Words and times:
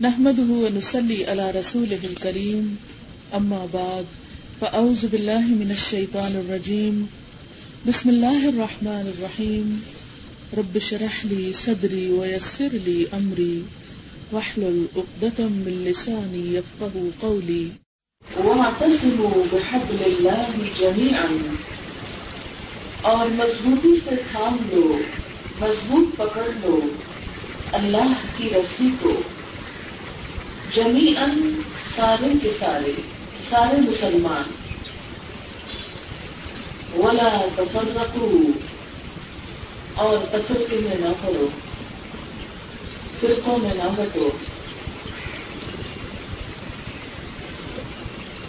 نحمده 0.00 0.50
ونسلي 0.50 1.24
على 1.24 1.50
رسوله 1.50 2.06
الكريم. 2.10 2.74
أما 3.36 3.66
بعد، 3.72 4.02
فأعوذ 4.60 5.06
بالله 5.06 5.46
من 5.48 5.70
الشيطان 5.70 6.32
الرجيم. 6.36 7.04
بسم 7.88 8.08
الله 8.08 8.48
الرحمن 8.48 9.10
الرحيم. 9.16 9.78
رب 10.56 10.78
شرح 10.78 11.26
لي 11.26 11.52
صدري 11.52 12.08
ويسر 12.10 12.68
لي 12.72 13.04
أمري. 13.12 13.60
واحلل 14.32 14.84
عقدة 14.96 15.44
من 15.50 15.72
لساني 15.72 16.56
يفقه 16.56 16.98
قولي. 17.20 17.68
واعتصموا 18.36 19.42
بحبل 19.52 20.04
الله 20.04 20.68
جميعا. 20.80 21.56
اور 23.02 23.26
مضبوطی 23.26 24.00
سے 24.08 24.16
تھام 24.32 24.56
لو، 24.72 24.98
مضبوط 25.60 26.08
پکڑ 26.16 26.42
لو، 26.64 26.80
اللہ 27.72 28.14
کی 28.36 28.44
رسی 28.44 28.88
کو۔ 29.00 29.20
جمی 30.74 31.14
ان 31.16 31.62
سارے 31.96 32.32
کے 32.42 32.52
سارے 32.58 32.92
سارے 33.36 33.76
مسلمان۔ 33.76 34.68
ولا 37.00 37.44
تفرقو 37.54 38.42
اور 39.94 40.18
تفرقے 40.18 40.76
میں 40.76 40.96
نہ 40.96 41.08
پڑو 41.22 41.46
فرقوں 43.20 43.58
میں 43.58 43.74
نہ 43.74 43.82
بٹو۔ 43.82 44.28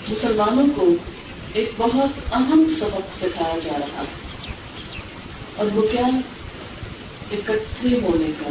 مسلمانوں 0.09 0.67
کو 0.75 0.89
ایک 1.53 1.71
بہت 1.77 2.33
اہم 2.33 2.67
سبق 2.79 3.17
سکھایا 3.17 3.59
جا 3.63 3.79
رہا 3.79 4.03
اور 5.55 5.67
وہ 5.73 5.81
کیا؟ 5.81 6.05
اکٹھے 7.31 7.99
ہونے 8.01 8.31
کا، 8.39 8.49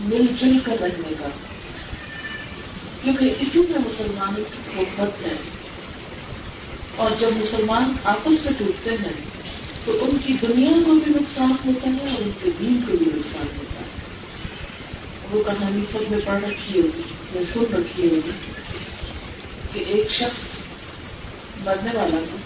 مل 0.00 0.26
جل 0.40 0.58
کر 0.58 0.76
رہنے 0.80 1.14
کا۔ 1.18 1.28
کیونکہ 3.06 3.34
اسی 3.40 3.58
میں 3.58 3.78
مسلمانوں 3.86 4.44
کی 4.50 4.70
محبت 4.74 5.26
ہے۔ 5.26 5.36
اور 6.96 7.10
جب 7.18 7.28
مسلمان 7.36 7.92
آپس 8.04 8.44
میں 8.44 8.52
ٹوٹتے 8.58 8.90
ہیں، 8.90 9.12
تو 9.84 9.98
ان 10.00 10.16
کی 10.24 10.32
دنیا 10.32 10.70
کو 10.86 10.92
بھی 10.92 11.12
نقصان 11.20 11.50
ہوتا 11.66 11.90
ہے 11.90 12.10
اور 12.10 12.22
ان 12.22 12.30
کے 12.42 12.50
دین 12.60 12.80
کو 12.86 12.96
بھی 12.96 13.06
نقصان 13.06 13.46
ہوتا 13.58 13.80
ہے۔ 13.80 13.86
وہ 15.30 15.42
کہانی 15.44 15.80
سب 15.92 16.10
میں 16.10 16.18
پڑھ 16.24 16.44
رکھی 16.44 16.80
ہوگی 16.80 17.02
یا 17.34 17.42
سن 17.54 17.74
رکھی 17.74 18.08
ہوگی 18.10 18.30
کہ 19.72 19.78
ایک 19.78 20.10
شخص 20.10 20.58
مرنے 21.64 21.90
والا 21.98 22.24
تھا 22.28 22.36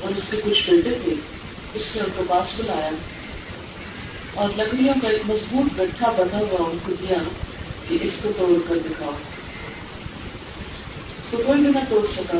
اور 0.00 0.10
اس 0.10 0.22
کے 0.30 0.36
کچھ 0.44 0.70
بیٹے 0.70 0.98
تھے 1.02 1.14
اس 1.74 1.96
نے 1.96 2.02
ان 2.02 2.10
کو 2.16 2.24
پاس 2.28 2.54
بلایا 2.58 2.90
اور 4.34 4.48
لکڑیوں 4.56 4.94
کا 5.02 5.08
ایک 5.08 5.22
مضبوط 5.26 5.80
گٹھا 5.80 6.10
بنا 6.10 6.38
ہوا 6.38 6.70
ان 6.70 6.78
کو 6.82 6.92
دیا 6.92 7.18
کہ 7.88 7.98
اس 8.00 8.18
کو 8.22 8.32
توڑ 8.36 8.68
کر 8.68 8.78
دکھاؤ۔ 8.78 9.12
تو 11.32 11.38
کوئی 11.46 11.60
بھی 11.60 11.70
نہ 11.70 11.78
توڑ 11.88 12.06
سکا۔ 12.06 12.38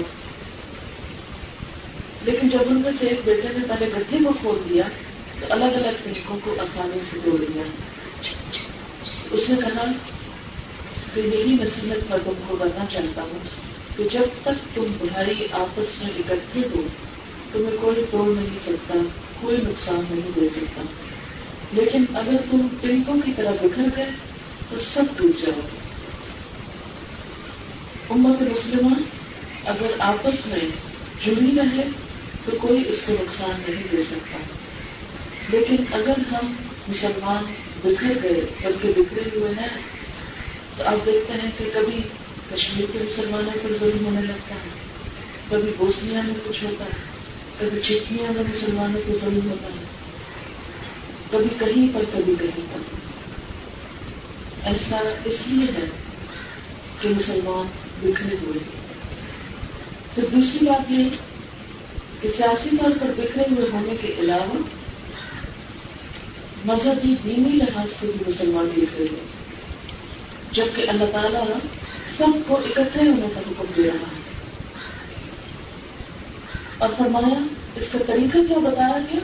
لیکن 2.23 2.49
جب 2.49 2.59
ان 2.67 2.81
میں 2.81 2.91
سے 2.91 3.07
ایک 3.07 3.21
بیٹے 3.25 3.49
نے 3.49 3.67
پہلے 3.69 3.87
گڈھے 3.87 4.19
کو 4.25 4.33
کھول 4.41 4.59
دیا، 4.69 4.83
تو 5.41 5.47
الگ 5.51 5.65
الگ 5.65 5.89
طریقوں 6.05 6.37
کو 6.45 6.57
آسانی 6.61 6.99
سے 7.11 7.19
توڑ 7.25 7.45
دیا 7.55 7.63
اس 9.31 9.49
نے 9.49 9.57
کہا 9.57 9.85
کہ 11.15 11.21
یہی 11.21 11.53
نصیحت 11.53 12.11
پر 12.11 12.19
تم 12.25 12.33
کو 12.47 12.57
کرنا 12.57 12.87
چاہتا 12.87 13.23
ہوں 13.23 13.39
کہ 13.97 14.05
جب 14.13 14.25
تک 14.43 14.77
تم 14.77 14.85
بھائی 15.01 15.47
آپس 15.53 16.03
میں 16.03 16.11
اکٹھے 16.19 16.61
ہو، 16.61 16.83
تمہیں 17.53 17.77
کوئی 17.81 18.05
توڑ 18.11 18.35
نہیں 18.35 18.59
سکتا، 18.63 18.95
کوئی 19.41 19.57
نقصان 19.57 20.01
نہیں 20.11 20.41
دے 20.41 20.49
سکتا۔ 20.49 20.83
لیکن 21.73 22.05
اگر 22.15 22.37
تم 22.51 22.67
ٹنکوں 22.81 23.15
کی 23.25 23.33
طرح 23.37 23.51
بکھر 23.63 23.85
گئے، 23.97 24.11
تو 24.69 24.79
سب 24.81 25.05
ٹوٹ 25.17 25.47
جاؤ۔ 25.47 25.61
گے 25.61 25.82
امت 28.13 28.43
مسلمہ 28.43 28.95
اگر 29.65 29.91
آپس 29.99 30.47
میں 30.47 30.67
جڑی 31.25 31.51
رہے 31.57 31.89
تو 32.45 32.53
کوئی 32.61 32.89
اس 32.89 33.05
کو 33.07 33.13
نقصان 33.13 33.63
نہیں 33.69 33.83
دے 33.93 34.03
سکتا۔ 34.03 34.39
لیکن 35.49 35.77
اگر 35.93 36.33
ہم 36.33 36.55
مسلمان 36.89 37.45
بکھر 37.85 38.19
گئے، 38.23 38.41
بلکہ 38.63 38.89
بکھرے 38.97 39.41
ہوئے 39.41 39.53
ہیں، 39.53 39.77
تو 40.77 40.85
آپ 40.85 41.07
دیکھتے 41.07 41.33
ہیں 41.33 41.51
کہ 41.59 41.71
کبھی 41.75 42.01
کشمیر 42.51 42.85
کے 42.93 42.99
مسلمانوں 42.99 43.53
پر 43.63 43.73
ظلم 43.81 44.05
ہونے 44.05 44.23
لگتا 44.23 44.55
ہے، 44.55 44.69
کبھی 45.51 45.73
بوسنیا 45.77 46.21
میں 46.23 46.35
کچھ 46.45 46.65
ہوتا 46.65 46.85
ہے، 46.85 47.13
کبھی 47.59 47.81
چٹنیا 47.81 48.33
میں 48.33 48.45
مسلمانوں 48.51 49.01
کو 49.07 49.19
ظلم 49.19 49.51
ہوتا 49.51 49.69
ہے، 49.69 49.85
کبھی 51.31 51.49
کہیں 51.59 51.95
پر، 51.95 52.05
کبھی 52.13 52.35
کہیں 52.41 52.67
پر۔ 52.73 52.79
ایسا 54.65 54.99
اس 55.25 55.43
لیے 55.47 55.67
ہے 55.77 55.85
کہ 57.01 57.09
مسلمان 57.09 57.67
بکھرے 58.03 58.37
ہوئے 58.47 58.59
پھر 60.15 60.25
دوسری 60.35 60.67
بات 60.67 60.91
یہ 60.91 61.05
کہ 62.21 62.29
سیاسی 62.29 62.77
طور 62.77 62.91
پر 63.01 63.11
بکھرے 63.17 63.55
ہوئے 63.55 63.69
ہونے 63.73 63.97
کے 63.97 64.15
علاوہ 64.19 64.59
مذہبی 66.65 67.15
دینی 67.25 67.49
لحاظ 67.49 67.91
سے 67.91 68.07
بھی 68.07 68.33
مسلمان 68.33 68.67
بکھرے 68.67 69.05
ہوئے 69.11 69.21
جبکہ 70.51 70.89
اللہ 70.89 71.05
تعالیٰ 71.11 71.45
سب 72.07 72.49
کو 72.49 72.57
اکٹھے 72.57 73.09
ہونے 73.09 73.29
کا 73.35 73.41
حکم 73.41 73.65
دے 73.77 73.83
رہا 73.83 73.95
ہے۔ 73.95 74.23
اور 76.79 76.89
فرمایا، 76.99 77.39
اس 77.77 77.93
کا 77.93 77.99
طریقہ 78.07 78.39
کیا 78.49 78.59
بتایا 78.59 78.99
گیا؟ 78.99 79.21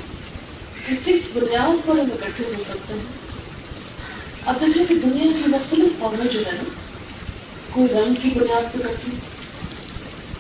کہ 0.87 0.97
کس 1.05 1.37
بنیاد 1.37 1.87
پر 1.87 1.99
ہم 1.99 2.09
اکٹھے 2.13 2.45
ہو 2.45 2.65
سکتے 2.65 2.95
ہیں؟ 2.95 3.29
اب 4.47 4.61
دیکھیں 4.61 4.85
کہ 4.87 4.95
دنیا 4.95 5.33
کی 5.39 5.45
مختلف 5.47 5.99
قومیں 5.99 6.33
جو 6.33 6.41
ہے 6.41 6.53
نا 6.53 6.78
کوئی 7.73 7.89
رنگ 7.89 8.15
کی 8.15 8.29
بنیاد 8.29 8.73
پہ 8.73 8.79
کرتی 8.79 9.11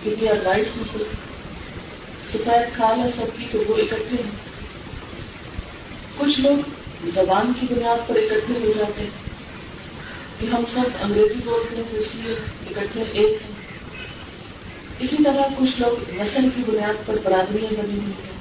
کسی 0.03 0.27
لائٹ 0.43 0.69
کی 0.75 0.99
سفید 2.33 2.75
کھال 2.75 3.01
ہے 3.01 3.09
سب 3.09 3.39
کی 3.39 3.45
تو 3.53 3.59
وہ 3.69 3.77
اکٹھے 3.77 3.97
ہیں۔ 3.97 4.31
کچھ 6.17 6.41
لوگ 6.41 6.57
زبان 7.05 7.53
کی 7.61 7.75
بنیاد 7.75 8.09
پر 8.09 8.17
اکٹھے 8.17 8.59
ہو 8.59 8.73
جاتے 8.79 9.03
ہیں۔ 9.03 9.11
کہ 10.39 10.47
ہم 10.47 10.65
سب 10.69 10.83
انگریزی 11.01 11.41
بولتے 11.45 11.77
ہیں، 11.77 11.83
اس 11.91 12.15
لیے 12.15 12.35
اکٹھے 12.71 13.03
ایک 13.03 13.43
ہیں۔ 13.43 13.57
اسی 14.99 15.17
طرح 15.25 15.43
کچھ 15.59 15.81
لوگ 15.81 16.21
نسل 16.21 16.49
کی 16.57 16.63
بنیاد 16.67 17.07
پر 17.07 17.17
برادریاں 17.25 17.71
بنی 17.71 17.99
ہوئی 17.99 18.13
ہیں۔ 18.13 18.39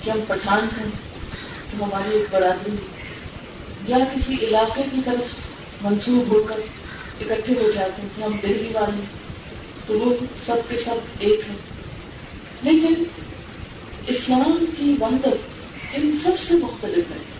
کہ 0.00 0.10
ہم 0.10 0.20
پٹھان 0.28 0.68
ہیں 0.78 0.90
تو 1.70 1.84
ہماری 1.84 2.18
ایک 2.18 2.26
برادری 2.30 2.76
یا 3.86 3.98
کسی 4.14 4.36
علاقے 4.42 4.82
کی 4.82 5.00
طرف 5.04 5.24
منسوخ 5.84 6.28
ہو 6.28 6.42
کر 6.42 6.60
اکٹھے 7.20 7.54
ہو 7.54 7.70
جاتے 7.70 8.02
ہیں 8.02 8.08
کہ 8.16 8.22
ہم 8.22 8.36
دہلی 8.42 8.70
والے 8.72 9.04
تو 9.86 9.98
وہ 9.98 10.14
سب 10.36 10.56
کے 10.68 10.76
سب 10.76 10.94
ایک 11.18 11.40
ہیں۔ 11.48 11.56
لیکن 12.62 13.02
اسلام 14.06 14.64
کی 14.78 14.94
وحدت 15.00 15.36
ان 15.92 16.12
سب 16.12 16.38
سے 16.38 16.54
مختلف 16.54 17.10
ہے۔ 17.10 17.34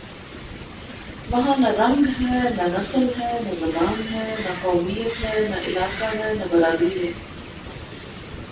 وہاں 1.31 1.55
نہ 1.59 1.69
رنگ 1.69 2.05
ہے، 2.21 2.41
نہ 2.43 2.63
نسل 2.79 3.07
ہے، 3.21 3.39
نہ 3.45 3.67
زبان 3.67 4.15
ہے، 4.15 4.35
نہ 4.39 4.55
قومیت 4.63 5.25
ہے، 5.25 5.49
نہ 5.49 5.57
علاقہ 5.67 6.05
ہے، 6.05 6.35
نہ 6.35 6.45
برادری 6.51 7.07
ہے۔ 7.07 7.13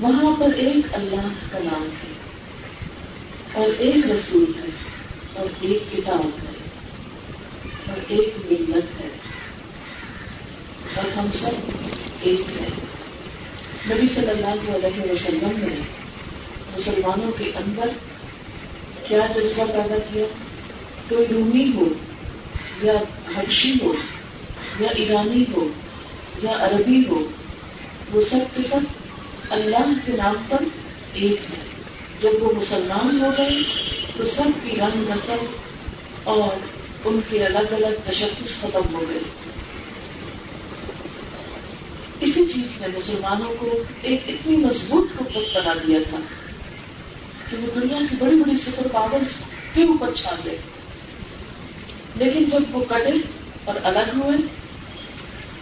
وہاں 0.00 0.36
پر 0.36 0.52
ایک 0.52 0.86
اللہ 0.92 1.28
کا 1.52 1.58
نام 1.58 1.82
ہے، 1.82 2.12
اور 3.52 3.68
ایک 3.78 3.96
رسول 3.96 4.44
ہے، 4.58 4.68
اور 5.34 5.46
ایک 5.60 5.92
کتاب 5.92 6.24
ہے، 6.24 6.52
اور 7.88 7.96
ایک 8.08 8.34
ملت 8.50 9.00
ہے۔ 9.00 9.01
اور 11.12 11.24
ہم 11.24 11.30
سب 11.32 11.70
ایک 12.20 12.40
ہیں۔ 12.40 12.70
نبی 13.90 14.06
صلی 14.06 14.30
اللہ 14.30 14.76
علیہ 14.76 15.10
وسلم 15.10 15.50
نے 15.56 15.80
مسلمانوں 16.76 17.30
کے 17.32 17.44
اندر 17.44 17.88
کیا 19.06 19.20
جذبہ 19.36 19.64
پیدا 19.64 19.98
کیا؟ 20.12 20.24
کوئی 21.08 21.26
رومی 21.26 21.72
ہو 21.74 21.84
یا 22.82 22.92
حبشی 23.36 23.72
ہو 23.82 23.92
یا 24.80 24.88
ایرانی 24.88 25.44
ہو 25.52 25.68
یا 26.42 26.50
عربی 26.50 27.02
ہو، 27.08 27.24
وہ 28.12 28.20
سب 28.20 28.56
کے 28.56 28.62
سب 28.62 28.80
اللہ 29.50 29.92
کے 30.06 30.12
نام 30.12 30.34
پر 30.48 30.64
ایک 31.14 31.32
ہے 31.32 31.64
جب 32.20 32.42
وہ 32.42 32.52
مسلمان 32.52 33.20
ہو 33.20 33.30
گئے 33.38 33.62
تو 34.16 34.24
سب 34.24 34.48
کی 34.62 34.70
رنگ 34.70 35.10
نسل 35.10 35.46
اور 36.24 36.48
ان 37.04 37.20
کے 37.28 37.46
الگ 37.46 37.74
الگ 37.74 38.10
تشخص 38.10 38.62
ختم 38.62 38.94
ہو 38.94 39.04
گئے۔ 39.08 39.51
اسی 42.22 42.46
چیز 42.46 42.80
نے 42.80 42.86
مسلمانوں 42.96 43.54
کو 43.58 43.82
ایک 44.02 44.20
اتنی 44.28 44.56
مضبوط 44.56 45.08
حکومت 45.20 45.56
بنا 45.56 45.74
دیا 45.74 45.98
تھا 46.10 46.16
کہ 47.50 47.56
وہ 47.56 47.80
دنیا 47.80 47.98
کی 48.10 48.16
بڑی 48.16 48.36
بڑی 48.36 48.56
سپر 48.56 48.88
پاورس 48.92 49.38
کے 49.74 49.82
اوپر 49.82 50.12
چھا 50.12 50.36
گئے۔ 50.44 50.58
لیکن 52.16 52.44
جب 52.44 52.60
وہ 52.70 52.84
کٹے 52.84 53.12
اور 53.64 53.74
الگ 53.84 54.16
ہوئے، 54.16 54.36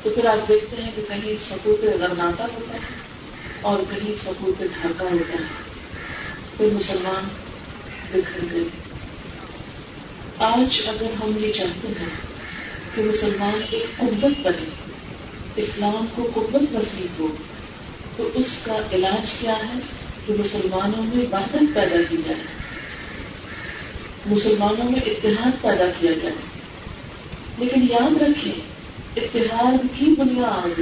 تو 0.03 0.11
پھر 0.11 0.27
آپ 0.27 0.49
دیکھتے 0.49 0.83
ہیں 0.83 0.91
کہ 0.97 1.03
کہیں 1.09 1.37
سپوت 1.37 1.85
رناتا 1.85 2.45
ہوتا 2.45 2.75
ہے 2.75 2.79
اور 3.61 3.81
کہیں 3.91 4.15
سپوت 4.15 4.59
ڈھاکہ 4.59 5.03
ہوتا 5.03 5.33
ہے۔ 5.33 5.49
پھر 6.57 6.71
مسلمان 6.75 7.29
بکھر 8.13 8.41
گئے۔ 8.53 8.65
آج 10.39 10.83
اگر 10.87 11.13
ہم 11.13 11.37
یہ 11.41 11.53
چاہتے 11.53 11.89
ہیں 11.89 12.07
کہ 12.95 13.03
مسلمان 13.03 13.61
ایک 13.71 13.97
قوت 13.97 14.41
بنے 14.43 14.71
اسلام 15.57 16.07
کو 16.15 16.31
قوت 16.35 16.73
نصیب 16.73 17.23
ہو، 17.23 17.29
تو 18.17 18.31
اس 18.35 18.59
کا 18.67 18.79
علاج 18.93 19.33
کیا 19.33 19.53
ہے 19.53 19.79
کہ 20.27 20.35
مسلمانوں 20.39 21.05
میں 21.05 21.25
وحدت 21.33 21.75
پیدا 21.75 22.03
کی 22.09 22.17
جائے، 22.17 22.41
مسلمانوں 24.27 24.91
میں 24.91 25.01
اتحاد 25.07 25.63
پیدا 25.63 25.85
کیا 26.01 26.13
جائے۔ 26.23 26.35
لیکن 27.59 27.87
یاد 27.91 28.23
رکھیں، 28.23 28.55
اتحاد 29.17 29.99
کی 29.99 30.15
بنیاد 30.19 30.81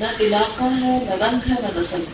نہ 0.00 0.06
علاقہ 0.20 0.64
ہے، 0.64 0.98
نہ 1.08 1.24
رنگ 1.24 1.38
ہے، 1.50 1.54
نہ 1.62 1.78
نسل۔ 1.78 2.04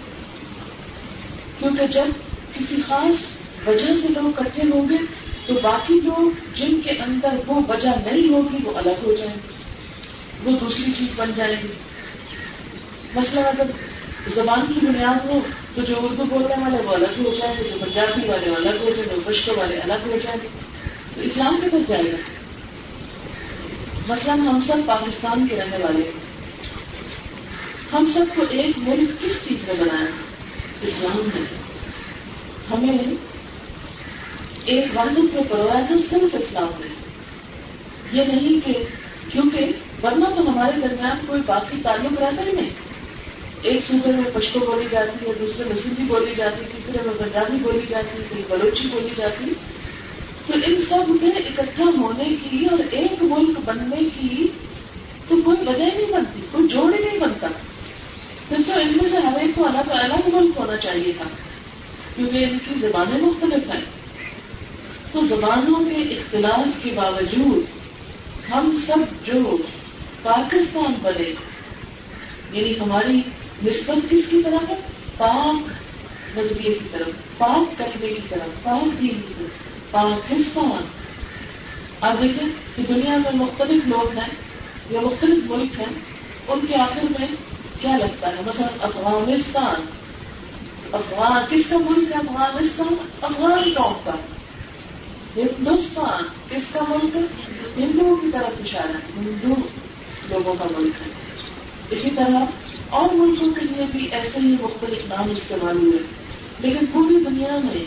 کیونکہ 1.58 1.87
جب 1.87 2.04
کسی 2.52 2.76
خاص 2.88 3.40
وجہ 3.66 3.94
سے 3.94 4.08
لوگ 4.08 4.32
اکٹھے 4.37 4.62
ہوں 4.62 4.88
گے، 4.88 4.96
تو 5.46 5.54
باقی 5.62 5.94
لوگ 5.94 6.31
جن 6.54 6.81
کے 6.81 6.90
اندر 6.90 7.28
وہ 7.46 7.60
وجہ 7.69 7.88
نہیں 7.88 8.34
ہوگی، 8.34 8.56
وہ 8.64 8.72
الگ 8.76 9.06
ہو 9.06 9.12
جائیں 9.12 9.34
گے، 9.34 9.64
وہ 10.44 10.58
دوسری 10.58 10.93
چیز 10.93 11.08
بن 11.16 11.31
جائے 11.37 11.56
گی۔ 11.62 11.69
مسئلہ 13.14 13.41
اگر 13.41 13.64
زبان 14.35 14.73
کی 14.73 14.87
بنیاد 14.87 15.31
ہو 15.31 15.41
تو 15.75 15.82
جو 15.82 15.94
اردو 15.99 16.25
بولنے 16.25 16.55
والے 16.62 16.82
وہ 16.85 16.93
الگ 16.93 17.20
ہو 17.25 17.35
جائیں 17.38 17.55
گے 17.59 17.62
جو 17.62 17.79
پنجابی 17.81 18.29
والے 18.29 18.50
وہ 18.50 18.56
الگ 18.56 18.69
ہو 18.69 18.91
جائیں 18.97 19.17
گے 19.17 19.20
پشتو 19.26 19.53
والے 19.56 19.76
الگ 19.76 19.93
ہو 19.93 20.19
جائیں۔ 20.23 20.38
گے 20.43 20.49
تو 21.14 21.20
اسلام 21.20 21.61
کدھر 21.61 21.79
جائے 21.88 22.12
گا۔ 22.12 22.17
مثلاً 24.09 24.38
ہم 24.38 24.61
سب 24.61 24.76
پاکستان 24.87 25.47
کے 25.47 25.56
رہنے 25.56 25.76
والے 25.76 26.05
ہیں۔ 26.05 26.20
ہم 27.93 28.05
سب 28.05 28.37
کو 28.37 28.43
ایک 28.43 28.79
ملک 28.79 29.23
کس 29.23 29.49
چیز 29.49 29.69
میں 29.69 29.76
بنایا؟ 29.76 30.06
اسلام 30.82 31.19
ہے 31.19 31.44
ہمیں 32.70 33.14
ایک 34.64 34.85
وحدت 34.94 35.35
میں 35.35 35.43
پڑھوایا 35.50 35.87
تھا، 35.87 35.94
صرف 36.11 36.35
اسلام 36.35 36.69
میں 36.81 36.88
یہ 38.12 38.25
نہیں 38.25 38.67
کہ 38.67 38.73
کیونکہ 39.32 39.73
ورنہ 40.03 40.25
تو 40.25 40.50
ہمارے 40.50 40.81
درمیان 40.81 41.26
کوئی 41.26 41.43
باقی 41.43 41.76
تعلق 41.82 42.19
رہتا 42.19 42.43
ہی 42.43 42.53
نہیں۔ 42.53 42.91
ایک 43.62 43.82
صوبے 43.82 44.12
میں 44.12 44.31
پشتو 44.35 44.61
بولی 44.61 44.87
جاتی 44.91 45.26
ہے، 45.26 45.32
دوسرے 45.41 45.64
میں 45.64 45.76
سندھی 45.76 46.03
بولی 46.03 46.35
جاتی 46.37 46.64
تیسرے 46.76 46.99
میں 47.06 47.14
پنجابی 47.14 47.56
بولی 47.62 47.87
جاتی 47.87 48.23
ہے 48.23 48.25
کوئی 48.29 48.43
بلوچی 48.49 48.88
بولی 48.88 49.14
جاتی 49.17 49.53
تو 50.47 50.53
ان 50.67 50.76
سب 50.76 51.12
کے 51.20 51.26
اکٹھا 51.26 51.85
ہونے 51.85 52.25
کی 52.25 52.67
اور 52.70 52.79
ایک 52.91 53.12
ملک 53.20 53.59
بننے 53.64 53.97
کی 53.97 54.49
تو 55.29 55.43
کوئی 55.44 55.56
وجہ 55.67 55.85
ہی 55.85 55.91
نہیں 55.91 56.12
بنتی، 56.12 56.41
کوئی 56.50 56.69
جوڑ 56.69 56.94
ہی 56.94 57.05
نہیں 57.05 57.19
بنتا۔ 57.19 57.47
پھر 58.49 58.56
تو 58.67 58.73
ان 58.73 58.87
میں 58.87 59.11
سے 59.11 59.17
ہر 59.17 59.41
ایک 59.41 59.55
کو 59.55 59.67
الگ 59.67 59.91
الگ 59.91 60.37
ملک 60.37 60.59
ہونا 60.59 60.76
چاہیے 60.76 61.12
تھا، 61.12 61.25
کیونکہ 62.17 62.37
ان 62.37 62.59
کی 62.59 62.75
زبانیں 62.75 63.20
مختلف 63.20 63.75
ہیں۔ 63.75 63.85
تو 65.12 65.20
زبانوں 65.20 65.85
کے 65.85 66.14
اختلاف 66.14 66.82
کے 66.82 66.91
باوجود 66.91 67.64
ہم 68.50 68.75
سب 68.75 69.26
جو 69.26 69.56
پاکستان 70.23 70.94
بنے 71.03 71.29
یعنی 72.53 72.81
ہماری 72.81 73.20
نسبت 73.64 74.11
کس 74.11 74.26
کی 74.26 74.43
طرف 74.43 74.70
ہے؟ 74.70 74.75
پاک 75.17 75.56
نظریے 76.38 76.75
کی 76.75 76.88
طرف، 76.93 77.38
پاک 77.38 77.79
کلمے 77.79 78.09
کی 78.09 78.29
طرف، 78.29 78.62
پاک 78.62 79.00
دین 79.00 79.20
کی 79.29 79.35
طرف 79.38 79.49
پاکستان 79.91 80.85
آپ 82.00 82.23
دیکھیں 82.23 82.49
کہ 82.76 82.82
دنیا 82.94 83.17
میں 83.17 83.32
مختلف 83.32 83.87
لوگ 83.87 84.19
ہیں، 84.19 84.29
یا 84.91 85.00
مختلف 85.00 85.50
ملک 85.50 85.81
ہیں، 85.81 86.00
ان 86.49 86.67
کے 86.67 86.76
آخر 86.76 87.20
میں 87.20 87.29
کیا 87.81 87.97
لگتا 87.97 88.29
ہے؟ 88.29 88.37
مثلا 88.47 88.67
افغانستان۔ 88.81 89.87
افغان، 90.93 91.43
کس 91.50 91.67
کا 91.67 91.79
ملک 91.79 92.12
ہے 92.12 92.17
افغانستان؟ 92.17 92.94
افغان 93.20 93.62
قوم 93.62 93.94
کا۔ 94.05 94.12
ہندوستان، 95.37 96.23
کس 96.49 96.73
کا 96.73 96.81
ملک 96.88 97.17
ہے؟ 97.17 97.20
ہندوؤں 97.76 98.17
کی 98.17 98.26
طرف 98.32 98.53
اشارہ 98.61 98.97
ہندو 98.97 99.55
لوگوں 100.31 100.55
کا 100.55 100.64
ملک 100.79 101.03
ہے۔ 101.06 101.12
اسی 101.91 102.11
طرح 102.11 102.41
اور 102.92 103.14
ملکوں 103.14 103.50
کے 103.50 103.60
لیے 103.60 103.86
بھی 103.92 104.08
ایسے 104.12 104.40
ہی 104.40 104.56
مختلف 104.62 105.06
نام 105.08 105.30
استعمال 105.30 105.76
ہوئے۔ 105.76 105.98
لیکن 106.58 106.86
پوری 106.86 107.24
دنیا 107.24 107.58
میں 107.58 107.84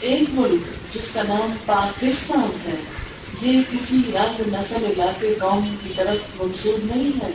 ایک 0.00 0.22
ملک 0.32 0.94
جس 0.94 1.10
کا 1.12 1.22
نام 1.22 1.54
پاکستان 1.66 2.68
ہے، 2.68 2.74
یہ 3.42 3.62
کسی 3.70 4.12
رنگ 4.12 4.54
نسل 4.54 4.84
علاقے 4.84 5.34
قوم 5.34 5.76
کی 5.84 5.90
طرف 5.96 6.42
منسوخ 6.42 6.94
نہیں 6.94 7.10
ہے۔ 7.22 7.30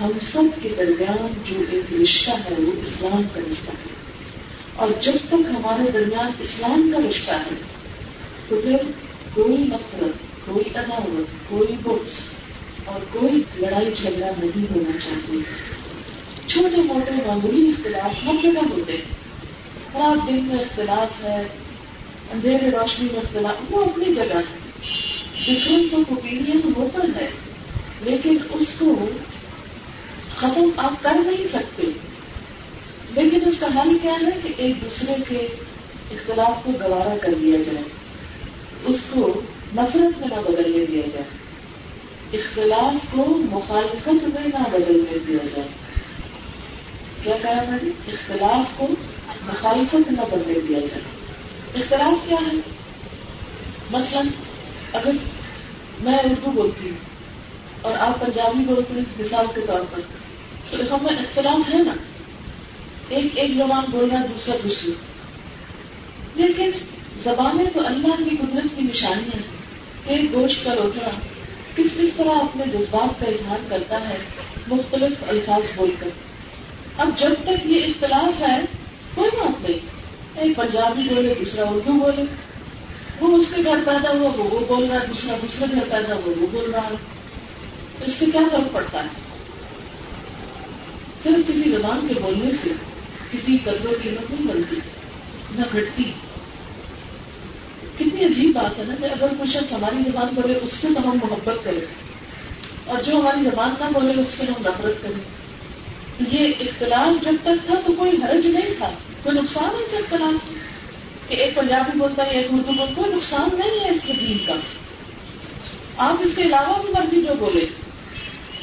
ہم 0.00 0.10
سب 0.22 0.62
کے 0.62 0.68
درمیان 0.68 1.26
جو 1.44 1.62
ایک 1.70 1.94
رشتہ 2.00 2.30
ہے، 2.30 2.54
وہ 2.58 2.72
اسلام 2.82 3.22
کا 3.34 3.40
رشتہ 3.50 3.70
ہے۔ 3.70 3.94
اور 4.76 4.90
جب 5.00 5.12
تک 5.28 5.34
ہمارے 5.34 5.90
درمیان 5.90 6.30
اسلام 6.38 6.92
کا 6.92 7.08
رشتہ 7.08 7.32
ہے، 7.32 7.54
تو 8.48 8.60
پھر 8.64 8.76
کوئی 9.34 9.56
نفرت، 9.56 10.46
کوئی 10.46 10.78
عداوت، 10.78 11.48
کوئی 11.48 11.76
بکس 11.76 12.34
اور 12.84 13.00
کوئی 13.12 13.42
لڑائی 13.56 13.90
جھگڑا 13.96 14.30
نہیں 14.42 14.76
ہونا 14.76 14.98
چاہیے۔ 14.98 15.42
چھوٹے 16.52 16.82
موٹے 16.82 17.10
معمولی 17.26 17.68
اختلاف 17.68 18.24
ہر 18.24 18.34
جگہ 18.42 18.78
ہوتے 18.78 18.92
ہیں۔ 18.92 19.04
رات 19.94 20.28
دن 20.28 20.44
میں 20.44 20.58
اختلاف 20.58 21.24
ہے، 21.24 21.48
اندھیرے 22.32 22.70
روشنی 22.70 23.08
میں 23.12 23.20
اختلاف، 23.20 23.56
وہ 23.70 23.84
اپنی 23.84 24.14
جگہ 24.14 24.34
ہے۔ 24.34 24.58
ڈفرینس 25.46 25.94
آف 25.94 26.00
اوپین 26.08 26.60
ہوتا 26.76 27.18
ہے، 27.18 27.30
لیکن 28.00 28.36
اس 28.50 28.78
کو 28.78 29.10
ختم 30.34 30.70
آپ 30.76 31.02
کر 31.02 31.14
نہیں 31.14 31.44
سکتے۔ 31.44 31.82
لیکن 33.10 33.38
اس 33.46 33.60
کا 33.60 33.66
حل 33.66 33.98
کیا 34.02 34.12
ہے 34.12 34.40
کہ 34.42 34.48
ایک 34.56 34.82
دوسرے 34.82 35.14
کے 35.28 35.36
اختلاف 36.10 36.64
کو 36.64 36.72
گوارا 36.72 37.16
کر 37.22 37.34
دیا 37.40 37.56
جائے۔ 37.66 37.84
اس 38.84 39.10
کو 39.14 39.40
نفرت 39.76 40.20
میں 40.20 40.28
نہ 40.28 40.40
بدلنے 40.40 40.86
دیا 40.86 41.02
جائے۔ 41.12 41.24
اختلاف 42.32 43.12
کو 43.12 43.24
مخالفت 43.50 44.08
میں 44.08 44.46
نہ 44.46 44.68
بدلنے 44.70 45.18
دیا 45.26 45.46
جائے۔ 45.56 45.68
کیا 47.22 47.36
کہا 47.42 47.62
میں 47.68 47.78
نے؟ 47.82 47.90
اختلاف 48.12 48.78
کو 48.78 48.86
مخالفت 49.46 50.12
نہ 50.12 50.20
بدلنے 50.20 50.60
دیا 50.68 50.78
جائے۔ 50.78 51.00
اختلاف 51.74 52.28
کیا 52.28 52.38
ہے؟ 52.46 52.56
مثلا 53.90 54.20
اگر 54.92 55.10
میں 56.00 56.18
اردو 56.18 56.50
بولتی 56.50 56.90
ہوں 56.90 56.96
اور 57.80 57.94
آپ 57.94 58.20
پنجابی 58.20 58.64
بولتے 58.64 58.94
ہیں، 58.94 59.04
مثال 59.18 59.46
کے 59.54 59.60
طور 59.66 59.80
پر، 59.90 60.00
تو 60.70 60.94
ہمیں 60.94 61.16
اختلاف 61.16 61.74
ہے 61.74 61.82
نا۔ 61.82 61.94
ایک 63.08 63.32
ایک 63.34 63.56
زبان 63.56 63.84
بول 63.90 64.10
رہا 64.10 64.26
دوسرا۔ 64.26 64.54
دوسری 64.64 64.92
لیکن 66.34 66.70
زبانیں 67.16 67.66
تو 67.74 67.86
اللہ 67.86 68.30
کی 68.30 68.36
قدرت 68.36 68.78
کی 68.78 68.82
نشانیاں 68.82 69.36
ہیں۔ 69.36 69.60
ایک 70.04 70.32
گوشت 70.32 70.64
کا 70.64 70.74
روترا 70.74 71.10
کس 71.76 71.86
کس 72.00 72.14
طرح 72.16 72.30
اپنے 72.30 72.64
جذبات 72.66 73.20
کا 73.20 73.26
اظہار 73.26 73.58
کرتا 73.68 74.08
ہے، 74.08 74.18
مختلف 74.66 75.24
الفاظ 75.28 75.76
بول 75.76 75.90
کر 75.98 76.08
اب 76.96 77.08
جب 77.16 77.30
تک 77.42 77.66
یہ 77.66 77.84
اختلاف 77.84 78.40
ہے، 78.40 78.60
کوئی 79.14 79.30
بات 79.40 79.60
نہیں۔ 79.60 79.78
ایک 80.34 80.56
پنجابی 80.56 81.14
بولے، 81.14 81.34
دوسرا 81.34 81.68
اردو 81.68 81.92
بولے۔ 81.92 82.22
وہ 83.20 83.36
اس 83.36 83.52
کے 83.56 83.62
گھر 83.64 83.76
پیدا 83.84 84.10
ہوا، 84.10 84.30
وہ 84.30 84.60
وہ 84.60 84.60
بول 84.68 84.90
رہا 84.90 85.00
ہے، 85.00 85.06
دوسرا 85.06 85.36
دوسرے 85.42 85.74
گھر 85.74 85.82
پیدا 85.90 86.14
ہوا، 86.14 86.32
وہ 86.40 86.46
بول 86.50 86.70
رہا 86.70 86.88
ہے۔ 86.90 86.94
اس 88.00 88.12
سے 88.12 88.26
کیا 88.26 88.40
فرق 88.52 88.72
پڑتا 88.72 89.02
ہے؟ 89.02 89.08
صرف 91.22 91.48
کسی 91.48 91.70
زبان 91.70 92.08
کے 92.08 92.20
بولنے 92.20 92.52
سے 92.52 92.70
کسی 93.30 93.58
قدر 93.58 93.88
قیمت 94.02 94.30
نہیں 94.30 94.52
بنتی، 94.52 94.76
نہ 95.54 95.62
گھٹتی۔ 95.72 96.12
کتنی 97.94 98.24
عجیب 98.24 98.54
بات 98.54 98.78
ہے 98.78 98.84
نا 98.84 98.94
کہ 98.94 99.04
اگر 99.04 99.26
کوئی 99.38 99.46
شخص 99.46 99.72
ہماری 99.72 99.98
زبان 99.98 100.34
بولے، 100.34 100.58
اس 100.62 100.72
سے 100.72 100.88
تو 100.94 101.10
ہم 101.10 101.18
محبت 101.22 101.64
کریں۔ 101.64 101.80
اور 102.84 102.98
جو 102.98 103.16
ہماری 103.16 103.44
زبان 103.44 103.70
نہ 103.80 103.84
بولے، 103.84 104.20
اس 104.20 104.28
سے 104.28 104.44
ہم 104.44 104.60
نفرت 104.60 105.02
کریں۔ 105.02 105.39
یہ 106.28 106.52
اختلاف 106.60 107.24
جب 107.24 107.34
تک 107.42 107.66
تھا 107.66 107.74
تو 107.86 107.92
کوئی 107.92 108.10
حرج 108.10 108.46
نہیں 108.46 108.74
تھا، 108.78 108.90
کوئی 109.22 109.40
نقصان 109.40 109.64
ہے 109.64 109.84
اس 109.84 109.94
اختلاف 109.94 110.48
کہ 111.28 111.34
ایک 111.34 111.54
پنجابی 111.56 111.98
بولتا 111.98 112.26
ہے، 112.26 112.30
ایک 112.30 112.46
اردو 112.52 112.72
بولتا 112.72 112.94
کوئی 112.94 113.14
نقصان 113.14 113.48
نہیں 113.58 113.84
ہے 113.84 113.90
اس 113.90 114.00
کے 114.02 114.12
دین 114.12 114.38
کا۔ 114.46 114.52
آپ 115.96 116.16
اس 116.20 116.34
کے 116.36 116.42
علاوہ 116.42 116.82
بھی 116.82 116.92
مرضی 116.92 117.22
جو 117.22 117.34
بولے 117.38 117.66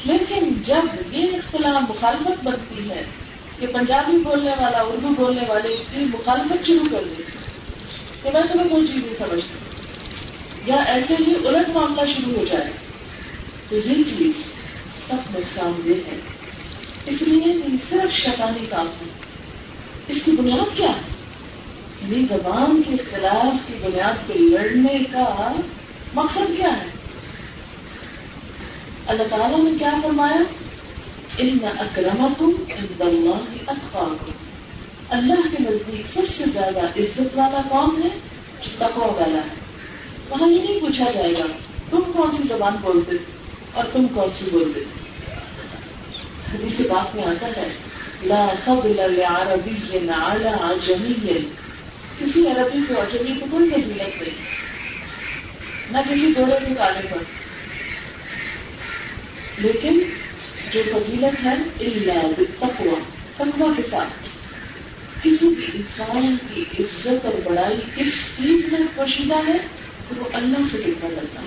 لیکن 0.04 0.54
جب 0.66 1.14
یہ 1.14 1.22
اختلاف 1.22 1.90
مخالفت 1.90 2.44
بنتی 2.44 2.90
ہے 2.90 3.04
کہ 3.58 3.66
پنجابی 3.66 4.16
بولنے 4.16 4.50
والا، 4.50 4.78
اردو 4.78 5.08
بولنے 5.08 5.42
والے 5.48 5.76
کی 5.90 6.00
مخالفت 6.00 6.66
شروع 6.66 6.88
کر 6.90 7.04
دے، 7.04 7.22
تو 8.22 8.30
میں 8.32 8.42
تمہیں 8.52 8.68
کوئی 8.68 8.86
چیز 8.86 9.04
نہیں 9.04 9.14
سمجھتی 9.14 10.70
یا 10.70 10.76
ایسے 10.76 11.14
ہی 11.14 11.46
الٹ 11.46 11.68
معاملہ 11.68 12.04
شروع 12.06 12.38
ہو 12.38 12.44
جائے 12.44 12.70
تو 13.68 13.76
یہ 13.76 14.04
چیز 14.04 14.52
سب 14.98 15.14
نقصان 15.14 15.72
دہ 15.86 16.10
ہے۔ 16.10 16.37
اس 17.08 17.22
لیے 17.22 17.76
صرف 17.88 18.12
شیطانی 18.12 18.66
کام 18.70 18.86
ہے۔ 18.86 19.08
اس 20.08 20.22
کی 20.24 20.30
بنیاد 20.30 20.76
کیا 20.76 20.88
ہے؟ 20.88 21.00
یعنی 22.02 22.22
زبان 22.22 22.82
کے 22.82 22.94
اختلاف 22.94 23.66
کی 23.66 23.74
بنیاد 23.80 24.28
پہ 24.28 24.32
لڑنے 24.32 24.98
کا 25.12 25.52
مقصد 26.14 26.56
کیا 26.56 26.68
ہے؟ 26.68 26.90
اللہ 29.06 29.22
تعالیٰ 29.30 29.58
نے 29.58 29.70
کیا 29.78 29.92
فرمایا؟ 30.02 30.38
ان 31.38 31.58
اکرمکم 31.78 32.50
عند 32.78 33.00
اللہ 33.00 33.70
اتقاکم 33.70 34.32
اللہ 35.08 35.34
کے 35.34 35.70
نزدیک 35.70 36.06
سب 36.06 36.28
سے 36.28 36.44
زیادہ 36.44 36.78
عزت 36.78 37.38
والا 37.38 37.60
کون 37.68 38.02
ہے؟ 38.02 38.08
جو 38.64 38.84
والا 38.96 39.38
ہے۔ 39.38 39.54
وہاں 40.30 40.48
یہ 40.48 40.62
نہیں 40.62 40.80
پوچھا 40.80 41.10
جائے 41.10 41.32
گا، 41.32 41.46
تم 41.90 42.00
کون 42.12 42.30
سی 42.30 42.42
زبان 42.42 42.76
بولتے 42.82 43.16
اور 43.72 43.84
تم 43.92 44.08
کون 44.08 44.28
سی 44.32 44.50
بولتے؟ 44.50 44.80
حدیث 46.54 46.80
بات 46.80 47.14
میں 47.14 47.24
آتا 47.24 47.46
ہے، 47.46 47.68
لا 48.22 48.48
فضل 48.64 48.96
لعربی 48.96 49.98
على 49.98 50.48
عجمی 50.48 51.38
کسی 52.18 52.46
عربی 52.46 52.78
کو 52.88 53.00
اجمی 53.00 53.32
کو 53.40 53.46
کوئی 53.50 53.70
فضیلت 53.70 54.22
نہیں. 54.22 54.34
نہ 55.90 55.98
کسی 56.10 56.34
گورے 56.36 56.66
کے 56.68 56.74
کالے 56.74 57.06
پر. 57.10 57.22
لیکن 59.58 60.02
جو 60.72 60.82
فضیلت 60.92 61.46
ہے 61.46 61.52
اللہ 61.80 62.42
تقوا 62.58 62.98
تقوا 63.36 63.72
کے 63.76 63.82
ساتھ. 63.82 64.28
کسی 65.22 65.48
بھی 65.48 65.66
انسان 65.72 66.36
کی 66.48 66.64
عزت 66.80 67.26
اور 67.26 67.34
بڑائی 67.44 67.76
کس 67.94 68.28
چیز 68.36 68.72
میں 68.72 68.80
پوشیدہ 68.94 69.36
ہے 69.46 69.58
تو 70.08 70.14
وہ 70.18 70.24
اللہ 70.32 70.58
سے 70.70 70.78
کتنا 70.78 71.08
ڈرتا 71.08 71.40
ہے. 71.40 71.46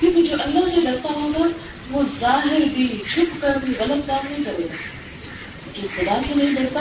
کیونکہ 0.00 0.22
جو 0.22 0.36
اللہ 0.40 0.68
سے 0.74 0.80
ڈرتا 0.80 1.08
ہوگا 1.14 1.46
وہ 1.90 2.02
ظاہر 2.18 2.60
بھی 2.60 3.02
چھپ 3.14 3.40
کر 3.40 3.54
بھی 3.56 3.74
غلط 3.78 4.06
کام 4.06 4.32
نہیں 4.32 4.44
کرے 4.44 4.64
گا۔ 4.64 4.74
جو 5.74 5.88
خدا 5.96 6.18
سے 6.18 6.34
نہیں 6.34 6.54
ڈرتا، 6.54 6.80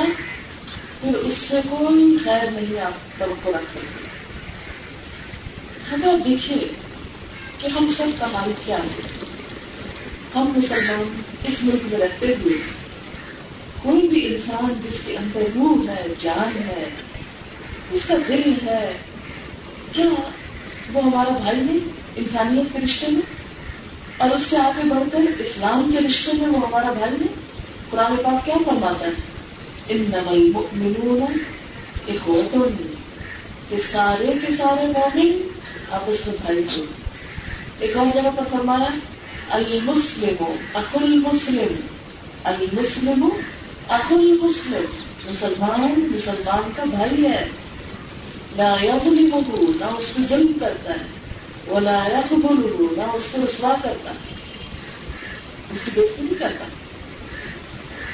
پھر 1.02 1.14
اس 1.14 1.34
سے 1.34 1.56
کوئی 1.70 2.18
خیر 2.24 2.52
نہیں 2.52 2.80
آپ 2.80 3.20
توقع 3.20 3.50
رکھ 3.50 3.72
سکتے۔ 3.72 4.08
ہمیں 5.92 6.18
دیکھیے 6.18 6.68
کہ 7.58 7.68
ہم 7.68 7.88
سب 7.88 8.06
کا 8.20 8.26
حال 8.26 8.52
کیا 8.66 8.78
ہے۔ 8.78 9.02
ہم 10.36 10.54
مسلمان 10.56 11.22
اس 11.44 11.64
ملک 11.64 11.82
میں 11.92 12.00
رہتے 12.00 12.26
ہوئے، 12.26 12.54
کوئی 13.82 14.08
بھی 14.08 14.28
انسان 14.28 14.74
جس 14.84 15.02
کے 15.06 15.18
اندر 15.18 15.42
روح 15.56 15.90
ہے، 15.90 16.06
جان 16.20 16.58
ہے، 16.58 16.90
اس 17.92 18.06
کا 18.06 18.14
دل 18.28 18.54
ہے، 18.66 18.98
کیا 19.92 20.06
وہ 20.94 21.04
ہمارا 21.04 21.30
بھائی 21.30 21.62
نہیں؟ 21.62 21.90
انسانیت 22.16 22.74
کے 22.74 22.80
رشتے 22.80 23.08
میں؟ 23.08 23.41
اور 24.22 24.30
اس 24.30 24.42
سے 24.42 24.58
آگے 24.58 24.90
بڑھ 24.90 25.04
کر 25.12 25.20
اسلام 25.40 25.92
کے 25.92 26.00
رشتے 26.06 26.32
میں 26.38 26.48
وہ 26.48 26.68
ہمارا 26.68 26.94
بھائی 26.94 27.12
نہیں 27.12 27.34
قرآن 27.90 28.16
پاک 28.24 28.46
کیا 28.46 28.56
فرماتا 28.66 29.06
ہے؟ 29.06 29.12
ان 29.88 30.12
نمل 30.12 30.52
ایک 32.06 32.30
کہ 33.70 33.78
سارے 33.78 34.40
کے 34.40 34.54
سارے 34.54 34.88
مومن 34.88 35.48
آپس 35.92 36.28
میں 36.28 36.36
بھائی 36.46 36.64
کو 36.64 36.82
ایک 37.80 37.98
اور 37.98 38.06
جگہ 38.14 38.30
پر 38.36 38.44
فرمایا 38.52 38.90
المسلم 39.50 40.44
اخ 40.74 40.98
المسلم 41.02 41.76
المسلم 42.44 43.30
اخ 43.90 44.12
المسلم۔ 44.12 45.02
مسلمان 45.30 46.08
مسلمان 46.12 46.72
کا 46.76 46.84
بھائی 46.84 47.26
ہے۔ 47.26 47.46
نہ 48.56 48.86
یظلمہ 48.86 49.36
نہ 49.80 49.86
اس 49.86 50.14
کو 50.14 50.24
ظلم 50.24 50.54
کرتا 50.60 50.94
ہے۔ 50.94 51.21
وہ 51.68 51.80
نہ 51.80 51.90
یخبلہ 51.90 53.02
نہ 53.02 53.12
اس 53.14 53.28
کو 53.28 53.46
رسوا 53.46 53.76
کرتا 53.84 54.12
اس 55.70 55.86
کی 55.86 55.92
بےزتی 55.96 56.24
نہیں 56.24 56.40
کرتا۔ 56.40 56.66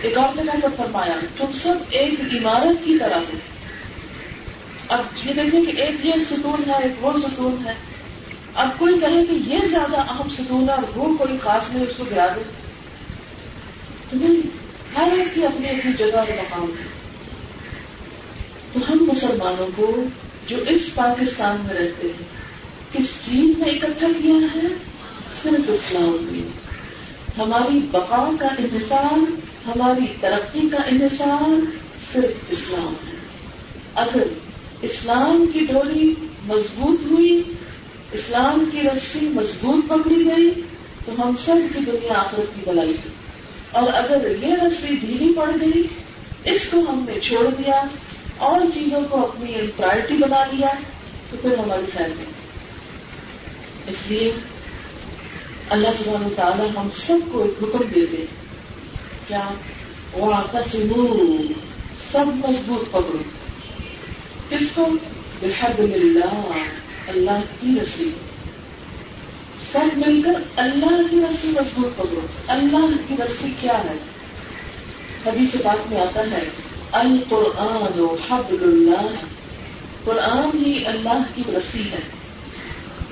ایک 0.01 0.17
اور 0.17 0.35
جگہ 0.35 0.59
پر 0.61 0.69
فرمایا، 0.77 1.13
تم 1.35 1.51
سب 1.51 1.73
ایک 1.89 2.19
عمارت 2.19 2.85
کی 2.85 2.97
طرح 2.97 3.17
ہو۔ 3.17 3.37
اب 4.87 5.05
یہ 5.23 5.33
دیکھیں 5.33 5.65
کہ 5.65 5.81
ایک 5.81 6.05
یہ 6.05 6.19
ستون 6.19 6.69
ہے، 6.69 6.83
ایک 6.83 7.05
وہ 7.05 7.13
ستون 7.13 7.67
ہے۔ 7.67 7.73
اب 8.53 8.69
کوئی 8.77 8.99
کہے 8.99 9.25
کہ 9.25 9.31
یہ 9.31 9.59
زیادہ 9.65 9.97
اہم 9.97 10.29
ستون 10.29 10.69
ہے 10.69 10.73
اور 10.73 10.83
وہ 10.95 11.17
کوئی 11.17 11.37
خاص 11.37 11.69
نہیں، 11.69 11.85
اس 11.85 11.97
کو 11.97 12.03
گرا 12.03 12.27
دے۔ 12.35 12.41
تو 14.09 14.17
نہیں، 14.17 14.41
ہر 14.95 15.11
ایک 15.11 15.27
کی 15.33 15.45
اپنی 15.45 15.69
اپنی 15.69 15.93
جگہ 15.93 16.17
اور 16.17 16.27
مقام 16.27 16.63
ہے۔ 16.63 16.87
تو 18.73 18.79
ہم 18.91 18.97
مسلمانوں 19.01 19.67
کو 19.75 20.03
جو 20.47 20.57
اس 20.67 20.95
پاکستان 20.95 21.57
میں 21.65 21.73
رہتے 21.73 22.07
ہیں 22.07 22.36
کس 22.91 23.25
چیز 23.25 23.57
نے 23.59 23.69
اکٹھا 23.69 24.07
کیا 24.07 24.33
ہے؟ 24.55 24.67
صرف 25.43 25.69
اسلام 25.69 26.17
میں۔ 26.31 26.67
ہماری 27.37 27.79
بقا 27.91 28.29
کا 28.39 28.47
انحصار، 28.47 29.17
ہماری 29.67 30.05
ترقی 30.21 30.69
کا 30.69 30.77
انحصار 30.77 31.49
صرف 31.97 32.31
اسلام 32.49 32.93
ہے۔ 33.07 33.15
اگر 33.95 34.23
اسلام 34.81 35.45
کی 35.53 35.59
ڈوری 35.59 36.13
مضبوط 36.47 36.99
ہوئی، 37.11 37.43
اسلام 38.11 38.69
کی 38.71 38.81
رسی 38.81 39.29
مضبوط 39.29 39.87
پکڑی 39.87 40.25
گئی، 40.25 40.61
تو 41.05 41.11
ہم 41.19 41.35
سب 41.35 41.55
کی 41.73 41.85
دنیا 41.85 42.13
آخرت 42.13 42.55
کی 42.55 42.61
بلائی 42.65 42.97
اور 43.71 43.93
اگر 43.93 44.43
یہ 44.43 44.53
رسی 44.65 44.95
ڈھیلی 44.95 45.33
پڑ 45.33 45.51
گئی، 45.61 45.83
اس 46.43 46.69
کو 46.69 46.79
ہم 46.79 47.05
نے 47.07 47.19
چھوڑ 47.19 47.45
دیا 47.45 47.81
اور 48.37 48.61
چیزوں 48.73 49.01
کو 49.09 49.27
اپنی 49.27 49.53
پرائرٹی 49.77 50.17
بنا 50.17 50.45
لیا، 50.51 50.69
تو 51.29 51.37
پھر 51.41 51.57
ہماری 51.57 51.85
خیر 51.93 52.07
نہیں۔ 52.07 52.36
اس 53.87 53.95
لیے 54.07 54.33
اللہ 55.69 55.87
سبحانہ 55.97 56.35
تعالیٰ 56.35 56.67
ہم 56.77 56.89
سب 56.89 57.17
کو 57.31 57.43
ایک 57.43 57.63
حکم 57.63 57.83
دے 57.95 58.05
دے 58.05 58.25
کیا 59.27 59.49
وہ 60.13 60.33
آتا 60.33 60.61
سب 61.95 62.25
مضبوط 62.27 62.91
پکڑو۔ 62.91 63.17
کس 64.49 64.71
کو 64.71 64.87
بحب 65.41 65.79
اللہ 65.79 66.59
اللہ 67.07 67.39
کی 67.59 67.79
رسی۔ 67.81 68.11
سب 69.61 69.97
مل 69.97 70.21
کر 70.21 70.33
اللہ 70.55 71.07
کی 71.11 71.21
رسی 71.29 71.47
مضبوط 71.47 71.95
پکڑو۔ 71.95 72.21
اللہ 72.47 72.91
کی 73.07 73.15
رسی 73.25 73.47
کیا 73.59 73.83
ہے؟ 73.83 73.93
حدیث 75.25 75.55
بات 75.55 75.91
میں 75.91 76.01
آتا 76.01 76.21
ہے، 76.31 76.49
القرآن 76.91 77.99
حبل 78.29 78.63
اللہ۔ 78.63 79.25
قرآن 80.03 80.57
ہی 80.57 80.85
اللہ 80.85 81.21
کی 81.35 81.43
رسی 81.57 81.91
ہے۔ 81.91 82.16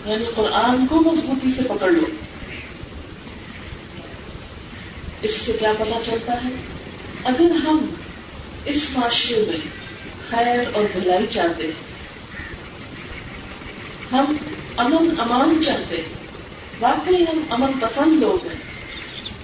یعنی 0.06 0.26
قرآن 0.36 0.88
کو 0.88 1.12
مضبوطی 1.12 1.52
سے 1.52 1.64
پکڑ 1.64 1.90
لو۔ 1.90 2.06
اس 5.22 5.32
سے 5.32 5.54
کیا 5.54 5.74
پتا 5.74 6.04
چلتا 6.04 6.34
ہے؟ 6.34 6.50
اگر 7.24 7.52
ہم 7.52 7.86
اس 8.66 8.98
معاشرے 8.98 9.46
میں 9.46 9.58
خیر 10.30 10.60
اور 10.74 10.84
بھلائی 10.94 11.28
چاہتے 11.28 11.64
ہیں، 11.64 11.72
ہم 14.12 14.36
امن 14.78 15.20
امان 15.20 15.62
چاہتے 15.62 15.98
ہیں، 15.98 16.10
واقعی 16.80 17.24
ہم 17.24 17.44
امن 17.50 17.72
پسند 17.80 18.20
لوگ 18.20 18.48
ہیں، 18.48 18.60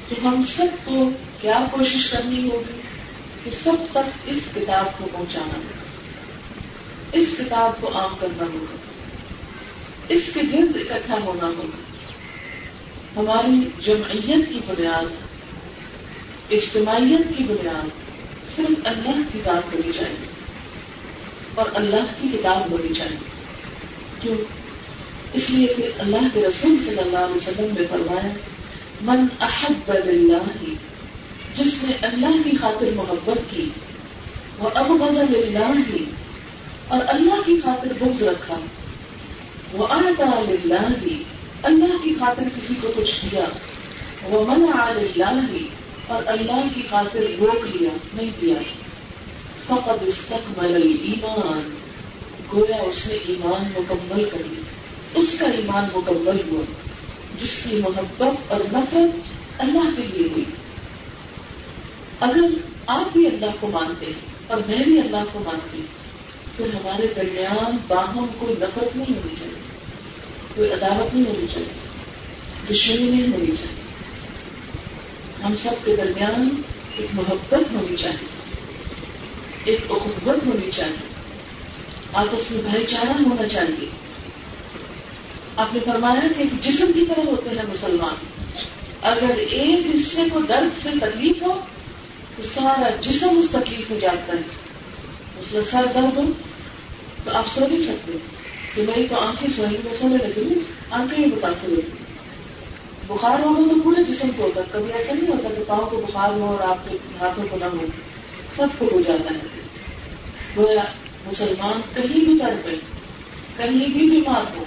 تو 0.09 0.27
ہم 0.27 0.41
سب 0.41 0.85
کو 0.85 1.09
کیا 1.41 1.57
کوشش 1.71 2.11
کرنی 2.11 2.49
ہوگی 2.49 2.81
کہ 3.43 3.51
سب 3.51 3.75
تک 3.91 4.09
اس 4.25 4.49
کتاب 4.55 4.97
کو 4.97 5.07
پہنچانا۔ 5.11 5.59
ہوگا 5.59 5.73
اس 7.11 7.35
کتاب 7.39 7.81
کو 7.81 7.97
عام 7.97 8.15
کرنا 8.19 8.43
ہوگا۔ 8.43 8.90
اس 10.09 10.31
کے 10.33 10.41
گرد 10.53 10.91
اکٹھا 10.91 11.17
ہونا 11.25 11.47
ہوگا۔ 11.47 11.81
ہماری 13.15 13.69
جمعیت 13.79 14.49
کی 14.49 14.59
بنیاد، 14.67 15.05
اجتماعیت 16.51 17.37
کی 17.37 17.43
بنیاد 17.43 17.89
صرف 18.55 18.79
اللہ 18.85 19.21
کی 19.33 19.39
ذات 19.39 19.73
ہونی 19.73 19.91
چاہیے 19.91 20.27
اور 21.55 21.65
اللہ 21.73 22.21
کی 22.21 22.37
کتاب 22.37 22.71
ہونی 22.71 22.93
چاہیے۔ 22.93 23.17
کیوں؟ 24.19 24.35
اس 25.33 25.49
لیے 25.49 25.67
کہ 25.77 25.89
اللہ 25.99 26.27
کے 26.33 26.41
رسول 26.41 26.79
صلی 26.79 26.99
اللہ 26.99 27.17
علیہ 27.17 27.35
وسلم 27.35 27.73
نے 27.79 27.85
فرمایا، 27.87 28.33
من 29.01 29.25
احب 29.39 29.91
اللہ 29.91 30.63
جس 31.55 31.83
نے 31.83 31.93
اللہ 32.01 32.49
کی 32.49 32.57
خاطر 32.57 32.93
محبت 32.95 33.51
کی، 33.51 33.69
وہ 34.59 34.69
اب 34.73 35.01
غزل 35.01 35.57
اللہ 35.57 35.93
اور 36.87 36.99
اللہ 37.07 37.41
کی 37.45 37.61
خاطر 37.63 37.93
بغض 37.93 38.23
رکھا۔ 38.23 38.59
وہ 39.73 39.87
آتا 39.89 40.25
اللہ 40.25 41.05
ہی 41.05 41.23
اللہ 41.63 42.03
کی 42.03 42.13
خاطر 42.19 42.43
کسی 42.55 42.73
کو 42.81 42.87
کچھ 42.95 43.25
دیا۔ 43.31 43.45
وہ 44.23 44.45
من 44.45 44.65
اللہ 44.73 45.53
ہی 45.53 45.67
اور 46.07 46.23
اللہ 46.27 46.61
کی 46.73 46.81
خاطر 46.89 47.21
روک 47.39 47.67
لیا، 47.67 47.89
نہیں 48.13 48.31
دیا۔ 48.41 48.55
فقط 49.65 50.01
استقبل 50.01 50.75
ایمان 51.03 51.75
گویا 52.53 52.83
اس 52.83 53.07
نے 53.07 53.13
ایمان 53.13 53.71
مکمل 53.77 54.29
کر 54.29 54.41
لیا۔ 54.45 54.63
اس 55.13 55.39
کا 55.39 55.47
ایمان 55.47 55.85
مکمل 55.95 56.49
ہوا، 56.49 56.63
جس 57.37 57.63
کی 57.63 57.81
محبت 57.81 58.51
اور 58.51 58.59
نفرت 58.59 59.19
اللہ 59.57 59.89
کے 59.97 60.03
لیے 60.03 60.27
ہوئی۔ 60.31 60.43
اگر 62.19 62.41
آپ 62.87 63.13
بھی 63.13 63.27
اللہ 63.27 63.45
کو 63.59 63.67
مانتے 63.67 64.05
ہیں 64.05 64.19
اور 64.47 64.61
میں 64.67 64.83
بھی 64.83 64.99
اللہ 64.99 65.23
کو 65.31 65.39
مانتی 65.39 65.77
ہوں 65.79 66.00
پھر 66.61 66.73
ہمارے 66.73 67.07
درمیان 67.07 67.77
باہم 67.87 68.25
کوئی 68.39 68.55
نفرت 68.61 68.95
نہیں 68.95 69.17
ہونی 69.17 69.35
چاہیے، 69.39 69.55
کوئی 70.55 70.71
عدالت 70.71 71.15
نہیں 71.15 71.35
ہونی 71.35 71.47
چاہیے، 71.47 71.69
دشمنی 72.69 73.09
نہیں 73.09 73.33
ہونی 73.33 73.45
چاہیے۔ 73.45 73.81
ہم 75.43 75.55
سب 75.55 75.85
کے 75.85 75.95
درمیان 75.95 76.61
ایک 76.97 77.09
محبت 77.13 77.73
ہونی 77.73 77.95
چاہیے، 77.95 78.27
ایک 79.63 79.85
اخبت 79.89 80.45
ہونی 80.45 80.71
چاہیے۔ 80.71 80.95
آپس 82.13 82.51
میں 82.51 82.61
بھائی 82.61 82.85
چارہ 82.85 83.29
ہونا 83.29 83.47
چاہیے۔ 83.47 83.89
آپ 85.55 85.73
نے 85.73 85.79
فرمایا 85.79 86.27
کہ 86.37 86.41
ایک 86.41 86.59
جسم 86.59 86.91
کی 86.93 87.05
طرح 87.05 87.23
ہوتے 87.25 87.49
ہیں 87.49 87.69
مسلمان۔ 87.69 88.15
اگر 89.01 89.35
ایک 89.35 89.95
حصے 89.95 90.21
کو 90.33 90.39
درد 90.39 90.73
سے 90.73 90.89
تکلیف 91.01 91.43
ہو، 91.43 91.59
تو 92.35 92.43
سارا 92.43 92.95
جسم 92.95 93.37
اس 93.37 93.49
تکلیف 93.49 93.91
میں 93.91 93.99
جاتا 93.99 94.33
ہے۔ 94.33 94.71
اس 95.39 95.53
میں 95.53 95.61
سر 95.61 95.85
درد 95.93 96.17
ہو 96.17 96.50
تو 97.23 97.31
آپ 97.37 97.47
سو 97.47 97.67
نہیں 97.67 97.79
سکتے 97.79 98.11
کہ 98.75 98.81
میری 98.81 99.07
تو 99.07 99.15
آنکھیں 99.15 99.49
سوئیں 99.49 99.77
میں 99.83 99.93
سونے 99.93 100.17
لگی 100.17 100.53
آنکھیں 100.89 101.19
ہی 101.19 101.25
متاثر 101.25 101.69
ہوتی 101.69 101.91
بخار 103.07 103.39
ہوگا 103.39 103.73
تو 103.73 103.81
پورے 103.83 104.03
جسم 104.03 104.27
کو 104.37 104.43
ہوتا 104.43 104.61
کبھی 104.71 104.93
ایسا 104.93 105.13
نہیں 105.13 105.27
ہوتا 105.27 105.49
کہ 105.49 105.63
پاؤں 105.67 105.89
کو 105.89 105.97
بخار 105.97 106.29
ہو 106.29 106.45
اور 106.45 106.59
آپ 106.59 106.89
کے 106.89 106.97
ہاتھوں 107.21 107.43
کو 107.51 107.57
نہ 107.57 107.65
ہو۔ 107.65 107.85
سب 108.55 108.67
کو 108.77 108.89
ہو 108.91 109.01
جاتا 109.01 109.33
ہے۔ 109.33 109.61
گویا 110.57 110.83
مسلمان 111.25 111.81
کہیں 111.93 112.25
بھی 112.25 112.39
کر 112.39 112.55
پہ 112.65 112.75
کہیں 113.57 113.87
بھی 113.87 114.09
بیمار 114.09 114.57
ہو، 114.57 114.63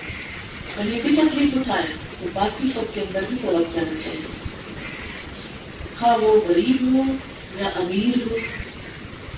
کہیں 0.74 1.00
بھی 1.00 1.16
تکلیف 1.16 1.56
اٹھائے، 1.56 1.86
تو 2.20 2.26
باقی 2.32 2.68
سب 2.68 2.94
کے 2.94 3.00
اندر 3.00 3.22
بھی 3.28 3.36
تھوڑا 3.40 3.58
جانا 3.74 4.00
چاہیے۔ 4.04 4.26
ہاں 6.02 6.18
وہ 6.18 6.40
غریب 6.48 6.76
ہو 6.82 7.02
یا 7.58 7.66
امیر 7.66 8.30
ہو 8.30 8.36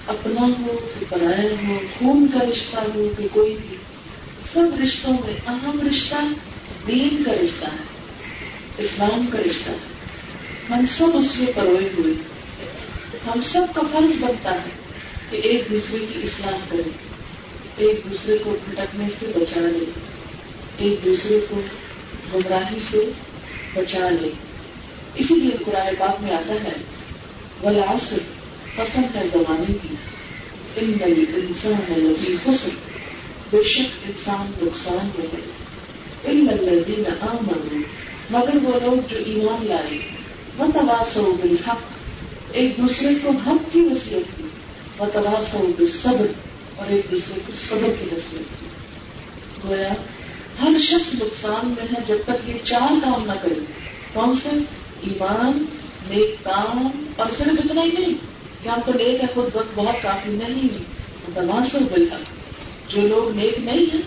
اپنا 0.07 0.41
ہو 0.41 0.89
کہ 0.99 1.05
پرایا 1.09 1.69
ہو 1.69 1.81
خون 1.99 2.27
کا 2.27 2.39
رشتہ 2.51 2.81
ہو 2.95 3.09
کہ 3.19 3.29
کوئی 3.33 3.57
بھی۔ 3.57 3.77
سب 4.45 4.67
رشتوں 4.83 5.13
میں 5.13 5.35
اہم 5.47 5.89
رشتہ 5.89 6.15
دین 6.89 7.25
کا 7.25 7.33
رشتہ 7.33 7.67
ہے، 7.67 7.85
اسلام 8.79 9.27
کا 9.27 9.39
رشتہ 9.39 9.71
ہے۔ 9.71 9.97
ہم 10.71 10.87
سب 10.87 11.07
اس 11.15 11.39
میں 11.39 11.53
پروئے 11.55 11.89
ہوئے 11.99 12.15
ہم 13.27 13.41
سب 13.41 13.63
کا 13.75 13.81
فرض 13.93 14.23
بنتا 14.23 14.51
ہے 14.51 14.71
کہ 15.31 15.37
ایک 15.37 15.65
دوسرے 15.71 15.99
کی 15.99 16.21
اسلام 16.23 16.61
کرے 16.69 16.91
ایک 17.77 18.01
دوسرے 18.11 18.39
کو 18.39 18.57
بھٹکنے 18.65 19.05
سے 19.19 19.27
بچا 19.35 19.61
لے 19.61 19.85
ایک 20.79 21.05
دوسرے 21.05 21.41
کو 21.51 21.61
گمراہی 22.35 22.79
سے 22.81 23.11
بچا 23.75 24.09
لے 24.09 24.29
اسی 25.15 25.35
لیے 25.35 25.65
قرآن 25.65 25.95
پاک 25.99 26.23
میں 26.23 26.33
آتا 26.33 26.55
ہے 26.65 26.73
ولاسر 27.63 28.36
پسند 28.77 29.17
ہے 29.17 29.23
زمانے 29.33 29.73
کی 29.83 29.95
ان 30.77 30.93
نئی 31.01 31.25
انسان 31.35 31.81
ہے 31.91 31.97
لگی 31.97 32.35
حسن 32.35 32.77
بے 33.51 33.63
شک 33.63 33.97
انسان 34.05 34.51
نقصان 34.63 35.09
میں 35.19 35.27
ہے۔ 35.33 35.41
ان 36.25 36.47
لذین 36.63 37.07
عام 37.21 37.47
مگر 38.31 38.57
وہ 38.65 38.81
لوگ 38.81 38.97
جو 39.09 39.19
ایمان 39.25 39.67
لائے 39.69 39.99
وہ 40.59 40.67
تباس 40.75 41.17
ہو 41.17 41.33
بالحق۔ 41.43 41.83
ایک 42.53 42.77
دوسرے 42.79 43.15
کو 43.15 43.31
حق 43.31 43.73
کی 43.73 43.81
وصیت 43.81 44.37
کی 44.37 44.49
وہ 44.99 45.07
تباس 45.13 45.55
ہو 45.55 45.67
بالصبر، 45.79 46.27
اور 46.77 46.87
ایک 46.89 47.11
دوسرے 47.11 47.41
کو 47.47 47.53
صبر 47.53 47.93
کی 48.01 48.05
وصیت 48.13 48.61
کی۔ 48.61 48.67
گویا، 49.65 49.93
ہر 50.63 50.79
شخص 50.79 51.15
نقصان 51.15 51.69
میں 51.69 51.85
ہے 51.85 52.05
جب 52.09 52.19
تک 52.25 52.49
یہ 52.49 52.55
چار 52.65 52.95
کام 53.03 53.25
نہ 53.27 53.33
کرے۔ 53.33 53.61
کون 54.13 54.35
سے؟ 54.35 54.51
ایمان، 55.01 55.65
نیک 56.09 56.45
کام، 56.45 56.89
اور 57.17 57.27
صرف 57.31 57.59
اتنا 57.65 57.83
ہی 57.83 57.91
نہیں 57.91 58.15
ہم 58.69 58.81
تو 58.87 58.93
نیک 58.93 59.23
ہے 59.23 59.27
خود 59.35 59.57
وقت 59.57 59.75
بہت 59.75 60.03
کافی 60.03 60.31
نہیں 60.31 60.69
تناسب 61.35 61.81
بالحق 61.81 62.21
جو 62.93 63.09
لوگ 63.09 63.37
نیک 63.37 63.59
نہیں 63.59 63.95
ہیں، 63.95 64.03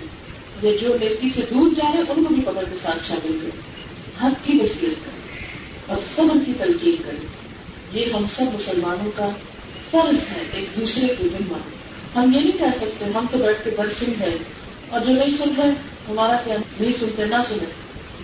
یا 0.62 0.72
جو 0.82 0.98
نیکی 1.00 1.30
سے 1.30 1.42
دور 1.42 1.72
جا 1.72 1.92
رہے 1.92 2.00
ہیں، 2.00 2.06
ان 2.10 2.24
کو 2.24 2.34
بھی 2.34 2.42
پکڑ 2.42 2.64
کے 2.64 2.78
ساتھ 2.78 3.08
شامل 3.08 3.38
کریں۔ 3.42 3.62
حق 4.24 4.46
کی 4.46 4.58
وصیت 4.64 5.06
کریں 5.06 5.38
اور 5.86 5.98
صبر 6.04 6.38
کی 6.46 6.54
تلقین 6.58 6.96
کریں۔ 7.04 7.28
یہ 7.94 8.06
ہم 8.14 8.26
سب 8.26 8.44
مسلمانوں 8.54 9.12
کا 9.16 9.30
فرض 9.92 10.16
ہے، 10.16 10.44
ایک 10.54 10.80
دوسرے 10.80 11.16
کو 11.16 11.24
ذمہ۔ 11.28 11.58
ہم 12.18 12.34
یہ 12.34 12.40
نہیں 12.40 12.58
کہہ 12.58 12.78
سکتے، 12.78 13.06
ہم 13.06 13.26
تو 13.32 13.38
بیٹھ 13.38 13.64
کے 13.64 13.70
بڑھ 13.78 13.92
سن 13.92 14.12
گئے 14.20 14.38
اور 14.90 15.00
جو 15.00 15.14
نہیں 15.14 15.30
سن 15.30 15.56
رہے، 15.58 15.72
ہمارا 16.10 16.36
کیا 16.44 16.56
نہیں 16.80 16.92
سنتے، 16.92 17.26
نہ 17.26 17.36
سنے 17.48 17.66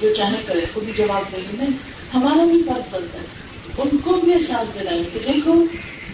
جو 0.02 0.14
چاہے 0.14 0.44
کرے 0.46 0.66
خود 0.74 0.84
بھی 0.84 0.94
جواب 0.96 1.32
دیں 1.32 1.40
گے۔ 1.40 1.58
نہیں، 1.58 1.78
ہمارا 2.14 2.46
بھی 2.46 2.64
فرض 2.64 2.96
بنتا 2.96 3.20
ہے۔ 3.20 3.26
ان 3.78 3.98
کو 3.98 4.14
بھی 4.14 4.34
احساس 4.34 4.80
دلائیں 4.80 5.04
کہ 5.14 5.20
دیکھو 5.20 5.66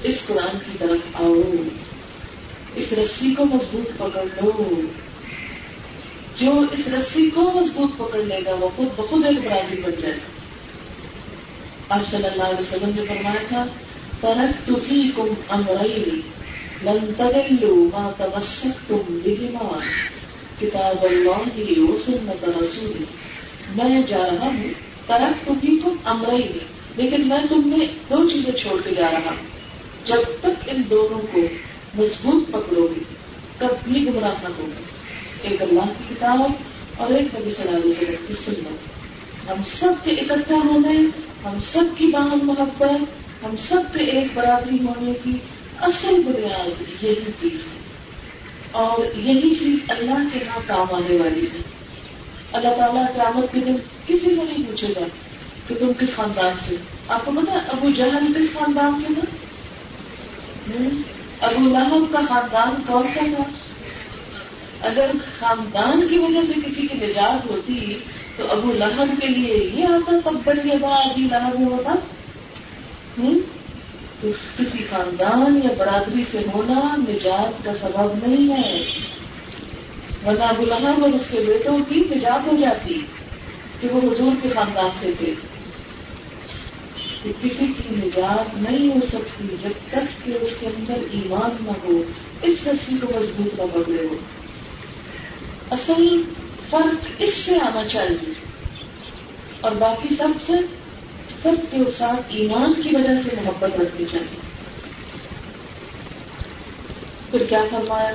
اس 0.03 0.27
قرآن 0.27 0.57
کی 0.59 0.77
طرف 0.79 0.99
آؤ 1.13 1.33
اس 2.75 2.93
رسی 2.93 3.35
کو 3.35 3.45
مضبوط 3.45 3.97
پکڑ 3.97 4.23
لو 4.23 4.81
جو 6.35 6.65
اس 6.71 6.87
رسی 6.87 7.29
کو 7.29 7.51
مضبوط 7.55 7.97
پکڑ 7.97 8.19
لے 8.19 8.39
گا، 8.45 8.55
وہ 8.59 8.69
خود 8.75 8.87
بخود 8.95 9.25
ایک 9.25 9.37
برادری 9.37 9.81
بن 9.81 9.91
جائے 10.01 10.13
گا۔ 10.13 11.95
آپ 11.95 12.07
صلی 12.07 12.25
اللہ 12.25 12.43
علیہ 12.43 12.59
وسلم 12.59 12.89
نے 12.95 13.05
فرمایا 13.05 13.43
تھا 13.47 13.65
ترک 14.21 14.67
تو 14.67 14.73
ہی 14.91 15.11
کم 15.15 15.27
امرئی 15.49 16.21
لن 16.83 17.13
تغلو 17.17 17.89
ما 17.93 18.11
تمسکتم 18.17 19.19
بہما 19.25 19.79
کتاب 20.59 21.05
اللہ 21.05 21.49
کی 21.55 21.81
وہ 21.81 21.97
سنت 21.97 22.43
رسول 22.43 23.03
میں 23.75 24.01
جا 24.01 24.17
رہا 24.17 24.45
ہوں 24.45 24.67
ترک 25.07 25.47
تو 25.47 25.53
بھی 25.53 25.79
تم 25.79 25.95
امرئی 26.05 26.59
لیکن 26.95 27.27
میں 27.27 27.45
تم 27.49 27.61
میں 27.65 27.85
دو 28.09 28.27
چیزیں 28.27 28.51
چھوڑ 28.51 28.81
کے 28.81 28.95
جا 28.95 29.11
رہا 29.11 29.29
ہوں۔ 29.29 29.60
جب 30.05 30.39
تک 30.39 30.69
ان 30.69 30.81
دونوں 30.89 31.19
کو 31.19 31.39
مضبوط 31.93 32.47
پکڑو 32.51 32.87
گی 32.95 33.03
کب 33.57 33.69
بھی 33.83 34.05
گمراہ 34.07 34.33
نہ 34.43 34.49
ہوگی 34.57 34.83
ایک 35.41 35.61
اللہ 35.61 35.81
کی 35.97 36.15
کتاب 36.15 36.39
اور 36.97 37.11
ایک 37.11 37.35
نبی 37.35 37.49
صلی 37.49 37.67
اللہ 37.67 37.77
علیہ 37.77 37.89
وسلم 37.89 38.25
کی 38.27 38.33
سنت 38.33 38.91
ہم 39.49 39.63
سب 39.65 39.93
کے 40.03 40.11
اکٹھا 40.11 40.55
ہونے، 40.55 40.97
ہم 41.45 41.59
سب 41.59 41.83
کی 41.97 42.07
باہم 42.07 42.39
محبت، 42.43 43.01
ہم 43.45 43.55
سب 43.57 43.93
کے 43.93 44.03
ایک 44.03 44.27
برابری 44.33 44.77
ہونے 44.85 45.13
کی 45.23 45.31
اصل 45.81 46.23
بنیاد 46.23 47.03
یہی 47.03 47.15
چیز 47.39 47.67
ہے۔ 47.73 47.79
اور 48.71 49.17
یہی 49.17 49.55
چیز 49.55 49.79
اللہ 49.87 50.23
کے 50.33 50.39
یہاں 50.45 50.59
کام 50.67 50.95
آنے 50.95 51.17
والی 51.17 51.45
ہے۔ 51.53 51.57
اللہ 52.51 52.69
تعالیٰ 52.69 53.13
قیامت 53.13 53.51
کے 53.51 53.59
دن 53.59 53.75
کسی 54.07 54.35
سے 54.35 54.43
نہیں 54.43 54.67
پوچھے 54.67 54.87
گا 54.87 55.05
کہ 55.67 55.75
تم 55.75 55.93
کس 55.93 56.15
خاندان 56.15 56.53
سے 56.59 56.75
آپ 57.07 57.25
کو 57.25 57.31
پتا 57.31 57.53
ابو 57.53 57.89
جہل 57.89 58.33
کس 58.33 58.53
خاندان 58.53 58.99
سے 58.99 59.07
تھا؟ 59.13 59.40
ابو 61.41 61.69
لہب 61.69 62.13
کا 62.13 62.19
خاندان 62.29 62.83
کون 62.87 63.07
سا 63.13 63.21
تھا؟ 63.35 63.43
اگر 64.87 65.11
خاندان 65.39 66.07
کی 66.07 66.17
وجہ 66.17 66.41
سے 66.41 66.53
کسی 66.65 66.87
کی 66.87 66.97
نجات 66.97 67.51
ہوتی، 67.51 67.93
تو 68.37 68.43
ابو 68.49 68.71
لہب 68.71 69.21
کے 69.21 69.27
لیے 69.27 69.71
یہ 69.73 69.85
آتا 69.85 70.29
تب 70.29 70.37
بڑی 70.43 70.71
ادا 70.71 70.95
ابھی 70.95 71.23
لہب 71.23 71.71
ہوتا 71.71 71.95
تو 74.21 74.27
کسی 74.57 74.83
خاندان 74.89 75.61
یا 75.63 75.69
برادری 75.77 76.23
سے 76.31 76.37
ہونا 76.53 76.95
نجات 77.09 77.63
کا 77.63 77.73
سبب 77.73 78.27
نہیں 78.27 78.53
ہے۔ 78.53 78.83
ورنہ 80.25 80.43
ابو 80.43 80.65
لہب 80.65 81.03
اور 81.03 81.13
اس 81.13 81.27
کے 81.27 81.39
بیٹوں 81.47 81.77
کی 81.77 82.03
نجات 82.15 82.47
ہو 82.47 82.57
جاتی 82.57 83.01
کہ 83.79 83.89
وہ 83.89 84.01
حضور 84.01 84.41
کے 84.41 84.49
خاندان 84.49 84.89
سے 84.99 85.11
تھے۔ 85.17 85.33
کہ 87.23 87.31
کسی 87.41 87.65
کی 87.65 87.95
نجات 87.95 88.57
نہیں 88.57 88.89
ہو 88.89 89.07
سکتی 89.07 89.55
جب 89.61 89.69
تک 89.89 90.25
کہ 90.25 90.33
اس 90.41 90.55
کے 90.59 90.67
اندر 90.67 90.93
ایمان 91.11 91.65
نہ 91.65 91.71
ہو، 91.83 92.01
اس 92.41 92.67
رسی 92.67 92.97
کو 92.97 93.19
مضبوط 93.19 93.59
نہ 93.59 93.81
پکڑے 93.81 94.03
ہو۔ 94.03 94.15
اصل 95.71 96.23
فرق 96.69 97.05
اس 97.19 97.33
سے 97.33 97.55
آنا 97.55 97.83
چاہیے۔ 97.83 98.29
اور 99.61 99.71
باقی 99.71 100.15
سب 100.15 100.27
سے، 100.41 100.53
سب 101.41 101.71
کے 101.71 101.91
ساتھ 101.91 102.21
ایمان 102.29 102.73
کی 102.73 102.95
وجہ 102.95 103.29
سے 103.29 103.35
محبت 103.41 103.79
رکھنی 103.79 104.05
چاہیے۔ 104.05 104.39
پھر 107.31 107.43
کیا 107.43 107.61
فرمایا؟ 107.71 108.11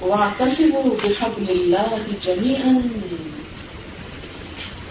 وہاں 0.00 0.30
کسی 0.38 0.64
وہ 0.74 0.82
بحب 0.82 1.48
اللہ 1.48 1.96
جمی 2.20 2.54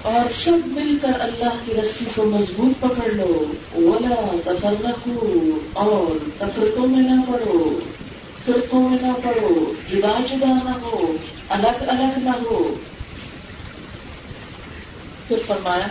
اور 0.04 0.30
سب 0.30 0.58
مل 0.66 0.98
کر 1.02 1.20
اللہ 1.20 1.66
کی 1.66 1.74
رسی 1.74 2.06
کو 2.16 2.24
مضبوط 2.24 2.80
پکڑ 2.80 3.10
لو۔ 3.10 3.46
ولا 3.76 4.36
تفرقو 4.46 5.58
اور 5.74 6.30
تفرقوں 6.38 6.88
میں 6.88 7.10
نہ 7.10 7.32
پڑو۔ 7.32 7.80
فرقوں 8.46 8.90
میں 8.90 8.98
نہ 9.02 9.14
پڑو۔ 9.24 9.74
جدا 9.92 10.20
جدا 10.32 10.54
نہ 10.64 10.78
ہو۔ 10.82 11.18
الگ 11.50 11.84
الگ 11.88 12.20
نہ 12.20 12.30
ہو۔ 12.30 12.76
پھر 15.28 15.38
فرمایا، 15.48 15.88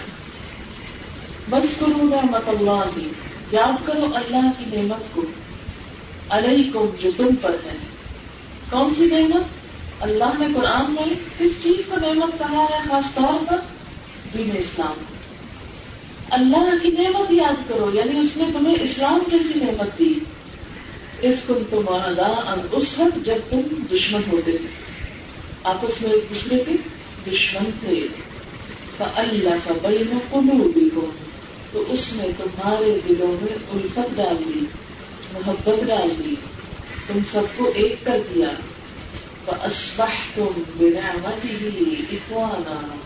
بس 1.50 1.76
کرو 1.76 2.10
رحمت 2.10 2.48
اللہ 2.48 2.84
بھی 2.94 3.08
یاد 3.52 3.86
کرو 3.86 4.06
اللہ 4.14 4.50
کی 4.58 4.76
نعمت 4.76 5.14
کو۔ 5.14 5.22
علیکم 6.30 6.86
جو 7.00 7.10
تم 7.16 7.36
پر 7.40 7.56
ہے۔ 7.64 7.78
کون 8.70 8.94
سی 8.94 9.06
نعمت؟ 9.06 9.42
اللہ 10.00 10.38
نے 10.38 10.46
قرآن 10.54 10.94
میں 10.94 11.14
کس 11.38 11.62
چیز 11.62 11.86
کو 11.86 11.96
نعمت 11.96 12.38
کہا 12.38 12.62
ہے؟ 12.62 12.88
خاص 12.90 13.14
طور 13.14 13.44
پر 13.48 13.60
دین 14.34 14.56
اسلام 14.56 15.04
اللہ 16.30 16.74
کی 16.82 16.88
نعمت 16.88 17.32
یاد 17.32 17.68
کرو 17.68 17.90
یعنی 17.94 18.18
اس 18.18 18.36
نے 18.36 18.44
تمہیں 18.52 18.74
اسلام 18.80 19.18
کیسی 19.30 19.58
نعمت 19.58 19.98
دی؟ 19.98 20.14
اس 21.22 21.42
کو 21.46 21.54
تم 21.70 21.94
اس 22.72 22.98
وقت 22.98 23.26
جب 23.26 23.34
تم 23.50 23.60
دشمن 23.92 24.20
ہوتے 24.32 24.52
تھے۔ 24.52 24.68
آپس 25.64 26.02
میں 26.02 26.10
ایک 26.10 26.24
دوسرے 26.30 26.64
کے 26.64 26.72
دشمن 27.30 27.70
تھے۔ 27.80 28.06
اللہ 28.98 29.68
کا 29.68 29.88
بین 29.88 30.18
قلوبی 30.30 30.90
کو 30.94 31.10
تو 31.72 31.84
اس 31.88 32.12
نے 32.16 32.28
تمہارے 32.36 33.00
دلوں 33.08 33.36
میں 33.42 33.54
الفت 33.72 34.16
ڈال 34.16 34.36
دی، 34.54 34.60
محبت 35.32 35.84
ڈال 35.86 36.24
دی۔ 36.24 36.34
تم 37.06 37.18
سب 37.26 37.42
کو 37.56 37.70
ایک 37.74 38.04
کر 38.04 38.16
دیا۔ 38.34 38.48
اسبح 39.62 40.10
تم 40.34 40.62
بنا 40.76 41.30
ہی 41.44 41.92
اخوانا 42.10 42.96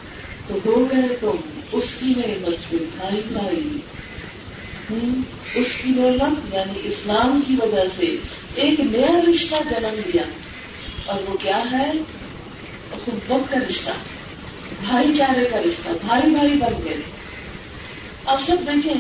تو 0.46 0.54
ہو 0.66 0.90
گئے 0.90 1.16
تم 1.20 1.61
اس 1.72 1.96
کی 2.00 2.12
نعمت 2.16 2.70
سے 2.70 2.76
بھائی 2.96 3.22
بھائی 3.26 3.78
اس 5.54 5.76
کی 5.76 5.90
نعمت 5.90 6.54
یعنی 6.54 6.80
اسلام 6.82 7.40
کی 7.46 7.54
وجہ 7.54 7.88
سے 7.96 8.16
ایک 8.54 8.80
نیا 8.80 9.20
رشتہ 9.30 9.54
جنم 9.70 10.00
دیا 10.12 10.22
اور 11.06 11.18
وہ 11.28 11.37
کیا 11.37 11.62
ہے؟ 11.72 11.92
خود 13.04 13.18
کا 13.28 13.59
رشتہ، 13.68 13.90
بھائی 14.82 15.14
چارے 15.14 15.44
کا 15.44 15.62
رشتہ، 15.62 15.88
بھائی 16.06 16.30
بھائی 16.30 16.50
بن 16.50 16.85
گئے۔ 16.85 16.96
آپ 18.26 18.40
سب 18.40 18.56
دیکھیں 18.61 18.94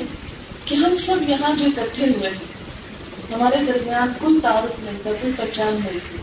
کہ 0.64 0.74
ہم 0.74 0.96
سب 0.96 1.28
یہاں 1.28 1.56
جو 1.56 1.64
اکٹھے 1.64 2.06
ہوئے 2.06 2.30
ہیں، 2.30 2.44
ہمارے 3.34 3.72
درمیان 3.72 4.08
کوئی 4.18 4.40
تعارف 4.40 4.72
نہیں 4.78 4.98
تھا، 5.02 5.10
کوئی 5.20 5.32
پہچان 5.36 5.74
نہیں 5.74 5.98
تھی۔ 6.10 6.18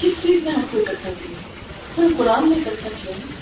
کس 0.00 0.22
چیز 0.22 0.44
نے 0.44 0.50
ہم 0.50 0.60
کو 0.70 0.78
اکٹھا 0.78 1.10
کیا؟ 1.10 1.40
کوئی 1.94 2.08
قرآن 2.16 2.48
نے 2.48 2.54
اکٹھا 2.54 2.88
کیا۔ 3.02 3.39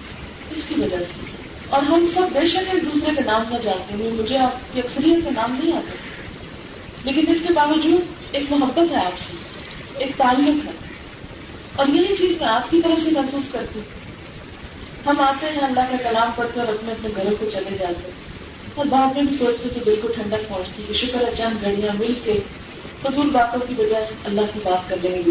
اس 0.51 0.65
کی 0.65 0.81
وجہ 0.81 0.97
سے 0.97 1.27
اور 1.69 1.83
ہم 1.83 2.05
سب 2.07 2.23
بے 2.33 2.45
شک 2.45 2.75
ایک 2.75 2.85
دوسرے 2.85 3.11
کے 3.15 3.21
نام 3.21 3.43
نہ 3.51 3.59
جاتے 3.59 3.95
ہیں۔ 3.95 4.13
مجھے 4.13 4.39
آپ 4.39 4.73
کی 4.73 4.79
اکثریت 4.79 5.25
کے 5.25 5.31
نام 5.31 5.57
نہیں 5.63 5.77
آتے۔ 5.77 5.97
لیکن 7.05 7.33
اس 7.33 7.43
کے 7.49 7.55
باوجود 7.55 8.01
ایک 8.31 8.53
محبت 8.53 8.91
ہے 8.91 8.97
آپ 8.97 9.19
سے، 9.19 9.33
ایک 9.99 10.17
تعلق 10.17 10.67
ہے۔ 10.67 10.71
اور 11.77 11.87
یہی 11.87 12.15
چیز 12.15 12.37
میں 12.41 12.49
آپ 12.49 12.71
کی 12.71 12.83
طرف 12.83 13.01
سے 13.01 13.11
محسوس 13.11 13.53
کرتی 13.53 13.79
ہوں۔ 13.79 13.99
ہم 15.07 15.21
آتے 15.21 15.47
ہیں 15.47 15.59
اللہ 15.59 15.81
کا 15.81 16.11
کلام 16.11 16.29
پڑھتے 16.37 16.61
اور 16.61 16.69
اپنے 16.69 16.93
اپنے 16.93 17.11
گھروں 17.17 17.37
کو 17.41 17.51
چلے 17.51 17.77
جاتے 17.79 18.03
ہیں۔ 18.05 18.29
اور 18.75 18.87
بعد 18.87 19.15
میں 19.15 19.23
بھی 19.23 19.37
سوچتے 19.37 19.69
کہ 19.69 19.81
دل 19.87 20.01
کو 20.01 20.09
ٹھنڈک 20.09 20.49
پہنچتی 20.49 20.83
کہ 20.89 20.95
شکر 20.95 21.29
ہے 21.29 21.35
چند 21.35 21.63
گھڑیاں 21.63 21.95
مل 21.99 22.15
کے 22.25 22.41
فضول 23.03 23.31
باتوں 23.31 23.61
کی 23.69 23.75
بجائے 23.75 24.07
اللہ 24.25 24.41
کی 24.53 24.61
بات 24.65 24.89
کر 24.89 24.97
لیں 25.03 25.23
گے 25.27 25.31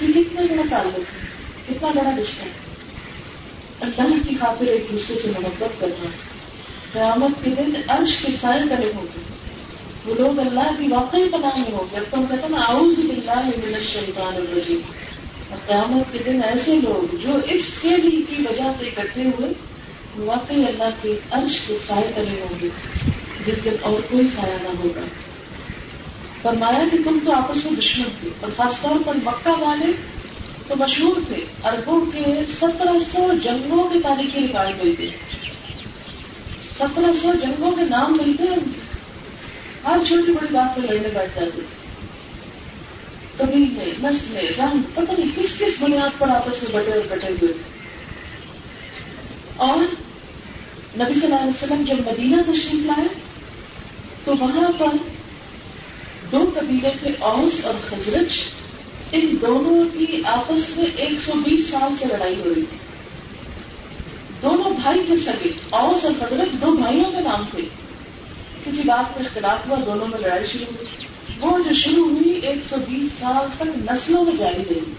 یہ 0.00 0.12
کتنا 0.12 0.42
بڑا 0.50 0.62
تعلق 0.70 0.98
ہے 0.98 1.26
کتنا 1.68 1.88
بڑا 1.88 2.10
رشتہ 2.18 2.42
ہے۔ 2.42 2.65
اللہ 3.80 4.28
کی 4.28 4.34
خاطر 4.34 4.66
ایک 4.66 4.86
دوسرے 4.92 5.16
سے 5.16 5.28
محبت 5.28 5.80
کرنا 5.80 6.06
قیامت 6.92 7.44
کے 7.44 7.50
دن 7.50 7.90
عرش 7.90 8.16
کے 8.16 8.30
سائے 8.30 8.62
کرے 8.70 8.92
ہوں 8.94 9.02
گے۔ 9.02 9.20
وہ 10.04 10.14
لوگ 10.14 10.38
اللہ 10.38 10.76
کی 10.78 10.88
واقعی 10.88 11.28
پناہ 11.28 11.56
میں 11.56 11.72
ہوں 11.72 11.84
گے۔ 11.92 11.96
اب 11.96 12.02
تم 12.10 12.26
کہتے 12.26 12.54
ہیں 12.54 12.62
آؤز 12.68 12.98
باللہ 12.98 13.40
من 13.44 13.74
الشیطان 13.74 14.34
الرجیم۔ 14.34 14.80
اور 15.50 15.58
قیامت 15.66 16.12
کے 16.12 16.18
دن 16.26 16.44
ایسے 16.44 16.74
لوگ 16.74 17.14
جو 17.16 17.30
اس 17.48 17.78
کے 17.78 17.96
لیے 17.96 18.22
کی 18.22 18.42
وجہ 18.42 18.68
سے 18.78 18.86
اکٹھے 18.86 19.22
ہوئے 19.22 19.52
واقعی 20.16 20.64
اللہ 20.64 20.88
کے 21.02 21.18
عرش 21.30 21.60
کے 21.68 21.74
سائے 21.74 22.12
کرے 22.14 22.40
ہوں 22.40 22.60
گے۔ 22.62 22.68
جس 23.46 23.64
دن 23.64 23.72
اور 23.80 24.00
کوئی 24.10 24.26
سایہ 24.26 24.62
نہ 24.62 24.68
ہوگا۔ 24.68 25.00
فرمایا 26.42 26.88
کہ 26.92 26.98
تم 27.04 27.18
تو 27.24 27.32
آپس 27.32 27.64
میں 27.64 27.72
دشمن 27.72 28.08
تھے، 28.20 28.28
اور 28.40 28.50
خاص 28.56 28.80
طور 28.82 28.96
پر 29.06 29.14
مکہ 29.14 29.62
والے 29.62 29.92
تو 30.68 30.76
مشہور 30.76 31.16
تھے، 31.26 31.44
اربوں 31.64 32.00
کے 32.00 32.44
سترہ 32.44 32.98
سو 32.98 33.32
جنگوں 33.42 33.88
کی 33.88 34.00
تاریخی 34.00 34.40
ریکارڈ 34.40 34.84
ملتے 34.84 35.10
سترہ 36.70 37.12
سو 37.12 37.32
جنگوں 37.42 37.70
کے 37.70 37.82
نام 37.82 38.16
ملتے 38.16 38.42
ہیں 38.42 38.86
ہر 39.84 39.98
چھوٹی 40.06 40.32
بڑی 40.32 40.54
بات 40.54 40.76
پہ 40.76 40.80
لڑنے 40.80 41.08
بیٹھ 41.08 41.38
جاتے 41.38 41.50
تھے۔ 41.50 41.86
کبھی 43.36 43.64
میں 43.64 44.10
نسلیں 44.10 44.42
رنگ، 44.42 44.82
پتہ 44.94 45.20
نہیں 45.20 45.36
کس 45.36 45.58
کس 45.58 45.82
بنیاد 45.82 46.18
پر 46.18 46.28
آپس 46.28 46.62
میں 46.62 46.72
بٹے 46.72 46.92
اور 46.92 47.02
کٹے 47.02 47.32
ہوئے 47.32 47.52
تھے۔ 47.52 47.62
اور 49.56 49.78
نبی 51.00 51.14
صلی 51.14 51.24
اللہ 51.24 51.34
علیہ 51.34 51.46
وسلم 51.46 51.82
جب 51.82 51.96
مدینہ 52.06 52.42
تشریف 52.42 52.86
لائے، 52.86 53.08
تو 54.24 54.34
وہاں 54.40 54.72
پر 54.78 54.96
دو 56.32 56.50
قبیلے 56.54 56.90
تھے، 57.00 57.10
اوس 57.18 57.66
اور 57.66 57.74
خزرج۔ 57.90 58.40
ان 59.12 59.36
دونوں 59.40 59.84
کی 59.92 60.22
آپس 60.24 60.76
میں 60.76 60.86
ایک 60.96 61.20
سو 61.20 61.32
بیس 61.32 61.70
سال 61.70 61.94
سے 61.94 62.04
لڑائی 62.08 62.40
ہو 62.40 62.44
رہی 62.44 62.62
تھی۔ 62.62 62.76
دونوں 64.42 64.70
بھائی 64.70 65.02
تھے 65.06 65.16
سگے 65.16 65.50
اوس 65.70 66.04
اور 66.04 66.12
حضرت، 66.12 66.52
دو 66.52 66.72
بھائیوں 66.72 67.12
کے 67.12 67.20
نام 67.20 67.44
تھے۔ 67.50 67.62
کسی 68.64 68.82
بات 68.82 69.14
پر 69.14 69.20
اختلاف 69.20 69.66
ہوا، 69.66 69.76
دونوں 69.86 70.08
میں 70.08 70.18
لڑائی 70.18 70.46
شروع 70.46 70.66
ہوئی۔ 70.66 71.06
وہ 71.40 71.58
جو 71.58 71.74
شروع 71.74 72.08
ہوئی، 72.08 72.30
ایک 72.30 72.64
سو 72.64 72.76
بیس 72.88 73.12
سال 73.12 73.46
تک 73.56 73.92
نسلوں 73.92 74.24
میں 74.24 74.32
جاری 74.32 74.74
رہی۔ 74.74 74.92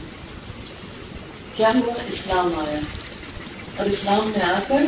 کیا 1.55 1.69
ہوا؟ 1.69 1.93
اسلام 2.07 2.51
آیا۔ 2.67 2.79
اور 3.77 3.85
اسلام 3.85 4.29
نے 4.29 4.43
آ 4.43 4.59
کر 4.67 4.79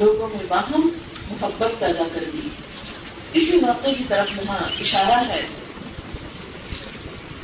لوگوں 0.00 0.28
میں 0.28 0.46
باہم 0.48 0.88
محبت 1.30 1.80
پیدا 1.80 2.02
کر 2.12 2.24
دی۔ 2.32 2.48
اسی 3.32 3.58
واقعے 3.58 3.94
کی 3.94 4.04
طرف 4.08 4.30
یہاں 4.30 4.58
اشارہ 4.58 5.28
ہے۔ 5.28 5.42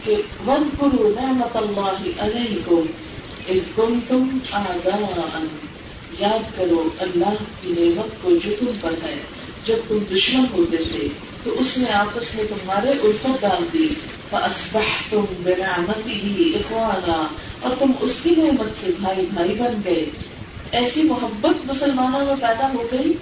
کہ 0.05 0.15
ون 0.47 0.69
گرو 0.83 1.09
نعمت 1.09 1.57
اللہ 1.57 2.21
علیہ 2.21 2.57
کو 2.65 2.83
ایک 3.47 3.79
گم 3.79 3.99
تم 4.09 4.39
یاد 6.19 6.59
کرو 6.59 6.89
اللہ 6.99 7.35
کی 7.61 7.75
نعمت 7.79 8.23
کو 8.23 8.31
جو 8.31 8.51
تم 8.59 8.67
پر 8.81 8.95
ہے، 9.03 9.15
جب 9.65 9.77
تم 9.89 9.99
دشمن 10.15 10.45
ہوتے 10.53 10.77
تھے، 10.77 11.09
تو 11.45 11.51
اس 11.59 11.79
نے 11.79 11.91
آپس 11.91 12.35
میں 12.35 12.45
تمہارے 12.45 12.89
الفت 12.89 13.41
ڈال 13.41 13.65
دی۔ 13.73 13.89
تم 15.11 15.25
بنعمتی 15.43 16.13
ہی 16.13 16.53
اخوانا 16.55 17.23
اور 17.61 17.71
تم 17.79 17.93
اس 18.01 18.21
کی 18.21 18.31
نعمت 18.31 18.75
سے 18.75 18.87
بھائی 19.01 19.27
بھائی 19.27 19.55
بن 19.55 19.81
گئے۔ 19.85 20.05
ایسی 20.73 21.03
محبت 21.03 21.67
مسلمانوں 21.67 22.27
میں 22.27 22.35
پیدا 22.41 22.73
ہو 22.75 22.83
گئی 22.93 23.13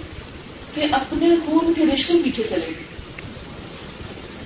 کہ 0.73 0.83
اپنے 0.91 1.35
خون 1.35 1.73
کے 1.73 1.85
رشتے 1.85 2.13
پیچھے 2.23 2.43
چلے 2.43 2.67
گئے۔ 2.67 2.83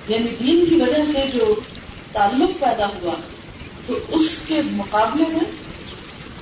یعنی 0.08 0.30
دین 0.30 0.66
کی 0.66 0.76
وجہ 0.76 1.12
سے 1.12 1.26
جو 1.34 1.56
تعلق 2.14 2.60
پیدا 2.60 2.86
ہوا 2.86 3.14
تو 3.88 3.98
اس 4.08 4.46
کے 4.48 4.62
مقابلے 4.62 5.24
میں 5.28 5.52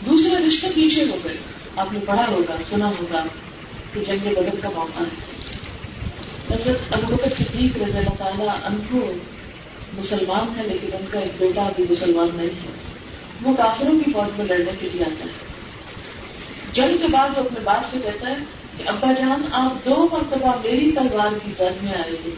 دوسرے 0.05 0.45
رشتے 0.45 0.67
پیچھے 0.75 1.03
ہو 1.03 1.17
گئے۔ 1.23 1.37
آپ 1.75 1.93
نے 1.93 1.99
پڑھا 1.99 2.25
ہوگا، 2.27 2.55
سنا 2.69 2.89
ہوگا 2.89 3.23
کہ 3.93 4.01
جنگ 4.01 4.33
بدل 4.33 4.61
کا 4.61 4.69
موقع 4.69 5.03
ہے۔ 5.03 5.41
حضرت 6.53 6.93
ابو 6.93 7.15
صدیق 7.35 7.81
رضی 7.81 7.97
اللہ 7.97 8.15
تعالیٰ 8.17 8.55
انکو 8.63 9.11
مسلمان 9.97 10.59
ہے 10.59 10.63
لیکن 10.67 10.87
ان 10.93 11.05
کا 11.09 11.19
ایک 11.19 11.31
بیٹا 11.39 11.61
ابھی 11.61 11.83
مسلمان 11.89 12.27
نہیں 12.33 12.47
ہے۔ 12.47 12.71
وہ 13.43 13.53
کافروں 13.53 13.99
کی 14.05 14.11
فوج 14.11 14.37
میں 14.37 14.45
لڑنے 14.45 14.71
کے 14.79 14.89
لیے 14.93 15.03
آتا 15.03 15.25
ہے۔ 15.25 15.31
جنگ 16.73 16.97
کے 16.97 17.07
بعد 17.07 17.29
وہ 17.29 17.43
اپنے 17.43 17.59
باپ 17.59 17.87
سے 17.87 17.97
کہتا 18.03 18.29
ہے 18.29 18.35
کہ، 18.77 18.83
ابا 18.87 19.11
جان، 19.13 19.41
آپ 19.51 19.85
دو 19.85 20.07
مرتبہ 20.11 20.47
میری 20.63 20.91
تلوار 20.91 21.31
کی 21.43 21.51
زد 21.57 21.83
میں 21.83 21.93
آئے 21.93 22.11
گی 22.25 22.31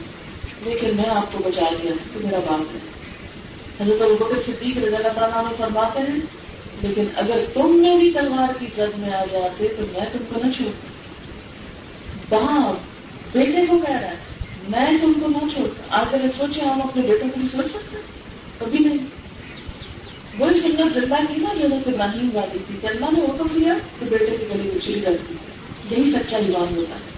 لیکن 0.62 0.96
میں 0.96 1.10
آپ 1.10 1.32
کو 1.32 1.40
بچا 1.46 1.70
لیا 1.70 1.94
تو 2.14 2.20
میرا 2.20 2.40
باپ 2.40 2.76
ہے۔ 2.76 3.03
حضرت 3.82 4.02
ابو 4.02 4.36
صدیق 4.46 4.78
رضی 4.78 4.96
اللہ 4.96 5.08
تعالیٰ 5.08 5.56
فرماتے 5.58 6.00
ہیں، 6.00 6.20
لیکن 6.82 7.06
اگر 7.16 7.44
تم 7.54 7.82
میری 7.82 8.12
تلوار 8.12 8.58
کی 8.60 8.68
زد 8.76 8.98
میں 8.98 9.14
آ 9.14 9.26
جاتے 9.32 9.68
تو 9.68 9.86
میں 9.92 10.06
تم 10.12 10.20
کو 10.34 10.40
نہ 10.44 10.52
چھوڑتا۔ 10.52 10.88
باپ 12.30 12.76
بیٹے 13.34 13.66
کو 13.66 13.78
کہہ 13.78 13.98
رہا 13.98 14.12
ہے، 14.12 14.16
میں 14.70 14.98
تم 15.02 15.14
کو 15.14 15.28
نہ 15.28 15.50
چھوڑتا۔ 15.54 15.84
آج 15.90 16.06
اگر 16.12 16.28
سوچے 16.38 16.62
ہم 16.62 16.82
اپنے 16.82 17.02
بیٹوں 17.02 17.30
کو 17.30 17.40
بھی 17.40 17.48
سوچ 17.48 17.72
سکتے 17.72 17.98
کبھی 18.58 18.80
نہیں۔ 18.80 18.98
وہی 20.40 20.54
سنت 20.54 20.94
زندہ 20.94 21.16
کی 21.28 21.42
نا، 21.42 21.54
جو 21.54 21.68
ابراہیم 21.76 22.30
والی 22.34 22.60
تھی۔ 22.68 22.78
کہ 22.82 22.88
اللہ 22.88 23.06
نے 23.06 23.26
حکم 23.26 23.48
دیا 23.56 23.74
کہ 24.00 24.06
بیٹے 24.06 24.26
کی 24.26 24.46
گلی 24.56 24.70
اچھی 24.70 25.02
کرتی 25.02 25.34
یہی 25.92 26.12
سچا 26.12 26.38
ایمان 26.38 26.78
ہوتا 26.78 26.96
ہے۔ 26.96 27.14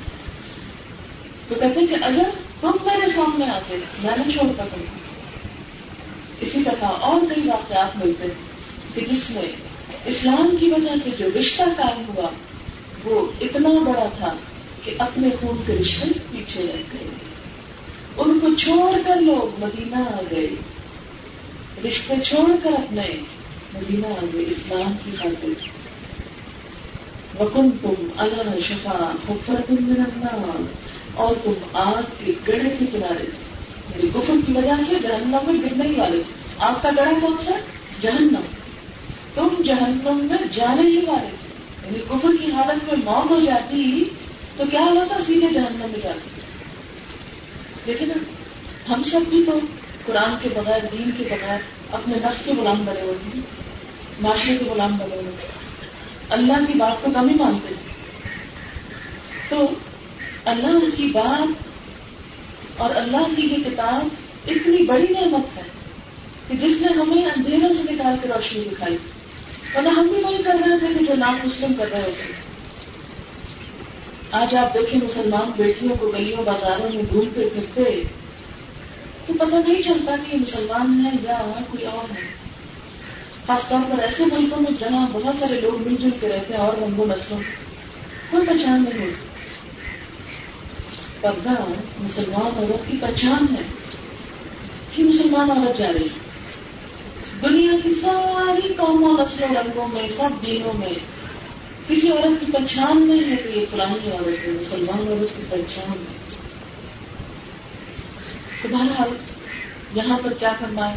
تو 1.47 1.55
کہتے 1.55 1.79
ہیں 1.79 1.87
کہ 1.87 1.95
اگر 2.01 2.29
تم 2.61 2.71
میرے 2.85 3.05
سامنے 3.05 3.45
آتے، 3.51 3.77
میں 4.03 4.17
نہیں 4.17 4.31
چھوڑتا 4.31 4.65
تم 4.75 4.81
کو۔ 4.81 5.04
اسی 6.41 6.63
طرح 6.63 6.86
اور 6.86 7.21
کئی 7.21 7.48
واقعات 7.48 8.06
ملتے 8.06 8.28
کہ 8.93 9.06
جس 9.06 9.30
میں 9.30 9.41
اسلام 10.06 10.58
کی 10.60 10.71
وجہ 10.71 10.95
سے 11.04 11.10
جو 11.17 11.26
رشتہ 11.38 11.63
قائم 11.78 12.06
ہوا، 12.08 12.30
وہ 13.06 13.32
اتنا 13.41 13.69
بڑا 13.69 14.10
تھا 14.17 14.34
کہ 14.84 14.91
اپنے 14.98 15.30
خون 15.30 15.58
کے 15.65 15.74
رشتے 15.74 16.19
پیچھے 16.32 16.63
رہ 16.63 16.82
گئے۔ 16.93 17.08
ان 18.17 18.39
کو 18.39 18.56
چھوڑ 18.56 18.98
کر 19.06 19.21
لوگ 19.21 19.63
مدینہ 19.63 19.95
آ 19.95 20.21
گئے۔ 20.32 20.48
رشتے 21.86 22.13
چھوڑ 22.24 22.52
کر 22.63 22.74
اپنے 22.74 23.10
مدینہ 23.74 24.08
آ 24.08 24.26
گئے، 24.34 24.45
اسلام 24.48 24.93
کی 25.04 25.12
خاطر۔ 25.17 25.50
وکن 27.39 27.71
تم 27.71 27.93
اللہ 28.17 28.60
شفا 28.60 29.12
حفر 29.30 29.54
تم 29.67 30.04
اور 31.13 31.36
تم 31.43 31.54
آگ 31.74 32.04
کے 32.26 32.32
گڑے 32.48 32.69
کے 32.69 32.86
کنارے 32.91 33.44
میری 33.89 34.10
کفر 34.10 34.34
کی 34.45 34.54
وجہ 34.54 34.84
سے 34.84 34.95
جہنم 34.95 35.38
میں 35.48 35.54
گرنے 35.54 35.89
ہی 35.89 36.00
والے۔ 36.00 36.21
آگ 36.60 36.74
کا 36.82 36.89
گڑا 36.98 37.12
کون 37.21 37.38
سا؟ 37.38 37.52
جہنم۔ 38.02 38.41
تم 39.34 39.48
جہنم 39.65 40.28
میں 40.30 40.38
جانے 40.52 40.82
ہی 40.82 41.06
والے۔ 41.08 41.30
تھے 41.30 41.56
یعنی 41.86 42.00
کفر 42.00 42.45
کی 42.45 42.52
حالت 42.52 42.84
میں 42.84 43.06
موت 43.06 43.32
ہو 43.32 43.39
جاتی، 43.39 44.04
تو 44.58 44.63
کیا 44.71 44.82
ہوتا 44.82 45.21
سیدھے 45.21 45.50
جہنم 45.50 45.78
میں 45.80 46.00
جاتے؟ 46.04 46.41
لیکن 47.86 48.12
ہم 48.89 49.04
سب 49.04 49.19
بھی 49.30 49.43
تو 49.45 49.60
قرآن 50.06 50.36
کے 50.41 50.50
بغیر، 50.56 50.80
دین 50.91 51.12
کے 51.12 51.24
بغیر 51.24 51.58
اپنے 51.91 52.15
نفس 52.15 52.45
کے 52.45 52.52
غلام 52.54 52.86
بنے 52.86 53.02
ہوئے 53.02 53.13
ہیں۔ 53.13 53.41
معاشرے 54.21 54.58
کے 54.58 54.65
غلام 54.65 54.98
بنے 54.98 55.15
ہوئے 55.15 55.32
ہیں۔ 55.32 55.65
اللہ 56.30 56.54
کی 56.54 56.78
بات 56.78 57.02
کو 57.02 57.12
کم 57.12 57.30
ہی 57.30 57.36
مانتے 57.36 57.67
تھے 57.67 57.95
تو 59.50 59.69
اللہ 60.45 60.98
کی 60.98 61.06
بات 61.06 61.64
اور 62.77 62.95
اللہ 62.95 63.35
کی 63.35 63.47
یہ 63.47 63.69
کتاب 63.69 64.07
اتنی 64.47 64.85
بڑی 64.85 65.05
نعمت 65.09 65.57
ہے 65.57 65.63
کہ 66.47 66.55
جس 66.55 66.81
نے 66.81 66.88
ہمیں 66.88 67.25
اندھیروں 67.25 67.69
سے 67.69 67.93
نکال 67.93 68.15
کے 68.21 68.27
روشنی 68.27 68.63
دکھائی۔ 68.71 68.97
ورنہ 69.75 69.89
ہم 69.89 70.07
بھی 70.07 70.23
وہی 70.23 70.43
کر 70.43 70.55
رہے 70.65 70.79
تھے 70.79 70.88
کہ 70.88 71.05
جو 71.05 71.13
نام 71.15 71.39
مسلم 71.43 71.73
کر 71.73 71.88
رہے 71.91 72.01
ہوتے 72.01 72.23
آج 74.31 74.55
آپ 74.55 74.73
دیکھیں 74.73 74.99
مسلمان 75.03 75.51
بیٹیوں 75.55 75.95
کو 75.95 76.07
گلیوں 76.07 76.43
بازاروں 76.43 76.93
میں 76.93 77.03
گھومتے 77.09 77.49
پھرتے 77.53 78.03
تو 79.25 79.33
پتہ 79.33 79.55
نہیں 79.55 79.81
چلتا 79.81 80.15
کہ 80.23 80.38
مسلمان 80.38 81.05
ہے 81.05 81.09
یا 81.23 81.51
کوئی 81.71 81.85
اور 81.85 82.11
ہے۔ 82.11 82.27
خاص 83.47 83.67
طور 83.67 83.79
پر 83.91 83.99
ایسے 83.99 84.23
ملکوں 84.25 84.61
میں 84.61 84.71
جہاں 84.79 85.07
بہت 85.11 85.35
سارے 85.35 85.61
لوگ 85.61 85.88
مل 85.88 85.95
جل 85.95 86.09
کے 86.19 86.29
رہتے 86.29 86.53
ہیں 86.53 86.61
اور 86.61 86.77
رنگوں 86.77 87.05
نسلوں 87.05 87.39
کوئی 88.31 88.47
پہچان 88.47 88.83
نہیں 88.83 89.05
ہوتی۔ 89.05 89.24
پردہ 91.25 91.63
مسلمان 91.99 92.57
عورت 92.57 92.91
کی 92.91 92.97
پہچان 93.01 93.55
ہے۔ 93.55 93.61
کہ 94.95 95.03
مسلمان 95.03 95.51
عورت 95.51 95.77
جا 95.77 95.93
رہی 95.93 96.05
ہے۔ 96.05 96.19
دنیا 97.41 97.79
کی 97.83 97.89
ساری 97.89 98.73
قوموں، 98.73 99.17
نسلوں، 99.17 99.55
رنگوں 99.55 99.88
میں، 99.88 100.07
سب 100.07 100.45
دینوں 100.45 100.73
میں 100.73 100.89
کسی 101.88 102.11
عورت 102.11 102.45
کی 102.45 102.51
پہچان 102.51 103.07
نہیں 103.07 103.31
ہے 103.31 103.35
کہ 103.35 103.59
یہ 103.59 103.65
فلانی 103.71 104.11
عورت 104.11 104.45
ہے، 104.45 104.51
مسلمان 104.51 105.07
عورت 105.07 105.38
کی 105.38 105.43
پہچان 105.49 105.91
ہے۔ 105.91 106.35
تو 108.61 108.67
بہرحال 108.71 109.09
یہاں 109.95 110.17
پر 110.23 110.33
کیا 110.33 110.53
کرنا 110.59 110.91
ہے 110.91 110.95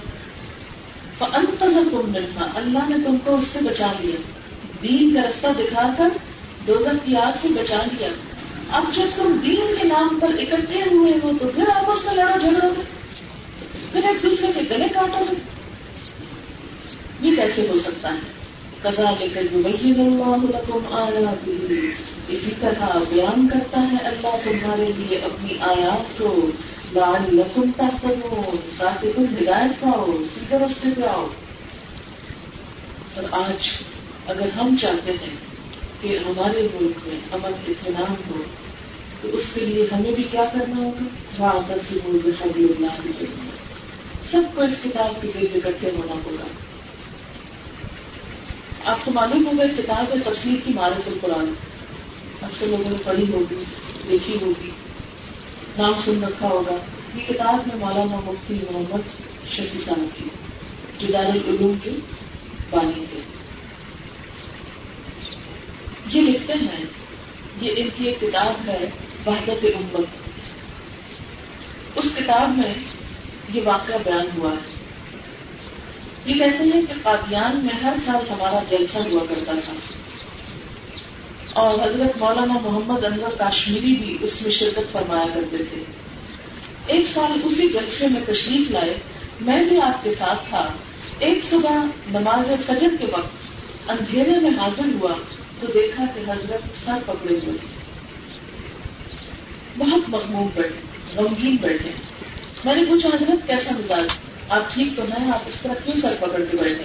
انتظر 1.33 1.83
تم 1.91 2.13
ملنا 2.13 2.47
اللہ 2.55 2.79
نے 2.89 3.05
تم 3.05 3.17
کو 3.25 3.35
اس 3.35 3.45
سے 3.45 3.59
بچا 3.65 3.93
لیا۔ 4.01 4.17
دین 4.83 5.15
کا 5.15 5.21
رستہ 5.27 5.47
دکھا 5.47 5.95
کر 5.99 6.09
دوزر 6.67 6.97
کی 7.05 7.17
آگ 7.17 7.33
سے 7.37 7.49
بچا 7.49 7.83
لیا۔ 7.93 8.09
اب 8.73 8.85
جب 8.95 9.05
تم 9.17 9.39
دین 9.43 9.75
کے 9.81 9.89
نام 9.89 10.19
پر 10.21 10.29
اکٹھے 10.29 10.83
ہوئے 10.91 11.13
ہو 11.23 11.31
تو 11.41 11.49
پھر 11.49 11.65
آپس 11.75 12.05
میں 12.05 12.15
لڑا 12.15 12.37
جھگڑو۔ 12.37 12.69
گے 12.69 12.83
پھر 13.93 14.05
ایک 14.05 14.23
دوسرے 14.23 14.53
کے 14.53 14.75
گلے 14.75 14.89
کاٹو۔ 14.89 15.25
گے 15.31 15.37
یہ 17.21 17.37
کیسے 17.37 17.67
ہو 17.69 17.79
سکتا 17.79 18.13
ہے؟ 18.13 18.19
کزا 18.83 19.11
لے 19.11 19.29
کر 19.29 19.43
اللہ 19.53 20.85
آیا 20.91 21.35
اسی 22.29 22.51
طرح 22.61 22.99
بیان 23.09 23.49
کرتا 23.49 23.81
ہے 23.81 23.97
اللہ 24.09 24.37
تمہارے 24.45 24.93
لیے 24.97 25.19
اپنی 25.19 25.53
آیات 25.61 26.19
کو۔ 26.19 26.51
لال 26.95 27.37
لسن 27.37 27.73
تک 27.73 28.07
تاکہ 28.79 29.13
تم 29.17 29.25
ہدایت 29.25 29.81
پاؤ، 29.81 30.07
سیدھے 30.35 30.59
رستے 30.59 30.89
پہ 30.97 31.03
آؤ۔ 31.03 31.27
اور 33.17 33.25
آج 33.33 33.71
اگر 34.27 34.49
ہم 34.49 34.77
چاہتے 34.77 35.13
ہیں 35.13 35.48
کہ 36.01 36.19
ہمارے 36.19 36.69
ملک 36.75 37.09
میں 37.09 37.21
امن 37.33 37.53
اطمینان 37.69 38.15
ہو، 38.31 38.43
تو 39.21 39.29
اس 39.33 39.55
کے 39.55 39.67
لیے 39.67 39.87
ہمیں 39.93 40.13
بھی 40.13 40.23
کیا 40.23 40.45
کرنا 40.45 40.77
ہوگا؟ 40.77 41.05
وہاں 41.39 41.75
دس 41.75 41.93
ملک 42.05 42.43
حبی 42.43 42.65
اللہ 42.65 43.03
کی 43.03 43.09
ضرورت 43.19 44.25
سب 44.31 44.43
کو 44.55 44.63
اس 44.63 44.83
کتاب 44.83 45.23
کے 45.23 45.29
گرد 45.29 45.67
اکٹھے 45.67 45.91
ہونا 45.91 46.15
ہوگا۔ 46.25 46.45
آپ 48.85 49.05
کو 49.05 49.11
معلوم 49.11 49.47
ہوگا، 49.47 49.83
کتاب 49.83 50.17
ہے 50.17 50.31
تفصیل 50.31 50.61
کی 50.65 50.73
مارت 50.73 51.09
القرآن۔ 51.09 51.53
اکثر 52.43 52.67
لوگوں 52.67 52.91
نے 52.91 52.97
پڑھی 53.05 53.33
ہوگی 53.33 53.65
دیکھی 54.09 54.39
ہوگی، 54.43 54.71
نام 55.79 55.95
سن 55.95 56.25
رکھا 56.25 56.49
ہوگا۔ 56.49 56.77
یہ 57.15 57.21
کتاب 57.29 57.55
میں 57.55 57.77
مولانا 57.77 58.21
مفتی 58.25 58.55
محمد 58.55 59.01
شفیع 59.49 59.81
صاحب 59.81 60.19
کی 60.19 60.25
جدار 60.99 61.25
العلوم 61.25 61.73
کے 61.83 61.91
بانی 62.71 63.05
تھے 63.11 63.38
یہ 66.13 66.21
لکھتے 66.21 66.53
ہیں، 66.53 66.85
یہ 67.61 67.73
ان 67.77 67.89
کی 67.97 68.05
ایک 68.05 68.21
کتاب 68.21 68.69
ہے، 68.69 68.91
وحدت 69.27 69.65
امت۔ 69.65 70.07
اس 71.97 72.15
کتاب 72.17 72.59
میں 72.59 72.75
یہ 73.55 73.63
واقعہ 73.65 73.95
بیان 74.05 74.27
ہوا 74.39 74.53
ہے۔ 74.53 74.75
یہ 76.25 76.35
کہتے 76.35 76.65
ہیں 76.65 76.87
کہ 76.87 76.95
قادیان 77.03 77.67
میں 77.67 77.75
ہر 77.83 77.93
سال 77.97 78.33
ہمارا 78.33 78.59
جلسہ 78.71 78.99
ہوا 78.99 79.25
کرتا 79.27 79.53
تھا۔ 79.65 79.73
اور 81.53 81.89
حضرت 81.89 82.19
مولانا 82.19 82.55
محمد 82.55 83.05
انور 83.05 83.31
کاشمیری 83.31 83.97
بھی 83.97 84.19
اس 84.21 84.43
میں 84.43 84.51
شرکت 84.51 84.93
فرمایا 84.93 85.27
کرتے 85.35 85.59
تھے۔ 85.59 85.85
ایک 86.87 87.07
سال 87.07 87.41
اسی 87.45 87.69
جلسے 87.73 88.09
میں 88.09 88.21
تشریف 88.27 88.71
لائے۔ 88.71 88.99
میں 89.41 89.65
بھی 89.65 89.81
آپ 89.83 90.03
کے 90.03 90.11
ساتھ 90.11 90.49
تھا۔ 90.49 90.73
ایک 91.19 91.45
صبح 91.45 91.71
نماز 92.13 92.47
فجر 92.67 92.89
کے 92.99 93.05
وقت 93.13 93.47
اندھیرے 93.91 94.41
میں 94.41 94.51
حاضر 94.51 94.85
ہوا۔ 94.95 95.15
تو 95.61 95.67
دیکھا 95.67 96.05
کہ 96.15 96.31
حضرت 96.31 96.75
سر 96.75 96.99
پکڑے 97.07 97.35
ہوئے 97.35 97.57
بہت 99.79 100.09
مغموم 100.09 100.49
بیٹھے 100.55 100.81
غمگین 101.17 101.57
بیٹھے 101.57 101.91
میں 102.65 102.75
نے 102.75 102.85
پوچھا، 102.85 103.09
حضرت 103.09 103.47
کیسا 103.47 103.77
مزاج؟ 103.79 104.09
آپ 104.49 104.75
ٹھیک 104.75 104.97
تو 104.97 105.03
ہیں؟ 105.03 105.33
آپ 105.33 105.43
اس 105.47 105.61
طرح 105.61 105.75
کیوں 105.75 105.95
سر 105.95 106.15
پکڑ 106.21 106.39
کے 106.51 106.57
بیٹھے 106.57 106.85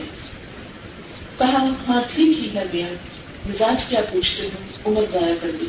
کہا 1.38 1.66
ہاں 1.88 2.02
ٹھیک 2.16 2.40
ہی 2.40 2.56
ہے 2.56 2.64
میاں۔ 2.74 2.90
مزاج 3.46 3.86
کیا 3.90 4.02
پوچھتے 4.12 4.48
ہیں؟ 4.48 4.68
عمر 4.86 5.02
ضائع 5.12 5.36
کر 5.42 5.52
دی۔ 5.52 5.66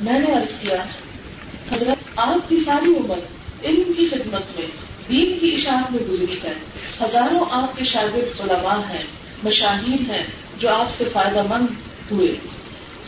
میں 0.00 0.18
نے 0.18 0.32
عرض 0.32 0.60
کیا، 0.60 0.76
حضرت، 1.72 1.96
آپ 2.16 2.48
کی 2.48 2.56
ساری 2.56 2.96
عمر 2.96 3.18
علم 3.64 3.92
کی 3.92 4.08
خدمت 4.08 4.58
میں، 4.58 4.66
دین 5.08 5.38
کی 5.38 5.54
اشاعت 5.54 5.92
میں 5.92 6.00
گزری 6.00 6.38
ہے۔ 6.44 6.52
ہزاروں 7.04 7.44
آپ 7.50 7.76
کے 7.76 7.84
شاگرد 7.84 8.40
علماء 8.40 8.78
ہیں، 8.90 9.02
مشاہیر 9.44 10.10
ہیں۔ 10.10 10.26
جو 10.58 10.74
آپ 10.74 10.90
سے 10.90 11.04
فائدہ 11.12 11.42
مند 11.48 11.66
ہوئے، 12.10 12.36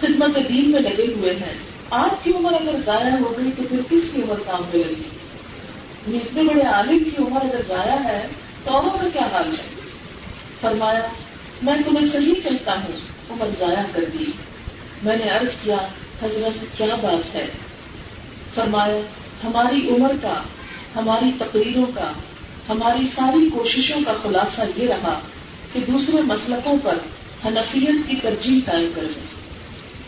خدمت 0.01 0.49
دین 0.49 0.71
میں 0.71 0.81
لگے 0.81 1.15
ہوئے 1.17 1.35
ہیں۔ 1.35 1.59
آپ 1.91 2.25
کی 2.25 2.33
عمر 2.33 2.53
اگر 2.53 2.77
ضائع 2.85 3.17
ہو 3.21 3.39
گئی 3.39 3.51
تو 3.57 3.63
پھر 3.69 3.81
کس 3.91 4.11
کی 4.13 4.23
عمر 4.23 4.39
کام 4.47 4.63
میں 4.75 4.85
لگی 4.85 5.19
اتنے 6.17 6.43
بڑے 6.43 6.63
عالم 6.63 7.05
کی 7.05 7.11
عمر 7.19 7.41
اگر 7.41 7.63
ضائع 7.63 7.99
ہے، 8.05 8.27
تو 8.65 8.79
عمر 8.79 9.03
کا 9.03 9.09
کیا 9.09 9.27
حال 9.33 9.51
ہے؟ 9.51 9.69
فرمایا، 10.61 11.01
میں 11.63 11.75
تمہیں 11.85 12.05
صحیح 12.05 12.35
کہتا 12.35 12.73
ہوں، 12.75 12.99
عمر 13.31 13.47
ضائع 13.59 13.83
کر 13.93 14.05
دی۔ 14.05 14.25
میں 15.03 15.17
نے 15.17 15.25
عرض 15.25 15.63
کیا، 15.63 15.77
حضرت، 16.23 16.77
کیا 16.77 16.95
بات 17.03 17.35
ہے؟ 17.35 17.47
فرمایا، 18.55 18.99
ہماری 19.45 19.89
عمر 19.89 20.13
کا، 20.23 20.43
ہماری 20.97 21.33
تقریروں 21.39 21.87
کا، 21.95 22.13
ہماری 22.69 23.07
ساری 23.07 23.51
کوششوں 23.51 24.01
کا 24.07 24.13
خلاصہ 24.23 24.61
یہ 24.77 24.89
رہا 24.89 25.21
کہ 25.73 25.81
دوسرے 25.93 26.23
مسلکوں 26.23 26.77
پر 26.83 26.99
حنفیت 27.45 28.09
کی 28.09 28.17
ترجیح 28.17 28.61
قائم 28.67 28.91
کر 28.95 29.03
دیں۔ 29.03 29.39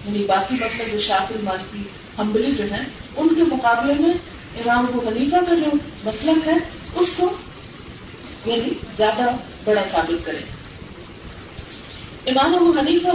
یعنی 0.07 0.25
باقی 0.25 0.55
مسئلہ 0.55 0.93
جو 0.93 1.01
شاکر 1.01 1.37
مالکی 1.43 1.83
ہمبلی 2.19 2.55
جو 2.55 2.65
ہیں، 2.65 2.85
ان 3.17 3.35
کے 3.35 3.43
مقابلے 3.43 3.95
میں 3.95 4.13
امام 4.57 4.87
ابو 4.87 5.09
حنیفہ 5.09 5.37
کا 5.37 5.55
جو 5.55 5.77
مسلک 6.05 6.49
ہے، 6.49 6.55
اس 6.95 7.17
کو 7.17 7.33
یعنی 8.47 8.71
زیادہ 8.97 9.31
بڑا 9.65 9.83
ثابت 9.83 10.27
کریں۔ 10.27 10.41
امام 12.27 12.55
ابو 12.55 12.79
حنیفہ 12.79 13.09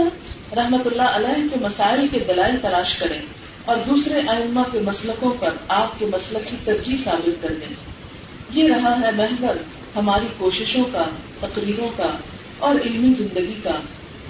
رحمت 0.54 0.86
اللہ 0.86 1.02
علیہ 1.02 1.48
کے 1.48 1.56
مسائل 1.64 2.08
کے 2.08 2.18
دلائل 2.18 2.56
تلاش 2.56 2.98
کریں 2.98 3.22
اور 3.64 3.76
دوسرے 3.76 4.20
ائمہ 4.28 4.60
کے 4.72 4.80
مسلکوں 4.80 5.30
پر 5.30 5.50
آپ 5.68 5.98
کے 5.98 6.06
مسلک 6.06 6.50
کی 6.50 6.56
ترجیح 6.64 6.96
ثابت 7.04 7.42
کر 7.42 7.48
دیں۔ 7.48 7.74
یہ 8.50 8.74
رہا 8.74 9.00
ہے 9.00 9.10
محور 9.16 9.56
ہماری 9.96 10.26
کوششوں 10.38 10.84
کا، 10.92 11.04
تقریروں 11.40 11.88
کا 11.96 12.10
اور 12.58 12.74
علمی 12.74 13.10
زندگی 13.10 13.54
کا 13.64 13.78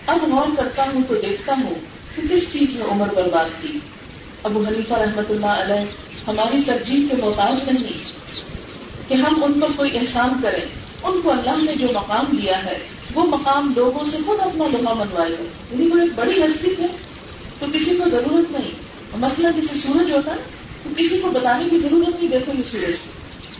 اب 0.07 0.19
غور 0.33 0.47
کرتا 0.57 0.83
ہوں 0.83 1.03
تو 1.09 1.15
دیکھتا 1.15 1.55
ہوں 1.65 1.75
کہ 2.17 2.29
کس 2.29 2.53
چیز 2.53 2.77
میں 2.77 2.87
عمر 2.87 3.15
برباد 3.15 3.63
کی؟ 3.63 3.79
ابو 4.43 4.65
حنیفہ 4.69 4.95
رحمت 4.95 5.31
اللہ 5.31 5.47
علیہ 5.47 5.85
ہماری 6.29 6.65
ترجیح 6.65 7.09
کے 7.09 7.27
محتاج 7.27 7.71
نہیں۔ 7.71 7.93
کہ 9.09 9.15
ہم 9.15 9.45
ان 9.45 9.61
پر 9.61 9.73
کوئی 9.77 9.91
احسان 9.95 10.33
کریں، 10.43 10.65
ان 11.03 11.21
کو 11.21 11.31
اللہ 11.31 11.63
نے 11.63 11.75
جو 11.75 11.87
مقام 11.95 12.37
دیا 12.37 12.65
ہے، 12.65 12.79
وہ 13.15 13.25
مقام 13.25 13.73
لوگوں 13.77 14.05
سے 14.05 14.17
خود 14.27 14.41
اپنا 14.41 14.67
لوہا 14.67 14.95
منوائے 14.95 15.33
یعنی 15.71 15.87
وہ 15.87 15.99
ایک 15.99 16.11
بڑی 16.15 16.45
ہستی 16.45 16.71
ہے۔ 16.79 16.87
تو 17.59 17.67
کسی 17.75 17.97
کو 17.97 18.09
ضرورت 18.09 18.51
نہیں۔ 18.51 18.71
مسئلہ 19.17 19.61
جسے 19.61 19.75
سورج 19.75 20.13
ہوتا 20.13 20.31
ہے، 20.31 20.43
تو 20.83 20.91
کسی 20.97 21.19
کو 21.19 21.31
بتانے 21.31 21.69
کی 21.69 21.79
ضرورت 21.79 22.21
نہیں، 22.21 22.29
دیکھو 22.29 22.53
یہ 22.53 22.63
سورج۔ 22.63 22.95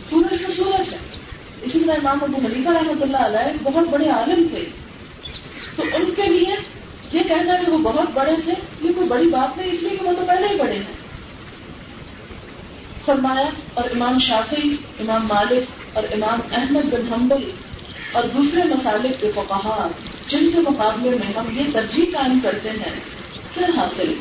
سورج 0.09 0.41
تو 0.41 0.51
سورج 0.51 0.93
ہے۔ 0.93 0.97
اسی 1.61 1.79
طرح 1.79 1.93
امام 1.93 2.17
ابو 2.21 2.45
حلیفہ 2.45 2.69
رحمۃ 2.69 3.01
اللہ 3.01 3.17
علیہ 3.17 3.63
بہت 3.63 3.87
بڑے 3.87 4.09
عالم 4.09 4.47
تھے۔ 4.47 4.86
تو 5.77 5.83
ان 5.93 6.11
کے 6.15 6.23
لیے 6.23 6.55
یہ 7.13 7.23
کہنا 7.23 7.63
کہ 7.65 7.71
وہ 7.71 7.77
بہت 7.77 8.09
بڑے 8.13 8.31
تھے، 8.43 8.51
یہ 8.81 8.93
کوئی 8.93 9.07
بڑی 9.07 9.29
بات 9.29 9.57
نہیں، 9.57 9.69
اس 9.69 9.81
لیے 9.81 9.97
کہ 9.97 10.05
وہ 10.05 10.13
تو 10.13 10.25
پہلے 10.27 10.47
ہی 10.47 10.57
بڑے 10.57 10.75
ہیں۔ 10.75 10.95
فرمایا، 13.05 13.47
اور 13.73 13.83
امام 13.83 14.17
شافی 14.17 14.75
امام 14.99 15.27
مالک، 15.27 15.63
اور 15.93 16.03
امام 16.03 16.39
احمد 16.51 16.93
بن 16.93 17.13
حنبل، 17.13 17.51
اور 18.11 18.23
دوسرے 18.23 18.63
مسالک 18.63 19.21
کے 19.21 19.31
فقہا، 19.35 19.87
جن 20.27 20.51
کے 20.51 20.59
مقابلے 20.59 21.09
میں 21.09 21.33
ہم 21.37 21.59
یہ 21.59 21.63
ترجیح 21.73 22.05
قائم 22.13 22.39
کرتے 22.43 22.69
ہیں، 22.69 22.99
کیا 23.53 23.67
حاصل؟ 23.77 24.13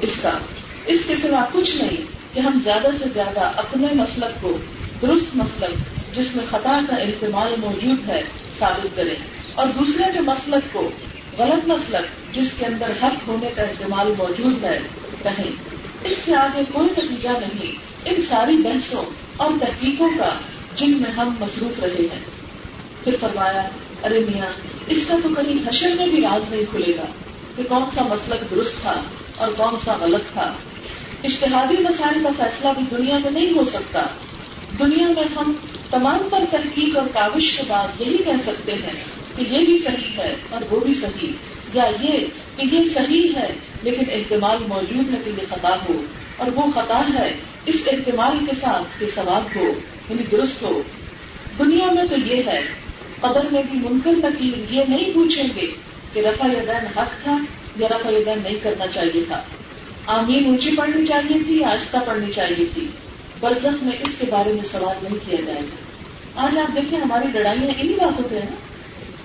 اس 0.00 0.22
کا، 0.22 0.38
اس 0.86 1.04
کے 1.04 1.16
سوا 1.16 1.44
کچھ 1.52 1.76
نہیں 1.76 1.96
کہ 2.34 2.40
ہم 2.40 2.58
زیادہ 2.58 2.88
سے 2.98 3.08
زیادہ 3.08 3.52
اپنے 3.56 3.86
مسلک 3.94 4.42
کو 4.42 4.58
درست 5.02 5.36
مسلک، 5.36 5.74
جس 6.16 6.36
میں 6.36 6.46
خطا 6.46 6.80
کا 6.88 6.96
اہتمال 6.96 7.54
موجود 7.60 8.10
ہے، 8.10 8.22
ثابت 8.52 8.96
کریں۔ 8.96 9.14
اور 9.54 9.66
دوسرے 9.66 10.12
کے 10.12 10.20
مسلک 10.20 10.72
کو 10.72 10.90
غلط 11.38 11.64
مسلک، 11.66 12.34
جس 12.34 12.52
کے 12.52 12.66
اندر 12.66 12.86
حق 13.02 13.28
ہونے 13.28 13.50
کا 13.50 13.62
اہتمال 13.62 14.14
موجود 14.18 14.64
ہے 14.64 14.78
کہیں 15.22 15.50
اس 16.04 16.18
سے 16.18 16.36
آگے 16.36 16.62
کوئی 16.72 16.86
نتیجہ 16.90 17.28
نہیں۔ 17.28 17.72
ان 18.04 18.20
ساری 18.20 18.56
بحثوں 18.56 19.04
اور 19.36 19.50
تحقیقوں 19.60 20.08
کا 20.18 20.34
جن 20.74 21.02
میں 21.02 21.10
ہم 21.10 21.34
مصروف 21.40 21.84
رہے 21.84 22.06
ہیں۔ 22.12 22.20
پھر 23.04 23.16
فرمایا، 23.16 23.68
ارے 24.04 24.18
میاں، 24.18 24.52
اس 24.86 25.06
کا 25.06 25.16
تو 25.22 25.28
کہیں 25.28 25.68
حشر 25.68 25.88
میں 25.96 26.06
بھی 26.06 26.20
راز 26.20 26.54
نہیں 26.54 26.64
کھلے 26.70 26.96
گا 26.96 27.04
کہ 27.56 27.62
کون 27.62 27.90
سا 27.90 28.02
مسلک 28.02 28.50
درست 28.50 28.80
تھا 28.80 29.02
اور 29.36 29.52
کون 29.56 29.76
سا 29.76 29.96
غلط 30.00 30.32
تھا۔ 30.32 30.52
اشتہادی 31.24 31.82
مسائل 31.82 32.22
کا 32.22 32.44
فیصلہ 32.44 32.70
بھی 32.70 32.96
دنیا 32.96 33.18
میں 33.18 33.30
نہیں 33.30 33.50
ہو 33.50 33.64
سکتا۔ 33.64 34.02
دنیا 34.78 35.08
میں 35.08 35.24
ہم 35.36 35.52
تمام 35.90 36.28
پر 36.30 36.38
تحقیق 36.50 36.96
اور 36.96 37.06
کاوش 37.06 37.56
کے 37.56 37.62
بعد 37.68 38.00
یہی 38.00 38.18
کہہ 38.18 38.40
سکتے 38.40 38.72
ہیں 38.72 39.13
کہ 39.36 39.44
یہ 39.50 39.66
بھی 39.66 39.78
صحیح 39.78 40.18
ہے 40.18 40.34
اور 40.50 40.62
وہ 40.70 40.80
بھی 40.80 40.94
صحیح۔ 40.94 41.32
یا 41.74 41.84
یہ 42.00 42.18
کہ 42.56 42.74
یہ 42.74 42.84
صحیح 42.84 43.32
ہے 43.36 43.54
لیکن 43.82 44.02
احتمال 44.12 44.58
موجود 44.68 45.10
ہے 45.10 45.18
کہ 45.24 45.30
یہ 45.30 45.46
خطا 45.46 45.76
ہو۔ 45.88 46.02
اور 46.36 46.48
وہ 46.54 46.62
خطا 46.70 47.00
ہے 47.14 47.36
اس 47.66 47.88
احتمال 47.92 48.46
کے 48.46 48.54
ساتھ 48.54 49.00
کہ 49.00 49.06
ثواب 49.06 49.56
ہو 49.56 49.64
یعنی 50.08 50.22
درست 50.22 50.62
ہو۔ 50.62 50.82
دنیا 51.58 51.90
میں 51.92 52.04
تو 52.04 52.16
یہ 52.26 52.42
ہے 52.46 52.60
قدر 53.20 53.50
میں 53.50 53.62
بھی 53.70 53.78
منکر 53.78 54.10
نکیر 54.10 54.72
یہ 54.72 54.82
نہیں 54.88 55.12
پوچھیں 55.14 55.48
گے 55.56 55.66
کہ 56.12 56.20
رفا 56.20 56.46
یدین 56.46 56.98
حق 56.98 57.22
تھا 57.22 57.36
یا 57.76 57.88
رفا 57.88 58.10
یدین 58.10 58.42
نہیں 58.42 58.58
کرنا 58.62 58.86
چاہیے 58.86 59.24
تھا۔ 59.24 59.42
آمین 60.06 60.46
اونچی 60.46 60.76
پڑھنی 60.76 61.06
چاہیے 61.06 61.42
تھی 61.42 61.60
یا 61.60 61.68
آستہ 61.68 61.96
پڑھنی 62.06 62.32
چاہیے 62.32 62.64
تھی؟ 62.74 62.86
برزخ 63.40 63.82
میں 63.82 63.96
اس 64.00 64.18
کے 64.18 64.26
بارے 64.30 64.52
میں 64.52 64.62
سوال 64.62 64.96
نہیں 65.02 65.16
کیا 65.26 65.40
جائے 65.40 65.60
گا۔ 65.60 65.76
آج 66.34 66.58
آپ 66.58 66.76
دیکھیں 66.76 67.00
ہماری 67.00 67.38
لڑائیاں 67.38 67.80
انہیں 67.80 67.96
باتوں 67.96 68.24
پہ 68.30 68.34
ہیں 68.34 68.73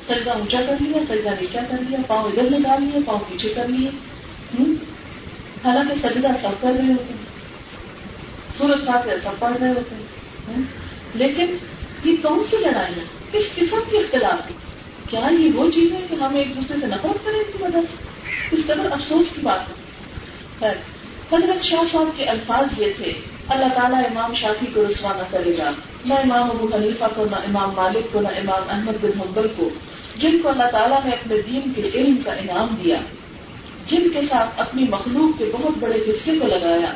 سجدہ 0.01 0.31
اونچا 0.31 0.62
کر 0.67 0.75
لیا 0.79 1.05
سجدہ 1.05 1.29
نیچا 1.29 1.59
کر 1.69 1.77
لیا، 1.89 1.99
پاؤں 2.07 2.23
ادھر 2.23 2.43
نکال 2.43 2.83
لیے، 2.83 2.99
پاؤں 3.05 3.19
پیچھے 3.19 3.49
کر 3.49 3.67
لیے۔ 3.67 3.89
حالانکہ 5.65 5.93
سجدہ 5.93 6.27
سب 6.35 6.49
کر 6.62 6.71
رہے 6.79 6.91
ہوتے 6.91 7.13
ہیں۔ 7.13 7.29
سورت 8.53 8.85
پاک 8.85 9.09
سب 9.23 9.29
پڑھ 9.39 9.57
رہے 9.57 9.69
ہوتے 9.69 9.95
ہیں۔ 9.95 10.62
لیکن 11.13 11.55
یہ 12.03 12.15
کون 12.21 12.43
سی 12.43 12.57
لڑائیاں؟ 12.57 13.33
کس 13.33 13.55
قسم 13.55 13.77
کے 13.91 13.97
اختلاف 13.97 14.39
کیا 15.09 15.27
یہ 15.39 15.51
وہ 15.53 15.69
چیز 15.69 15.91
ہے 15.91 16.05
کہ 16.09 16.15
ہم 16.15 16.35
ایک 16.35 16.55
دوسرے 16.55 16.77
سے 16.77 16.88
نفرت 16.88 17.25
کریں 17.25 17.43
کی 17.43 17.63
وجہ 17.63 17.81
سے؟ 17.81 17.95
اس 18.51 18.63
قدر 18.65 18.91
افسوس 18.91 19.25
کی 19.35 19.41
بات 19.41 19.59
ہے۔ 20.63 20.73
حضرت 21.33 21.63
شاہ 21.63 21.83
صاحب 21.91 22.17
کے 22.17 22.23
الفاظ 22.23 22.79
یہ 22.79 22.93
تھے، 22.97 23.13
اللہ 23.47 23.73
تعالیٰ 23.75 24.05
امام 24.05 24.33
شافی 24.33 24.65
کو 24.73 24.88
رسوا 24.88 25.13
نہ 25.13 25.21
کرے 25.31 25.51
گا۔ 25.57 25.71
نہ 26.05 26.13
امام 26.13 26.51
ابو 26.51 26.75
حنیفہ 26.75 27.05
کو، 27.15 27.25
نہ 27.25 27.35
امام 27.35 27.69
مالک 27.75 28.05
کو، 28.12 28.21
نہ 28.21 28.27
امام 28.27 28.62
احمد 28.69 28.93
بن 29.01 29.21
حنبل 29.21 29.47
کو۔ 29.57 29.69
جن 30.17 30.41
کو 30.41 30.49
اللہ 30.49 30.69
تعالیٰ 30.71 30.99
نے 31.05 31.12
اپنے 31.12 31.41
دین 31.41 31.73
کے 31.73 31.89
علم 31.93 32.15
کا 32.25 32.33
انعام 32.33 32.75
دیا، 32.83 32.97
جن 33.85 34.09
کے 34.09 34.21
ساتھ 34.21 34.62
اپنی 34.62 34.83
مخلوق 34.83 35.38
کے 35.38 35.45
بہت 35.53 35.77
بڑے 35.79 35.99
حصے 36.09 36.39
کو 36.39 36.47
لگایا 36.47 36.91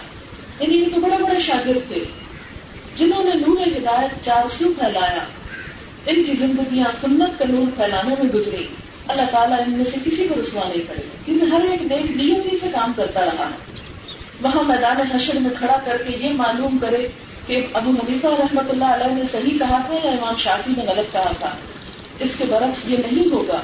یعنی 0.60 0.78
ان 0.78 0.90
کے 0.90 1.00
بڑے 1.00 1.24
بڑے 1.24 1.40
شاگرد 1.40 1.88
تھے، 1.88 2.04
جنہوں 2.96 3.24
نے 3.24 3.34
نور 3.34 3.66
ہدایت 3.68 4.24
چار 4.26 4.48
سو 4.48 4.74
پھیلایا، 4.74 5.24
ان 6.06 6.24
کی 6.24 6.32
زندگیاں 6.32 6.92
سنت 7.02 7.40
کا 7.40 7.46
نور 7.50 7.66
پھیلانے 7.76 8.16
میں 8.16 8.30
گزری۔ 8.34 8.66
اللہ 9.08 9.30
تعالیٰ 9.32 9.60
ان 9.60 9.72
میں 9.72 9.84
سے 9.84 10.00
کسی 10.06 10.28
کو 10.28 10.40
رسوا 10.40 10.68
نہیں 10.68 10.88
کرے، 10.88 11.02
کیونکہ 11.26 11.46
ہر 11.46 11.62
ایک 11.62 11.82
نیک 11.82 12.12
نیتی 12.12 12.56
سے 12.56 12.68
کام 12.72 12.94
کرتا 12.94 13.26
رہا 13.26 13.50
وہاں 14.42 14.64
میدان 14.64 15.02
حشر 15.12 15.40
میں 15.40 15.50
کھڑا 15.60 15.78
کر 15.86 15.98
کے 15.98 16.18
یہ 16.18 16.34
معلوم 16.34 16.78
کرے 16.78 17.08
کہ 17.48 17.68
ابو 17.74 17.90
حنیفہ 17.90 18.28
رحمۃ 18.28 18.70
اللہ 18.70 18.94
علیہ 18.94 19.14
نے 19.14 19.24
صحیح 19.24 19.58
کہا 19.60 19.78
تھا 19.88 19.94
یا 20.04 20.12
امام 20.12 20.36
شافی 20.36 20.72
نے 20.78 20.84
غلط 20.84 21.12
کہا 21.12 21.32
تھا۔ 21.40 21.50
اس 22.24 22.36
کے 22.38 22.44
برعکس 22.46 22.90
یہ 22.90 22.98
نہیں 22.98 23.34
ہوگا 23.34 23.62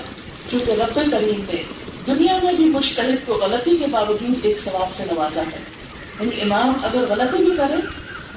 کیونکہ 0.49 0.71
رب 0.71 0.95
کریم 0.95 1.41
نے 1.41 1.63
دنیا 2.07 2.37
میں 2.43 2.53
بھی 2.53 2.65
مشترک 2.65 3.25
کو 3.25 3.33
غلطی 3.33 3.77
کے 3.77 3.87
باوجود 3.87 4.45
ایک 4.45 4.59
ثواب 4.59 4.93
سے 4.93 5.03
نوازا 5.05 5.41
ہے۔ 5.41 5.59
یعنی 6.19 6.41
امام 6.41 6.73
اگر 6.83 7.05
غلطی 7.09 7.43
بھی 7.43 7.55
کرے 7.57 7.73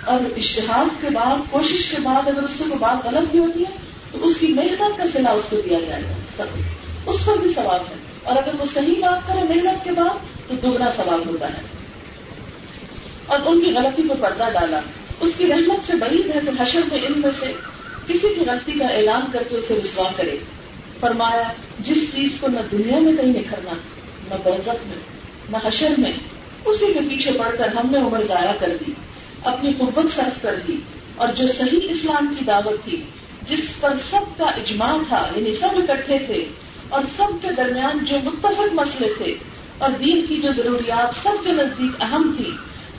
اور 0.05 0.21
اشتہار 0.37 0.85
کے 1.01 1.11
بعد، 1.11 1.37
کوشش 1.51 1.91
کے 1.91 1.97
بعد 2.03 2.29
اگر 2.29 2.43
اس 2.43 2.51
سے 2.51 2.65
کوئی 2.65 2.79
بات 2.79 3.07
غلط 3.07 3.31
بھی 3.31 3.39
ہوتی 3.39 3.61
ہے، 3.61 3.77
تو 4.13 4.25
اس 4.25 4.37
کی 4.37 4.47
محنت 4.47 4.99
کا 4.99 5.07
سلا 5.07 5.31
اس 5.31 5.51
کو 5.51 5.57
دیا 5.61 5.79
جائے 5.89 6.03
گا۔ 6.03 6.15
سب، 6.37 6.45
اس 7.07 7.27
پر 7.27 7.37
بھی 7.37 7.49
ثواب 7.49 7.81
ہے۔ 7.81 7.95
اور 8.23 8.37
اگر 8.37 8.61
وہ 8.61 8.65
صحیح 8.65 8.95
بات 9.01 9.29
کرے 9.29 9.43
محنت 9.43 9.85
کے 9.85 9.91
بعد، 9.91 10.49
تو 10.49 10.55
دوگنا 10.55 10.91
ثواب 10.91 11.21
ہوتا 11.27 11.47
ہے۔ 11.47 11.63
اور 13.27 13.39
ان 13.47 13.61
کی 13.61 13.71
غلطی 13.71 14.09
پر 14.09 14.15
پردہ 14.15 14.51
ڈالا۔ 14.53 14.81
اس 15.21 15.35
کی 15.35 15.47
رحمت 15.49 15.85
سے 15.85 15.93
بڑی 15.97 16.21
ہے 16.21 16.41
کہ 16.41 16.63
حشر 16.63 16.81
میں 16.93 17.01
ان 17.07 17.21
میں 17.21 17.31
سے 17.31 17.53
کسی 18.12 18.35
کی 18.35 18.44
غلطی 18.51 18.72
کا 18.72 18.87
اعلان 18.87 19.22
کر 19.33 19.42
کے 19.42 19.57
اسے 19.57 19.77
رسوا 19.77 20.11
کرے۔ 20.16 20.38
فرمایا، 21.01 21.53
جس 21.79 22.14
چیز 22.14 22.40
کو 22.40 22.48
نہ 22.48 22.61
دنیا 22.72 22.98
میں 22.98 23.12
کہیں 23.12 23.33
نکھرنا، 23.33 23.72
نہ 24.29 24.35
برزت 24.44 24.87
میں، 24.87 24.96
نہ 25.51 25.57
حشر 25.64 25.94
میں، 25.98 26.12
اسی 26.64 26.92
کے 26.92 27.01
پیچھے 27.01 27.33
پڑ 27.38 27.57
کر 27.57 27.68
ہم 27.68 27.90
نے 27.90 27.98
عمر 27.98 28.20
ضائع 28.20 28.53
کر 28.61 28.77
دی، 28.81 28.92
اپنی 29.44 29.72
قربت 29.72 30.11
صرف 30.11 30.42
کر 30.42 30.55
دی۔ 30.68 30.77
اور 31.16 31.29
جو 31.29 31.46
صحیح 31.46 31.81
اسلام 31.83 32.35
کی 32.35 32.44
دعوت 32.44 32.85
تھی، 32.85 33.03
جس 33.48 33.81
پر 33.81 33.96
سب 33.96 34.38
کا 34.38 34.44
اجماع 34.44 34.98
تھا 35.09 35.29
یعنی 35.37 35.53
سب 35.53 35.68
اکٹھے 35.77 36.18
تھے، 36.18 36.44
اور 36.88 37.03
سب 37.03 37.42
کے 37.42 37.48
درمیان 37.57 38.05
جو 38.05 38.16
متفق 38.25 38.72
مسئلے 38.72 39.14
تھے، 39.18 39.35
اور 39.79 39.90
دین 39.90 40.27
کی 40.27 40.40
جو 40.40 40.53
ضروریات 40.53 41.16
سب 41.16 41.44
کے 41.44 41.53
نزدیک 41.53 42.03
اہم 42.03 42.35
تھی، 42.37 42.51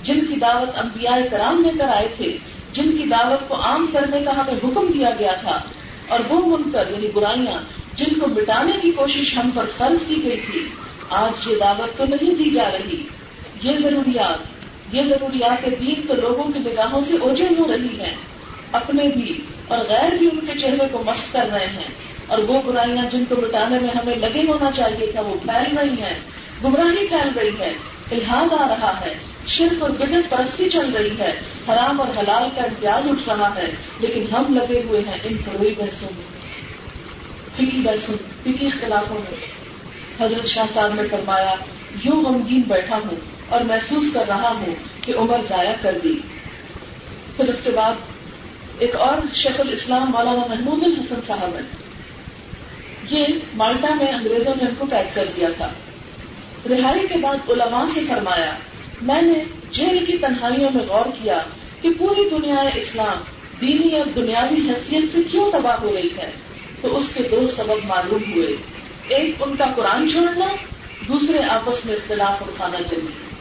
جن 0.03 0.25
کی 0.25 0.35
دعوت 0.35 0.69
انبیاء 0.75 1.17
کرام 1.31 1.61
لے 1.61 1.69
کر 1.77 1.87
آئے 1.87 2.07
تھے 2.17 2.37
جن 2.73 2.97
کی 2.97 3.03
دعوت 3.09 3.49
کو 3.49 3.55
عام 3.61 3.87
کرنے 3.93 4.23
کا 4.23 4.31
ہمیں 4.31 4.53
حکم 4.53 4.87
دیا 4.87 5.09
گیا 5.19 5.33
تھا، 5.33 5.61
اور 6.07 6.19
وہ 6.29 6.57
منکر 6.57 6.91
یعنی 6.91 7.07
برائیاں، 7.07 7.61
جن 7.93 8.19
کو 8.19 8.27
مٹانے 8.27 8.71
کی 8.81 8.91
کوشش 8.91 9.37
ہم 9.37 9.49
پر 9.51 9.65
فرض 9.77 10.05
کی 10.05 10.23
گئی 10.23 10.37
تھی، 10.51 10.67
آج 11.09 11.47
یہ 11.47 11.55
دعوت 11.59 11.97
تو 11.97 12.05
نہیں 12.05 12.35
دی 12.35 12.49
جا 12.49 12.69
رہی۔ 12.71 13.03
یہ 13.63 13.77
ضروریات 13.77 14.39
یہ 14.95 15.01
ضروریات 15.01 15.65
دین 15.65 16.07
تو 16.07 16.13
لوگوں 16.13 16.51
کی 16.51 16.59
نگاہوں 16.59 17.01
سے 17.01 17.17
اوجھے 17.17 17.47
ہو 17.59 17.67
رہی 17.67 17.99
ہیں۔ 17.99 18.15
اپنے 18.71 19.03
بھی 19.03 19.41
اور 19.67 19.79
غیر 19.89 20.17
بھی 20.17 20.27
ان 20.27 20.45
کے 20.45 20.53
چہرے 20.53 20.87
کو 20.91 21.03
مست 21.05 21.33
کر 21.33 21.49
رہے 21.53 21.67
ہیں۔ 21.67 21.89
اور 22.27 22.37
وہ 22.37 22.61
برائیاں 22.65 23.05
جن 23.11 23.25
کو 23.25 23.35
مٹانے 23.35 23.79
میں 23.79 23.89
ہمیں 23.89 24.15
لگے 24.15 24.39
ہونا 24.39 24.71
چاہیے 24.71 25.11
تھا، 25.11 25.21
وہ 25.21 25.35
پھیل 25.43 25.77
رہی 25.77 26.01
ہیں، 26.01 26.19
گمراہی 26.63 27.07
پھیل 27.07 27.29
رہی 27.35 27.59
ہے 27.59 27.73
الحاد 28.11 28.53
آ 28.53 28.67
رہا 28.67 29.01
ہے۔ 29.05 29.32
شرک 29.47 29.81
اور 29.81 29.89
بدت 29.89 30.29
پرستی 30.29 30.69
چل 30.69 30.91
رہی 30.91 31.19
ہے۔ 31.19 31.31
حرام 31.69 32.01
اور 32.01 32.07
حلال 32.07 32.49
کا 32.55 32.61
امتیاز 32.61 33.07
اٹھ 33.07 33.29
رہا 33.29 33.55
ہے، 33.55 33.75
لیکن 33.99 34.35
ہم 34.35 34.57
لگے 34.57 34.83
ہوئے 34.83 35.01
ہیں 35.01 35.17
ان 35.23 35.37
فروئی 35.37 35.75
بحثوں 35.75 36.09
میں۔ 36.15 36.23
فکی 37.55 37.81
بحثوں 37.81 38.15
فکی 38.43 38.65
اختلافوں 38.65 39.19
میں۔ 39.19 39.31
حضرت 40.21 40.45
شاہ 40.45 40.65
صاحب 40.69 40.93
نے 40.93 41.07
فرمایا، 41.07 41.55
یوں 42.03 42.23
غمگین 42.23 42.61
بیٹھا 42.61 42.95
ہوں 42.95 43.15
اور 43.49 43.61
محسوس 43.61 44.13
کر 44.13 44.27
رہا 44.27 44.49
ہوں 44.49 44.75
کہ 45.01 45.13
عمر 45.17 45.39
ضائع 45.39 45.73
کر 45.81 45.97
دی۔ 46.03 46.19
پھر 47.37 47.45
اس 47.45 47.61
کے 47.63 47.71
بعد 47.71 47.93
ایک 48.79 48.95
اور 48.95 49.17
شیخ 49.33 49.59
الاسلام 49.59 50.11
مولانا 50.11 50.45
محمود 50.47 50.83
الحسن 50.83 51.21
صاحب 51.21 51.55
ہے 51.55 51.61
یہ 53.09 53.25
مالٹا 53.53 53.93
میں 53.93 54.07
انگریزوں 54.07 54.53
نے 54.61 54.69
ان 54.69 54.75
کو 54.75 54.85
قید 54.85 55.15
کر 55.15 55.25
دیا 55.35 55.49
تھا۔ 55.57 55.69
رہائی 56.69 57.07
کے 57.07 57.17
بعد 57.17 57.49
علماء 57.49 57.85
سے 57.85 58.05
فرمایا 58.07 58.53
میں 59.03 59.21
نے 59.21 59.43
جیل 59.71 60.05
کی 60.05 60.17
تنہائیوں 60.17 60.69
میں 60.73 60.85
غور 60.85 61.05
کیا 61.05 61.37
کہ 61.81 61.89
پوری 61.99 62.29
دنیا 62.29 62.55
اسلام 62.75 63.17
دینی 63.61 63.97
اور 63.97 64.05
دنیاوی 64.05 64.69
حیثیت 64.69 65.11
سے 65.11 65.23
کیوں 65.23 65.51
تباہ 65.51 65.75
ہو 65.81 65.93
رہی 65.93 66.17
ہے۔ 66.17 66.31
تو 66.81 66.95
اس 66.95 67.13
کے 67.15 67.23
دو 67.31 67.45
سبب 67.45 67.85
معلوم 67.85 68.31
ہوئے۔ 68.35 68.55
ایک، 69.07 69.35
ان 69.39 69.55
کا 69.55 69.65
قرآن 69.75 70.09
چھوڑنا، 70.09 70.45
دوسرے، 71.07 71.37
آپس 71.49 71.85
میں 71.85 71.95
اختلاف 71.95 72.41
اٹھانا 72.41 72.83
چاہیے 72.83 73.33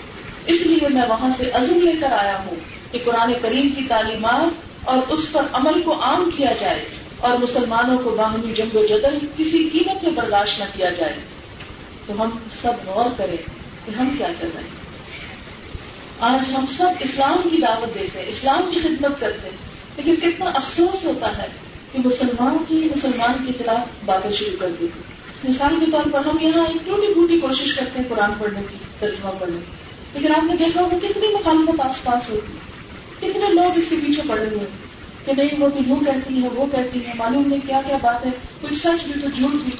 اس 0.46 0.66
لیے 0.66 0.88
میں 0.88 1.03
وہاں 1.09 1.29
سے 1.29 1.51
عزم 1.51 1.81
لے 1.81 2.01
کر 2.01 2.12
آیا 2.12 2.44
ہوں 2.46 2.57
کہ 2.92 2.98
قرآن 3.05 3.33
کریم 3.42 3.68
کی 3.68 3.85
تعلیمات 3.88 4.53
اور 4.85 4.98
اس 5.09 5.33
پر 5.33 5.42
عمل 5.53 5.83
کو 5.83 6.03
عام 6.03 6.31
کیا 6.31 6.53
جائے 6.61 6.85
اور 7.18 7.38
مسلمانوں 7.38 7.98
کو 7.98 8.11
باہمی 8.11 8.53
جنگ 8.53 8.77
و 8.77 8.87
جدل 8.87 9.27
کسی 9.37 9.68
قیمت 9.72 10.05
میں 10.05 10.12
برداشت 10.12 10.59
نہ 10.59 10.64
کیا 10.77 10.90
جائے۔ 10.90 11.12
تو 12.07 12.22
ہم 12.22 12.31
سب 12.51 12.72
غور 12.87 13.11
کریں 13.18 13.37
کہ 13.85 13.90
ہم 13.90 14.11
کیا 14.18 14.29
کر 14.40 14.48
رہے 14.55 14.62
ہیں۔ 14.62 14.82
آج 16.20 16.53
ہم 16.57 16.66
سب 16.66 16.88
اسلام 17.01 17.48
کی 17.48 17.57
دعوت 17.57 17.94
دیتے 17.94 18.20
ہیں، 18.20 18.29
اسلام 18.29 18.70
کی 18.70 18.81
خدمت 18.81 19.20
کرتے 19.20 19.51
ہیں۔ 19.51 19.57
لیکن 19.96 20.16
کتنا 20.16 20.51
افسوس 20.55 21.05
ہوتا 21.05 21.38
ہے 21.38 21.46
کہ 21.92 21.98
مسلمان 22.05 22.57
کی، 22.68 22.88
مسلمان 22.96 23.46
کے 23.46 23.64
خلاف 23.64 23.79
باتیں 24.05 24.31
شروع 24.31 24.59
کر 24.59 24.70
دیتے 24.81 25.01
مثال 25.48 25.81
کے 25.81 25.90
طور 25.90 26.11
پر 26.12 26.25
ہم 26.25 26.38
یہاں 26.40 26.66
ایک 26.66 26.87
ٹوٹی 26.87 27.14
پھوٹی 27.14 27.40
کوشش 27.40 27.75
کرتے 27.75 28.03
ہیں 28.03 28.09
قرآن 28.09 28.31
پڑھنے 28.38 28.61
کی، 28.70 28.77
ترجمہ 28.98 29.31
پڑھنے 29.38 29.57
کی۔ 29.57 29.72
لیکن 30.14 30.35
آپ 30.35 30.44
نے 30.44 30.57
دیکھا 30.57 30.83
ہوگا 30.83 30.98
کتنی 30.98 31.35
مخالفت 31.35 31.81
آس 31.81 32.05
پاس 32.05 32.31
ہوتی 32.31 32.53
کتنے 33.16 33.55
لوگ 33.55 33.77
اس 33.77 33.88
کے 33.88 33.96
پیچھے 34.07 34.22
پڑے 34.29 34.44
ہوئے 34.44 34.66
کہ 35.25 35.33
نہیں، 35.37 35.61
وہ 35.61 35.68
تو 35.68 35.79
یوں 35.87 36.01
کہتی 36.01 36.42
ہے 36.42 36.48
وہ 36.48 36.66
کہتی 36.66 37.07
ہے 37.07 37.12
معلوم 37.16 37.46
نہیں 37.46 37.61
کیا 37.66 37.81
کیا 37.87 37.96
بات 38.03 38.27
ہے، 38.27 38.31
کچھ 38.61 38.75
سچ 38.75 39.05
بھی 39.05 39.20
تو 39.22 39.29
جھوٹ 39.29 39.51
بھی۔ 39.51 39.72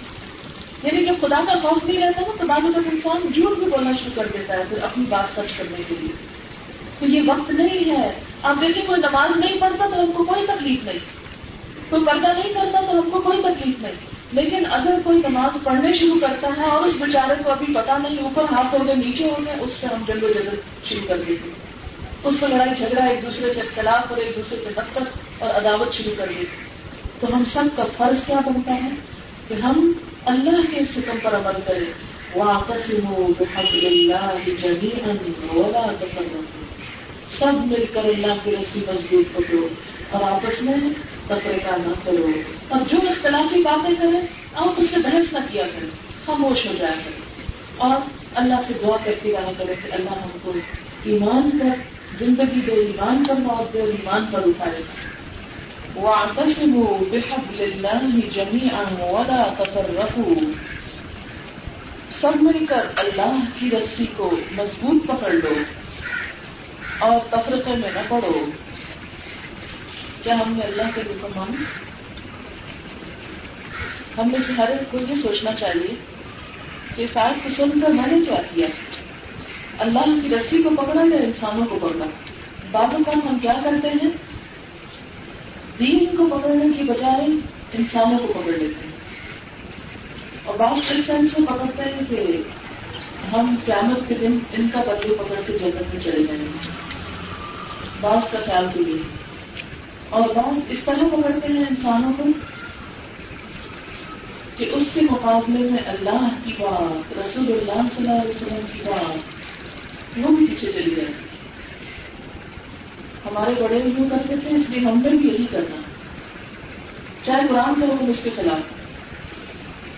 یعنی 0.83 1.05
جب 1.05 1.15
خدا 1.21 1.41
کا 1.53 1.69
خوف 1.69 1.85
نہیں 1.85 1.99
رہتا 1.99 2.21
نا 2.21 2.37
تو 2.41 2.47
بعض 2.47 2.65
اوقات 2.65 2.83
انسان 2.93 3.33
جھوٹ 3.35 3.59
بھی 3.59 3.67
بولنا 3.67 3.93
شروع 3.93 4.23
کر 4.23 4.29
دیتا 4.39 4.55
ہے 4.55 4.63
پھر 4.69 4.83
اپنی 4.83 5.05
بات 5.09 5.25
سچ 5.37 5.59
کرنے 5.59 5.83
کے 5.89 5.95
لیے۔ 6.01 6.43
تو 6.99 7.07
یہ 7.07 7.23
وقت 7.27 7.51
نہیں 7.51 7.97
ہے۔ 7.97 8.21
آپ 8.43 8.57
دیکھیں 8.57 8.87
کوئی 8.87 9.01
نماز 9.01 9.37
نہیں 9.37 9.61
پڑھتا 9.61 9.87
تو 9.87 10.01
ہم 10.01 10.13
کو 10.13 10.25
کوئی 10.25 10.47
تکلیف 10.47 10.85
نہیں۔ 10.85 10.99
کوئی 11.91 12.05
پردہ 12.05 12.27
نہیں 12.27 12.53
کرتا 12.55 12.81
تو 12.81 13.01
ہم 13.01 13.11
کو 13.11 13.21
کوئی 13.21 13.43
تکلیف 13.43 13.79
نہیں۔ 13.79 13.93
لیکن 14.33 14.63
اگر 14.71 14.95
کوئی 15.05 15.19
نماز 15.29 15.65
پڑھنے 15.65 15.93
شروع 15.93 16.21
کرتا 16.21 16.49
ہے 16.57 16.63
اور 16.63 16.81
اس 16.83 16.95
بیچارے 16.95 17.43
کو 17.45 17.51
ابھی 17.51 17.75
پتا 17.75 17.99
نہیں 17.99 18.19
اوپر 18.19 18.45
ہاتھ 18.45 18.75
ہو 18.75 18.87
گئے 18.87 18.95
نیچے 18.95 19.25
ہو 19.25 19.45
گئے، 19.47 19.57
اس 19.61 19.81
سے 19.81 19.87
ہم 19.87 20.03
جنگ 20.07 20.25
و 20.25 20.29
جگہ 20.29 20.51
شروع 20.85 21.09
کر 21.09 21.21
دیتے 21.29 21.49
اس 22.25 22.41
کو 22.41 22.47
لڑائی 22.47 22.71
جھگڑا 22.77 23.05
ایک 23.05 23.23
دوسرے 23.23 23.51
سے 23.51 23.61
اختلاف 23.61 24.05
اور 24.09 24.19
ایک 24.19 24.37
دوسرے 24.37 24.57
سے 24.57 24.71
نفرت 24.71 25.09
اور 25.39 25.51
عداوت 25.51 25.93
شروع 25.93 26.15
کر 26.17 26.27
دیتے 26.27 26.65
تو 27.21 27.37
ہم 27.37 27.45
سب 27.45 27.65
کا 27.77 27.85
فرض 27.97 28.27
کیا 28.27 28.41
بنتا 28.47 28.75
ہے 28.75 28.89
کہ 29.49 29.55
ہم 29.55 29.93
اللہ 30.27 30.71
کے 30.71 30.79
اس 30.81 30.99
حکم 30.99 31.19
پر 31.23 31.35
عمل 31.37 31.61
کریں 31.67 31.93
سب 37.29 37.53
مل 37.67 37.85
کر 37.93 38.05
اللہ 38.05 38.35
کی 38.45 38.57
رسی 38.57 38.81
مضبوط 38.89 39.37
پکڑو۔ 39.37 39.69
اور 40.11 40.23
آپس 40.23 40.63
میں 40.63 40.75
تفریح 41.27 41.69
نہ 41.77 41.93
کرو۔ 42.05 42.27
اور 42.69 42.81
جو 42.81 42.97
اختلافی 43.11 43.63
باتیں 43.63 43.95
کریں، 43.95 44.21
آپ 44.55 44.69
اس 44.77 44.91
سے 44.91 44.97
بحث 45.03 45.33
نہ 45.33 45.39
کیا 45.51 45.63
کریں۔ 45.63 45.89
خاموش 46.27 46.67
ہو 46.67 46.73
جایا 46.79 46.95
کریں۔ 47.05 47.23
اور 47.77 47.97
اللہ 48.35 48.61
سے 48.67 48.75
دعا 48.83 48.97
کرتی 49.05 49.33
رہا 49.33 49.53
کرے 49.59 49.75
کہ 49.83 49.95
اللہ 49.95 50.11
ہم 50.11 50.29
کو 50.43 50.53
ایمان 51.05 51.59
پر 51.59 51.69
زندگی 52.19 52.61
دے، 52.67 52.73
ایمان 52.73 53.23
پر 53.29 53.35
موت 53.35 53.73
دے 53.73 53.81
اور 53.81 53.89
ایمان 53.89 54.27
پر 54.33 54.43
اٹھائے۔ 54.47 54.83
واعتصموا 55.97 56.99
بحبل 57.13 57.63
الله 57.63 58.21
جميعا 58.35 58.85
ولا 59.11 59.55
تفرقوا. 59.59 60.37
سب 62.09 62.43
مل 62.43 62.67
کر 62.67 62.87
اللہ 62.97 63.33
کی 63.59 63.71
رسی 63.71 64.07
کو 64.17 64.31
مضبوط 64.53 65.07
پکڑ 65.07 65.33
لو 65.33 65.55
اور 66.99 67.21
تفرقے 67.29 67.77
میں 67.77 67.91
نہ 67.95 68.01
پڑو. 68.09 68.45
کیا 70.23 70.35
ہم 70.35 70.53
نے 70.53 70.63
اللہ 70.63 70.83
کے 70.95 71.01
حکم 71.01 71.31
مانے؟ 71.37 71.65
ہم 74.19 74.31
میں 74.31 74.39
سے 74.47 74.53
ہر 74.53 74.69
ایک 74.69 74.91
کو 74.91 74.99
یہ 74.99 75.15
سوچنا 75.15 75.55
چاہیے 75.55 75.95
کہ 76.97 77.03
اس 77.03 77.17
آیت 77.17 77.45
کو 77.45 77.51
سن 77.51 77.81
کر 77.81 77.89
میں 77.89 78.07
نے 78.07 78.25
کیا 78.25 78.43
کیا؟ 78.55 78.67
اللہ 79.79 80.21
کی 80.23 80.29
رسی 80.29 80.63
کو 80.63 80.71
پکڑا 80.71 81.03
یا 81.03 81.23
انسانوں 81.23 81.65
کو 81.65 81.79
پکڑا؟ 81.79 82.07
بعض 82.71 82.95
اوقات 82.95 83.31
ہم 83.31 83.39
کیا 83.39 83.53
کرتے 83.65 83.89
ہیں؟ 83.89 84.32
دین 85.83 86.17
کو 86.17 86.39
پکڑنے 86.39 86.65
کی 86.77 86.83
بجائے 86.83 87.27
انسانوں 87.73 88.19
کو 88.19 88.33
پکڑ 88.33 88.53
لیتے 88.53 88.87
ہیں۔ 88.87 88.93
اور 90.45 90.59
بعض 90.59 90.79
اس 90.79 91.07
سینس 91.07 91.39
میں 91.39 91.47
پکڑتے 91.47 91.83
ہیں 91.83 92.01
کہ 92.09 92.43
ہم 93.33 93.55
قیامت 93.65 94.09
کے 94.09 94.15
دن 94.15 94.39
ان 94.53 94.69
کا 94.69 94.81
بدلو 94.81 95.15
پکڑ 95.15 95.41
کے 95.47 95.59
جگت 95.59 95.95
میں 95.95 96.01
چلے 96.01 96.23
جائیں 96.23 96.43
گے۔ 96.43 96.69
بعض 98.01 98.31
کا 98.31 98.39
خیال 98.45 98.67
کے 98.75 98.81
لیے 98.81 98.99
اور 100.11 100.35
بعض 100.35 100.59
اس 100.69 100.85
طرح 100.85 101.05
پکڑتے 101.09 101.53
ہیں 101.53 101.65
انسانوں 101.71 102.13
کو 102.13 102.25
کہ 104.57 104.71
اس 104.73 104.91
کے 104.95 105.01
مقابلے 105.11 105.71
میں 105.71 105.79
اللہ 105.87 106.29
کی 106.45 106.53
بات، 106.53 107.19
رسول 107.19 107.47
اللہ 107.47 107.89
صلی 107.95 108.09
اللہ 108.09 108.23
علیہ 108.23 108.31
وسلم 108.31 108.67
کی 108.73 108.79
بات، 108.87 109.19
وہ 110.19 110.37
بھی 110.37 110.47
پیچھے 110.47 110.73
چلی 110.73 110.95
جائے۔ 110.95 111.32
ہمارے 113.27 113.55
بڑے 113.63 113.79
بھی 113.79 113.91
یوں 113.99 114.11
کرتے 114.11 114.37
تھے، 114.37 114.55
اس 114.55 114.71
لیے 114.71 114.89
ہم 114.89 115.03
نے 115.03 115.09
بھی 115.09 115.29
یہی 115.29 115.47
کرنا۔ 115.47 115.77
چاہے 117.23 117.49
قرآن 117.49 117.81
کا 117.81 117.87
حکم 117.87 118.07
اس 118.09 118.21
کے 118.25 118.31
خلاف۔ 118.37 118.59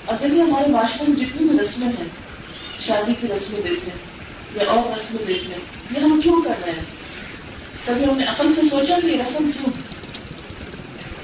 اور 0.05 0.19
دیکھیے 0.23 0.43
ہمارے 0.43 0.71
معاشرے 0.71 1.05
میں 1.09 1.17
جتنی 1.17 1.49
بھی 1.49 1.59
رسمیں 1.59 1.89
ہیں، 1.89 2.09
شادی 2.81 3.15
کی 3.21 3.29
رسمیں 3.29 3.61
دیکھ 3.61 3.85
لیں 3.85 4.25
یا 4.55 4.71
اور 4.71 4.93
رسمیں 4.93 5.27
دیکھ 5.27 5.45
لیں 5.45 5.59
یہ 5.91 6.01
ہم 6.01 6.21
کیوں 6.21 6.43
کر 6.43 6.55
رہے 6.65 6.73
ہیں؟ 6.73 6.85
کبھی 7.85 8.05
ہم 8.05 8.17
نے 8.17 8.25
عقل 8.25 8.53
سے 8.53 8.61
سوچا 8.63 9.01
کہ 9.01 9.07
یہ 9.07 9.21
رسم 9.21 9.51
کیوں؟ 9.51 9.73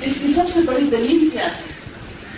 اس 0.01 0.21
کی 0.21 0.29
سب 0.29 0.49
سے 0.49 0.61
بڑی 0.67 0.87
دلیل 0.87 1.29
کیا 1.29 1.47
ہے؟ 1.47 1.63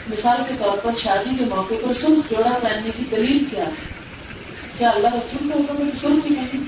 مثال 0.08 0.36
کے 0.48 0.54
طور 0.58 0.78
پر 0.78 0.90
شادی 1.02 1.36
کے 1.36 1.44
موقع 1.44 1.74
پر 1.82 1.92
سرخ 1.92 2.30
جوڑا 2.30 2.58
پہننے 2.58 2.90
کی 2.90 3.04
دلیل 3.10 3.44
کیا 3.44 3.64
ہے؟ 3.64 3.70
کیا 4.78 4.90
اللہ 4.90 5.14
رسول 5.14 5.48
کا 5.48 5.54
حکم 5.54 5.86
ہے 5.86 5.92
سرخ 5.92 6.28
کی 6.28 6.34
پہنی 6.34 6.60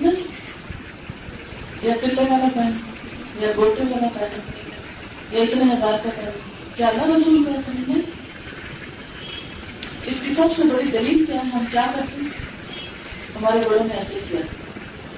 نہیں۔ 0.00 0.33
یا 1.84 1.94
تلے 2.00 2.22
والا 2.30 2.48
پہن 2.54 2.70
یا 3.40 3.48
گوٹے 3.56 3.84
والا 3.84 4.08
پہن 4.14 4.40
یا 5.30 5.42
اتنے 5.42 5.72
ہزار 5.72 5.98
کا 6.04 6.10
پہن 6.16 6.38
کیا 6.74 6.86
اللہ 6.86 7.10
رسول 7.10 7.44
کہتے 7.44 7.72
ہیں؟ 7.88 8.00
اس 10.06 10.20
کی 10.20 10.34
سب 10.34 10.52
سے 10.56 10.68
بڑی 10.68 10.90
دلیل 10.90 11.24
کیا 11.24 11.40
ہے؟ 11.40 11.48
ہم 11.50 11.64
کیا 11.70 11.86
کرتے 11.94 12.20
ہیں؟ 12.20 12.30
ہمارے 13.36 13.68
بڑوں 13.68 13.84
نے 13.84 13.94
ایسے 13.94 14.20
کیا 14.28 14.40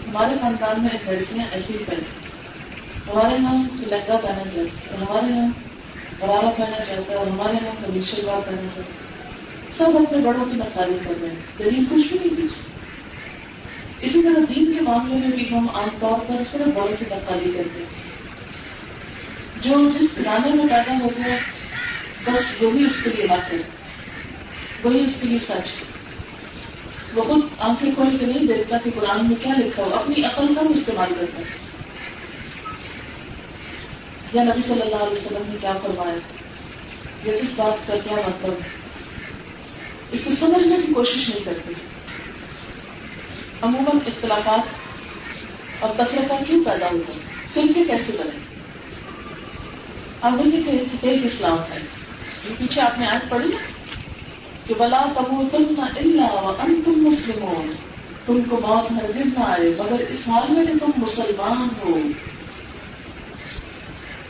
ہمارے 0.06 0.38
خاندان 0.40 0.82
میں 0.82 0.98
لڑکیاں 1.06 1.46
ایسے 1.52 1.72
ہی 1.72 1.84
پہنتی 1.84 2.24
ہمارے 3.08 3.34
یہاں 3.34 3.54
لہنگا 3.80 4.16
پہنا 4.22 4.44
جاتا 4.44 4.60
ہے 4.60 4.96
ہمارے 5.00 5.32
یہاں 5.32 5.48
غرارا 6.20 6.50
پہنا 6.56 6.78
جاتا 6.78 7.12
ہے، 7.12 7.16
اور 7.16 7.26
ہمارے 7.26 7.56
یہاں 7.62 7.74
کبھی 7.80 8.00
شلوار 8.06 8.40
پہنا 8.46 8.62
جاتا 8.62 8.80
ہے۔ 8.80 9.04
سب 9.76 9.96
اپنے 9.96 10.18
بڑوں 10.26 10.44
کی 10.44 10.56
نقالی 10.56 10.98
کر 11.04 11.20
رہے 11.20 11.28
ہیں۔ 11.28 11.58
دلیل 11.58 11.84
کچھ 11.84 12.06
بھی 12.06 12.18
نہیں 12.18 12.36
پیچھے 12.36 12.60
اسی 14.00 14.22
طرح 14.22 14.44
دین 14.48 14.74
کے 14.74 14.80
معاملے 14.80 15.14
میں 15.14 15.28
بھی 15.28 15.48
ہم 15.50 15.68
عام 15.74 15.88
طور 16.00 16.18
پر 16.18 16.42
صرف 16.50 16.60
بڑوں 16.60 16.96
کی 16.98 17.04
نقالی 17.10 17.50
کرتے 17.56 17.78
ہیں۔ 17.78 18.16
جو 19.60 19.90
جس 19.90 20.12
زمانے 20.14 20.54
میں 20.54 20.64
پیدا 20.64 20.98
ہو 21.00 21.08
گیا 21.08 21.34
بس 22.26 22.62
وہی 22.62 22.84
اس 22.84 23.04
کے 23.04 23.10
لیے 23.10 23.24
حق 23.24 23.52
ہے 23.52 23.58
وہی 24.82 25.04
اس 25.04 25.16
کے 25.20 25.26
لیے 25.26 25.38
سچ 25.38 25.50
ہے 25.50 25.96
وہ 27.14 27.22
خود 27.22 27.40
آنکھیں 27.58 27.94
کھول 27.94 28.18
کے 28.18 28.26
نہیں 28.26 28.46
دیکھتا 28.46 28.78
کہ 28.78 28.90
قرآن 28.90 29.28
میں 29.28 29.36
کیا 29.36 29.54
لکھا 29.58 29.82
ہو 29.82 29.94
اپنی 29.94 30.24
عقل 30.24 30.54
کا 30.54 30.60
بھی 30.60 30.70
استعمال 30.70 31.14
کرتا 31.20 31.42
ہے 31.42 31.66
یا 34.32 34.44
نبی 34.44 34.60
صلی 34.60 34.80
اللہ 34.82 34.96
علیہ 34.96 35.12
وسلم 35.12 35.42
نے 35.46 35.56
کیا 35.60 35.72
فرمایا؟ 35.72 36.14
یا 37.24 37.38
کس 37.38 37.54
بات 37.56 37.86
کا 37.86 37.96
کیا 37.96 38.28
مطلب 38.28 38.52
ہے؟ 38.52 38.68
اس 40.10 40.24
کو 40.24 40.30
سمجھنے 40.34 40.76
کی 40.86 40.92
کوشش 40.92 41.28
نہیں 41.28 41.44
کرتے۔ 41.44 41.72
عموماً 43.62 43.98
اختلافات 44.06 44.60
اور 45.80 45.90
تفریح 45.96 46.44
کیوں 46.46 46.64
پیدا 46.64 46.86
ہوتا 46.86 47.12
ہے 47.12 47.18
فرقے 47.54 47.84
کیسے 47.84 48.16
بنے؟ 48.18 48.38
اب 50.20 50.44
دیکھیے 50.44 50.84
کہ 51.00 51.06
ایک 51.06 51.24
اسلام 51.24 51.58
ہے 51.72 51.78
یہ 52.44 52.54
پیچھے 52.58 52.80
آپ 52.80 52.98
نے 52.98 53.06
آج 53.06 53.28
پڑھی 53.28 53.50
کہ 54.66 54.74
بلا 54.78 55.06
تم 55.14 55.48
تم 55.48 55.80
اللہ 55.96 56.50
تم 56.84 56.92
مسلم 56.96 57.72
تم 58.26 58.40
کو 58.48 58.60
موت 58.60 58.92
ہرگز 58.92 59.34
نہ 59.34 59.44
آئے، 59.44 59.68
مگر 59.78 59.98
اس 59.98 60.28
حال 60.28 60.52
میں 60.52 60.64
کہ 60.64 60.72
تم 60.78 60.90
مسلمان 60.96 61.68
ہو۔ 61.84 61.98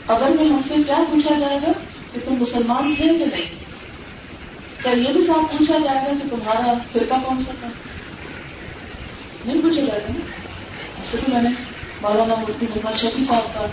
اگر 0.07 0.29
میں 0.29 0.45
ہم 0.45 0.61
سے 0.61 0.73
کیا 0.73 0.95
پوچھا 1.09 1.39
جائے 1.39 1.57
گا 1.57 1.71
کہ 2.11 2.19
تم 2.25 2.35
مسلمان 2.39 2.95
تھے 2.95 3.17
کہ 3.17 3.25
نہیں؟ 3.25 3.45
کیا 4.83 4.91
یہ 4.91 5.13
بھی 5.13 5.21
صاف 5.21 5.57
پوچھا 5.57 5.77
جائے 5.77 6.05
گا 6.05 6.23
کہ 6.23 6.29
تمہارا 6.29 6.73
فرقہ 6.91 7.15
کون 7.25 7.41
سا 7.41 7.51
تھا؟ 7.59 7.67
نہیں 9.47 9.61
پوچھا 9.61 9.81
جائے 9.81 9.99
گا 10.03 10.11
اس 10.97 11.03
سے 11.03 11.17
بھی 11.25 11.33
میں 11.33 11.41
نے 11.41 11.49
مولانا 12.01 12.33
مفتی 12.35 12.65
محمد 12.69 12.91
شفیع 12.91 13.21
صاحب 13.21 13.53
کا 13.53 13.65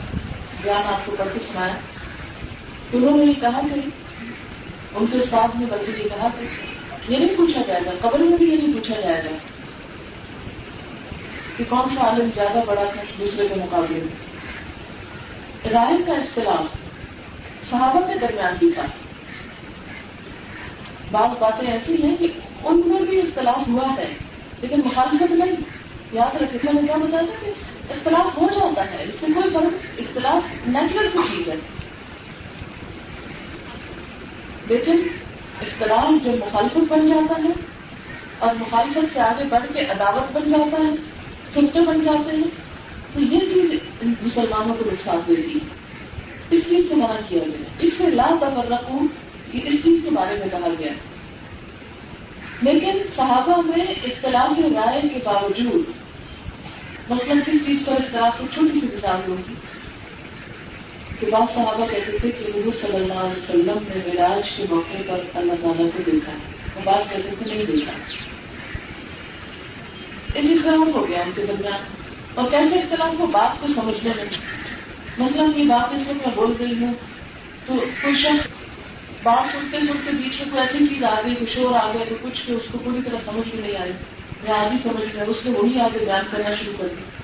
بیان 0.62 0.82
آپ 0.86 1.06
کو 1.06 1.16
پڑھ 1.18 1.28
کے 1.34 1.40
سنایا۔ 1.40 1.74
انہوں 2.92 3.16
نے 3.16 3.24
یہ 3.24 3.40
کہا 3.40 3.60
کہ 3.60 3.80
ان 4.94 5.06
کے 5.06 5.20
ساتھ 5.20 5.56
میں 5.56 5.66
بلکہ 5.66 6.00
یہ 6.00 6.08
کہا 6.08 6.28
کہ 6.38 7.12
یہ 7.12 7.18
نہیں 7.18 7.36
پوچھا 7.36 7.60
جائے 7.66 7.80
گا 7.86 7.90
قبر 8.00 8.18
میں 8.18 8.36
بھی 8.36 8.46
یہ 8.46 8.56
نہیں 8.56 8.72
پوچھا 8.72 9.00
جائے 9.00 9.22
گا 9.24 9.36
کہ 11.56 11.64
کون 11.68 11.88
سا 11.88 12.00
عالم 12.00 12.30
زیادہ 12.34 12.58
بڑا 12.66 12.84
تھا 12.84 13.02
دوسرے 13.18 13.48
کے 13.48 13.54
مقابلے 13.54 14.00
میں۔ 14.00 14.34
رائے 15.70 16.02
کا 16.06 16.12
اختلاف 16.12 16.64
صحابہ 17.70 18.00
کے 18.00 18.18
درمیان 18.18 18.54
بھی 18.58 18.72
تھا۔ 18.72 18.82
بعض 21.10 21.30
باتیں 21.38 21.66
ایسی 21.66 22.02
ہیں 22.02 22.16
کہ 22.16 22.26
ان 22.64 22.82
میں 22.86 23.00
بھی 23.00 23.20
اختلاف 23.20 23.68
ہوا 23.68 23.94
ہے۔ 23.98 24.14
لیکن 24.60 24.80
مخالفت 24.84 25.32
نہیں۔ 25.32 25.56
یاد 26.12 26.36
رکھے 26.36 26.72
میں 26.72 26.82
کیا 26.82 26.96
بتایا 26.96 27.22
تھا 27.22 27.46
کہ 27.46 27.52
اختلاف 27.92 28.38
ہو 28.38 28.46
جاتا 28.46 28.90
ہے، 28.90 29.04
اس 29.08 29.14
سے 29.14 29.26
کوئی 29.26 29.54
فرق؟ 29.54 29.72
اختلاف 29.98 30.42
نیچرل 30.66 31.10
سی 31.10 31.18
چیز 31.18 31.48
ہے۔ 31.48 31.54
لیکن 34.68 35.08
اختلاف 35.60 36.24
جو 36.24 36.32
مخالفت 36.32 36.92
بن 36.92 37.06
جاتا 37.06 37.34
ہے 37.44 37.50
اور 38.38 38.54
مخالفت 38.54 39.12
سے 39.12 39.20
آگے 39.20 39.44
بڑھ 39.44 39.72
کے 39.72 39.80
عداوت 39.80 40.36
بن 40.36 40.48
جاتا 40.50 40.76
ہے 40.76 40.92
فرقے 41.52 41.80
بن 41.80 42.00
جاتے 42.00 42.36
ہیں، 42.36 42.50
تو 43.14 43.20
یہ 43.20 43.38
چیز 43.38 43.70
مسلمانوں 44.22 44.74
کو 44.74 44.90
نقصان 44.92 45.18
دیتی 45.28 45.54
ہے۔ 45.54 45.84
اس 46.50 46.68
چیز 46.68 46.88
سے 46.88 46.94
منع 46.94 47.20
کیا 47.28 47.42
گیا۔ 47.42 47.66
اس 47.78 47.92
سے 47.92 48.10
لا 48.10 48.30
تفرقوں 48.40 49.06
یہ 49.52 49.60
اس 49.64 49.84
چیز 49.84 50.00
کے 50.04 50.10
بارے 50.10 50.38
میں 50.38 50.48
کہا 50.50 50.68
گیا۔ 50.78 50.92
ہے 50.92 51.13
لیکن 52.62 53.10
صحابہ 53.10 53.62
میں 53.62 53.86
اختلاف 53.86 54.58
رائے 54.58 55.00
کے 55.00 55.18
باوجود 55.24 55.90
مثلاً 57.10 57.40
کس 57.46 57.66
چیز 57.66 57.82
پر 57.86 57.92
اختلاف 57.92 58.38
کی 58.38 58.44
چھوٹی 58.50 58.80
سی 58.80 58.86
مثال 58.86 59.30
ہوگی 59.30 59.54
کہ 61.18 61.26
بعض 61.30 61.54
صحابہ 61.54 61.86
کہتے 61.86 62.18
تھے 62.18 62.30
کہ 62.30 62.44
حضور 62.44 62.72
صلی 62.72 62.96
اللہ 62.96 63.12
علیہ 63.12 63.38
وسلم 63.38 63.78
نے 63.88 64.00
مراج 64.06 64.50
کے 64.56 64.64
موقع 64.70 64.96
پر 65.08 65.18
اللہ 65.34 65.52
تعالیٰ 65.62 65.76
کو 65.76 66.02
دیکھا 66.06 66.32
وہ 66.76 66.80
بات 66.84 67.10
کہتے 67.10 67.30
تھے 67.38 67.54
نہیں 67.54 67.64
دیکھا۔ 67.64 67.92
ایک 70.34 70.50
اختلاف 70.50 70.94
ہو 70.94 71.08
گیا 71.08 71.22
ان 71.22 71.30
کے 71.34 71.46
درمیان۔ 71.46 71.80
اور 72.34 72.50
کیسے 72.50 72.78
اختلاف 72.78 73.20
ہو 73.20 73.26
بات 73.26 73.60
کو 73.60 73.66
سمجھنے 73.66 74.10
میں؟ 74.16 74.24
مثلاً 75.18 75.50
یہ 75.56 75.64
بات 75.64 75.92
اس 75.92 76.08
وقت 76.08 76.26
میں 76.26 76.34
بول 76.34 76.52
رہی 76.60 76.84
ہوں 76.84 76.92
تو 77.66 77.74
کوئی 78.02 78.14
شخص 78.14 78.48
بات 79.24 79.52
سنتے 79.52 79.80
سنتے 79.80 80.12
بیچ 80.12 80.40
میں 80.40 80.50
کوئی 80.50 80.62
ایسی 80.62 80.86
چیز 80.86 81.04
آ 81.04 81.20
گئی، 81.24 81.34
کچھ 81.34 81.58
اور 81.58 81.74
آ 81.74 81.92
گیا، 81.92 82.04
تو 82.08 82.14
کچھ 82.22 82.46
کہ 82.46 82.52
اس 82.52 82.62
کو 82.72 82.78
پوری 82.78 83.02
طرح 83.02 83.16
سمجھ 83.16 83.48
بھی 83.48 83.58
نہیں 83.58 83.76
آئی۔ 83.76 83.92
میں 84.42 84.52
آگے 84.52 84.76
سمجھ 84.76 85.14
گیا 85.14 85.24
اس 85.28 85.46
نے 85.46 85.58
وہی 85.58 85.80
آگے 85.80 85.98
بیان 85.98 86.24
کرنا 86.30 86.50
شروع 86.50 86.72
کر 86.78 86.88
دیا۔ 86.88 87.23